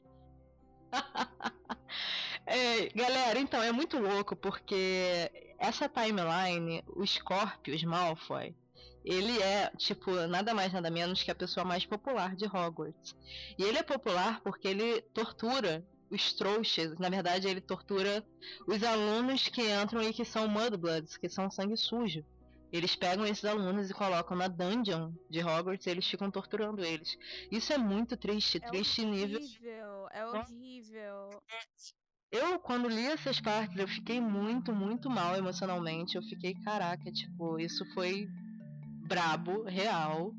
é, 2.46 2.88
galera, 2.90 3.40
então 3.40 3.62
é 3.62 3.72
muito 3.72 4.00
louco 4.00 4.36
porque 4.36 5.32
essa 5.60 5.90
timeline, 5.90 6.84
o 6.88 7.06
Scorpius 7.06 7.84
Malfoy, 7.84 8.56
ele 9.04 9.42
é, 9.42 9.72
tipo, 9.78 10.12
nada 10.28 10.54
mais 10.54 10.72
nada 10.74 10.90
menos 10.90 11.24
que 11.24 11.32
a 11.32 11.36
pessoa 11.36 11.66
mais 11.66 11.86
popular 11.86 12.36
de 12.36 12.46
Hogwarts. 12.46 13.16
E 13.58 13.64
ele 13.64 13.78
é 13.78 13.84
popular 13.84 14.42
porque 14.42 14.68
ele 14.68 15.02
tortura 15.14 15.86
os 16.10 16.34
trouxas, 16.34 16.98
na 16.98 17.10
verdade 17.10 17.48
ele 17.48 17.62
tortura 17.62 18.26
os 18.68 18.84
alunos 18.84 19.48
que 19.48 19.62
entram 19.62 20.02
e 20.02 20.14
que 20.14 20.26
são 20.26 20.48
mudbloods, 20.48 21.18
que 21.18 21.30
são 21.30 21.50
sangue 21.52 21.78
sujo. 21.78 22.24
Eles 22.72 22.96
pegam 22.96 23.26
esses 23.26 23.46
alunos 23.46 23.90
e 23.90 23.94
colocam 23.94 24.36
na 24.36 24.48
dungeon 24.48 25.14
de 25.30 25.42
Hogwarts 25.42 25.86
e 25.86 25.90
eles 25.90 26.06
ficam 26.06 26.30
torturando 26.30 26.84
eles. 26.84 27.18
Isso 27.50 27.72
é 27.72 27.78
muito 27.78 28.18
triste, 28.18 28.58
é 28.58 28.60
triste 28.60 29.06
horrível, 29.06 29.40
nível. 29.40 30.08
É 30.12 30.26
horrível. 30.26 31.42
Eu, 32.30 32.60
quando 32.60 32.90
li 32.90 33.06
essas 33.06 33.40
partes, 33.40 33.78
eu 33.78 33.88
fiquei 33.88 34.20
muito, 34.20 34.74
muito 34.74 35.10
mal 35.10 35.36
emocionalmente. 35.38 36.18
Eu 36.18 36.24
fiquei, 36.24 36.54
caraca, 36.56 37.10
tipo, 37.10 37.58
isso 37.58 37.86
foi 37.94 38.28
brabo, 39.08 39.64
real. 39.64 40.34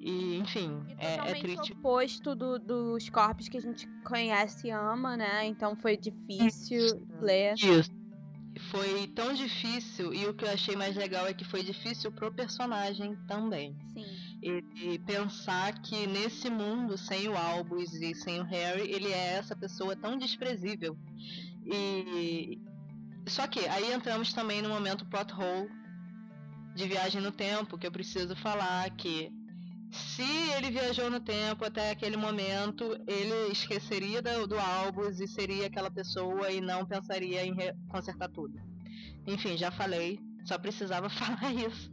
E, 0.00 0.36
enfim, 0.38 0.80
e 0.88 1.04
é, 1.04 1.30
é 1.30 1.34
triste. 1.34 1.72
oposto 1.72 2.34
do, 2.34 2.58
dos 2.58 3.08
corpos 3.10 3.48
que 3.48 3.58
a 3.58 3.60
gente 3.60 3.88
conhece 4.04 4.68
e 4.68 4.70
ama, 4.70 5.16
né? 5.16 5.44
Então 5.46 5.74
foi 5.76 5.96
difícil 5.96 6.78
Isso. 6.78 7.08
ler. 7.20 7.54
Isso. 7.54 7.90
Foi 8.70 9.06
tão 9.08 9.32
difícil, 9.34 10.12
e 10.12 10.26
o 10.26 10.34
que 10.34 10.44
eu 10.44 10.50
achei 10.50 10.74
mais 10.74 10.96
legal 10.96 11.26
é 11.26 11.34
que 11.34 11.44
foi 11.44 11.62
difícil 11.62 12.10
pro 12.10 12.32
personagem 12.32 13.16
também. 13.26 13.76
Sim. 13.92 14.04
E, 14.42 14.94
e 14.94 14.98
pensar 15.00 15.80
que 15.80 16.06
nesse 16.06 16.48
mundo, 16.48 16.96
sem 16.96 17.28
o 17.28 17.36
Albus 17.36 17.92
e 17.94 18.14
sem 18.14 18.40
o 18.40 18.44
Harry, 18.44 18.90
ele 18.90 19.08
é 19.12 19.34
essa 19.34 19.54
pessoa 19.54 19.96
tão 19.96 20.16
desprezível. 20.16 20.96
E. 21.64 22.60
Só 23.26 23.46
que 23.46 23.60
aí 23.66 23.92
entramos 23.92 24.32
também 24.32 24.62
no 24.62 24.70
momento 24.70 25.04
plot 25.04 25.34
hole 25.34 25.68
de 26.74 26.86
viagem 26.86 27.20
no 27.20 27.30
tempo, 27.30 27.76
que 27.76 27.86
eu 27.86 27.92
preciso 27.92 28.34
falar 28.36 28.88
que 28.96 29.30
se 29.90 30.22
ele 30.56 30.70
viajou 30.70 31.10
no 31.10 31.20
tempo 31.20 31.64
até 31.64 31.90
aquele 31.90 32.16
momento, 32.16 32.84
ele 33.06 33.52
esqueceria 33.52 34.20
do, 34.20 34.46
do 34.46 34.58
Albus 34.58 35.20
e 35.20 35.26
seria 35.26 35.66
aquela 35.66 35.90
pessoa 35.90 36.50
e 36.50 36.60
não 36.60 36.84
pensaria 36.84 37.44
em 37.44 37.54
consertar 37.88 38.28
tudo. 38.28 38.58
Enfim, 39.26 39.56
já 39.56 39.70
falei, 39.70 40.18
só 40.44 40.58
precisava 40.58 41.08
falar 41.10 41.52
isso. 41.52 41.90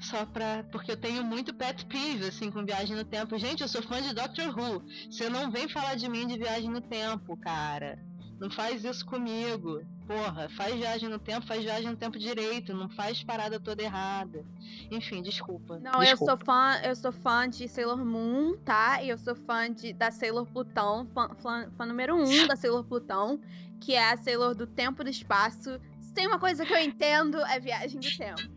Só 0.00 0.24
pra. 0.24 0.64
Porque 0.70 0.92
eu 0.92 0.96
tenho 0.96 1.24
muito 1.24 1.54
pet 1.54 1.84
peeve, 1.86 2.26
assim, 2.26 2.50
com 2.50 2.64
viagem 2.64 2.96
no 2.96 3.04
tempo. 3.04 3.38
Gente, 3.38 3.62
eu 3.62 3.68
sou 3.68 3.82
fã 3.82 4.00
de 4.00 4.14
Doctor 4.14 4.56
Who. 4.56 4.84
Você 5.10 5.28
não 5.28 5.50
vem 5.50 5.68
falar 5.68 5.96
de 5.96 6.08
mim 6.08 6.26
de 6.26 6.38
viagem 6.38 6.70
no 6.70 6.80
tempo, 6.80 7.36
cara. 7.36 7.98
Não 8.38 8.50
faz 8.50 8.84
isso 8.84 9.04
comigo. 9.04 9.80
Porra, 10.06 10.48
faz 10.50 10.74
viagem 10.76 11.08
no 11.08 11.18
tempo, 11.18 11.46
faz 11.46 11.64
viagem 11.64 11.90
no 11.90 11.96
tempo 11.96 12.16
direito, 12.16 12.72
não 12.72 12.88
faz 12.88 13.24
parada 13.24 13.58
toda 13.58 13.82
errada. 13.82 14.44
Enfim, 14.90 15.20
desculpa. 15.20 15.80
Não, 15.80 15.98
desculpa. 15.98 16.10
eu 16.10 16.16
sou 16.16 16.36
fã, 16.38 16.80
eu 16.84 16.96
sou 16.96 17.12
fã 17.12 17.48
de 17.48 17.66
Sailor 17.66 18.04
Moon, 18.04 18.56
tá? 18.64 19.02
E 19.02 19.08
eu 19.08 19.18
sou 19.18 19.34
fã 19.34 19.72
de, 19.72 19.92
da 19.92 20.12
Sailor 20.12 20.46
Plutão, 20.46 21.06
fã, 21.12 21.30
fã, 21.42 21.68
fã 21.76 21.86
número 21.86 22.14
um 22.14 22.24
da 22.46 22.54
Sailor 22.54 22.84
Plutão, 22.84 23.40
que 23.80 23.94
é 23.94 24.12
a 24.12 24.16
Sailor 24.16 24.54
do 24.54 24.66
tempo 24.66 25.02
e 25.02 25.04
do 25.04 25.10
espaço. 25.10 25.80
Se 25.98 26.14
tem 26.14 26.26
uma 26.28 26.38
coisa 26.38 26.64
que 26.64 26.72
eu 26.72 26.78
entendo, 26.78 27.38
é 27.38 27.58
viagem 27.58 27.98
do 27.98 28.16
tempo. 28.16 28.55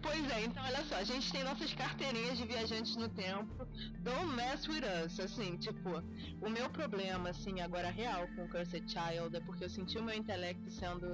Pois 0.00 0.30
é, 0.30 0.44
então 0.44 0.62
olha 0.64 0.84
só, 0.84 0.96
a 0.96 1.04
gente 1.04 1.30
tem 1.32 1.42
nossas 1.42 1.72
carteirinhas 1.74 2.38
de 2.38 2.46
viajantes 2.46 2.94
no 2.96 3.08
tempo. 3.08 3.66
Don't 4.00 4.32
mess 4.34 4.66
with 4.68 4.82
us, 5.04 5.18
assim, 5.18 5.56
tipo, 5.56 5.90
o 6.40 6.48
meu 6.48 6.70
problema, 6.70 7.30
assim, 7.30 7.60
agora 7.60 7.90
real 7.90 8.28
com 8.28 8.48
Cursed 8.48 8.84
Child 8.88 9.36
é 9.36 9.40
porque 9.40 9.64
eu 9.64 9.70
senti 9.70 9.98
o 9.98 10.02
meu 10.02 10.14
intelecto 10.14 10.70
sendo 10.70 11.06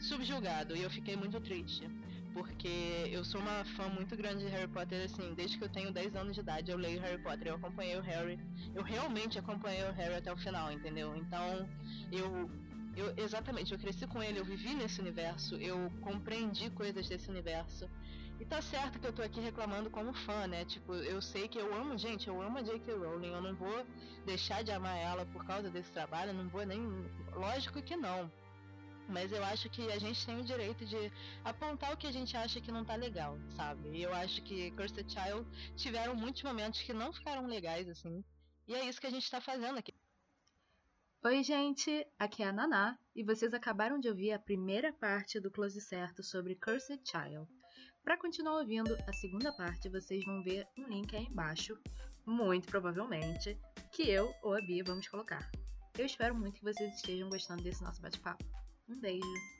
subjugado 0.00 0.76
e 0.76 0.82
eu 0.82 0.90
fiquei 0.90 1.16
muito 1.16 1.40
triste. 1.40 1.88
Porque 2.32 3.08
eu 3.10 3.24
sou 3.24 3.40
uma 3.40 3.64
fã 3.64 3.88
muito 3.88 4.14
grande 4.14 4.44
de 4.44 4.50
Harry 4.50 4.68
Potter, 4.68 5.06
assim, 5.06 5.34
desde 5.34 5.56
que 5.56 5.64
eu 5.64 5.70
tenho 5.70 5.90
10 5.90 6.14
anos 6.14 6.34
de 6.34 6.40
idade 6.40 6.70
eu 6.70 6.76
leio 6.76 7.00
Harry 7.00 7.20
Potter, 7.22 7.48
eu 7.48 7.54
acompanhei 7.54 7.96
o 7.96 8.02
Harry, 8.02 8.38
eu 8.74 8.82
realmente 8.82 9.38
acompanhei 9.38 9.82
o 9.84 9.92
Harry 9.92 10.14
até 10.14 10.30
o 10.30 10.36
final, 10.36 10.70
entendeu? 10.70 11.16
Então, 11.16 11.66
eu 12.12 12.50
eu, 12.96 13.12
exatamente, 13.16 13.72
eu 13.72 13.78
cresci 13.78 14.06
com 14.06 14.22
ele, 14.22 14.40
eu 14.40 14.44
vivi 14.44 14.74
nesse 14.74 15.00
universo, 15.00 15.56
eu 15.56 15.90
compreendi 16.00 16.70
coisas 16.70 17.08
desse 17.08 17.28
universo. 17.30 17.88
E 18.40 18.44
tá 18.44 18.60
certo 18.60 18.98
que 18.98 19.06
eu 19.06 19.12
tô 19.12 19.22
aqui 19.22 19.40
reclamando 19.40 19.90
como 19.90 20.12
fã, 20.12 20.46
né? 20.46 20.64
Tipo, 20.64 20.94
eu 20.94 21.20
sei 21.22 21.48
que 21.48 21.58
eu 21.58 21.74
amo, 21.74 21.96
gente, 21.96 22.28
eu 22.28 22.40
amo 22.40 22.58
a 22.58 22.62
J.K. 22.62 22.92
Rowling, 22.92 23.28
eu 23.28 23.40
não 23.40 23.54
vou 23.54 23.86
deixar 24.26 24.62
de 24.62 24.72
amar 24.72 24.96
ela 24.96 25.24
por 25.26 25.44
causa 25.44 25.70
desse 25.70 25.90
trabalho, 25.92 26.34
não 26.34 26.48
vou 26.48 26.64
nem. 26.66 26.80
Lógico 27.34 27.82
que 27.82 27.96
não. 27.96 28.30
Mas 29.08 29.30
eu 29.30 29.42
acho 29.44 29.70
que 29.70 29.90
a 29.90 29.98
gente 29.98 30.26
tem 30.26 30.38
o 30.38 30.44
direito 30.44 30.84
de 30.84 31.12
apontar 31.44 31.92
o 31.92 31.96
que 31.96 32.06
a 32.06 32.12
gente 32.12 32.36
acha 32.36 32.60
que 32.60 32.72
não 32.72 32.84
tá 32.84 32.96
legal, 32.96 33.38
sabe? 33.56 33.88
E 33.90 34.02
eu 34.02 34.12
acho 34.12 34.42
que 34.42 34.70
Cursed 34.72 35.08
Child 35.10 35.46
tiveram 35.76 36.14
muitos 36.14 36.42
momentos 36.42 36.82
que 36.82 36.92
não 36.92 37.12
ficaram 37.12 37.46
legais, 37.46 37.88
assim. 37.88 38.24
E 38.66 38.74
é 38.74 38.84
isso 38.84 39.00
que 39.00 39.06
a 39.06 39.10
gente 39.10 39.30
tá 39.30 39.40
fazendo 39.40 39.78
aqui. 39.78 39.94
Oi, 41.26 41.42
gente! 41.42 42.06
Aqui 42.20 42.44
é 42.44 42.46
a 42.46 42.52
Naná 42.52 42.96
e 43.12 43.24
vocês 43.24 43.52
acabaram 43.52 43.98
de 43.98 44.08
ouvir 44.08 44.30
a 44.30 44.38
primeira 44.38 44.92
parte 44.92 45.40
do 45.40 45.50
Close 45.50 45.80
Certo 45.80 46.22
sobre 46.22 46.54
Cursed 46.54 47.00
Child. 47.04 47.48
Para 48.04 48.16
continuar 48.16 48.60
ouvindo 48.60 48.96
a 49.08 49.12
segunda 49.12 49.52
parte, 49.52 49.88
vocês 49.88 50.24
vão 50.24 50.40
ver 50.44 50.68
um 50.78 50.86
link 50.86 51.16
aí 51.16 51.24
embaixo, 51.24 51.76
muito 52.24 52.68
provavelmente, 52.68 53.58
que 53.90 54.08
eu 54.08 54.32
ou 54.40 54.54
a 54.54 54.60
Bia 54.60 54.84
vamos 54.86 55.08
colocar. 55.08 55.50
Eu 55.98 56.06
espero 56.06 56.32
muito 56.32 56.60
que 56.60 56.64
vocês 56.64 56.94
estejam 56.94 57.28
gostando 57.28 57.60
desse 57.60 57.82
nosso 57.82 58.00
bate-papo. 58.00 58.44
Um 58.88 59.00
beijo! 59.00 59.55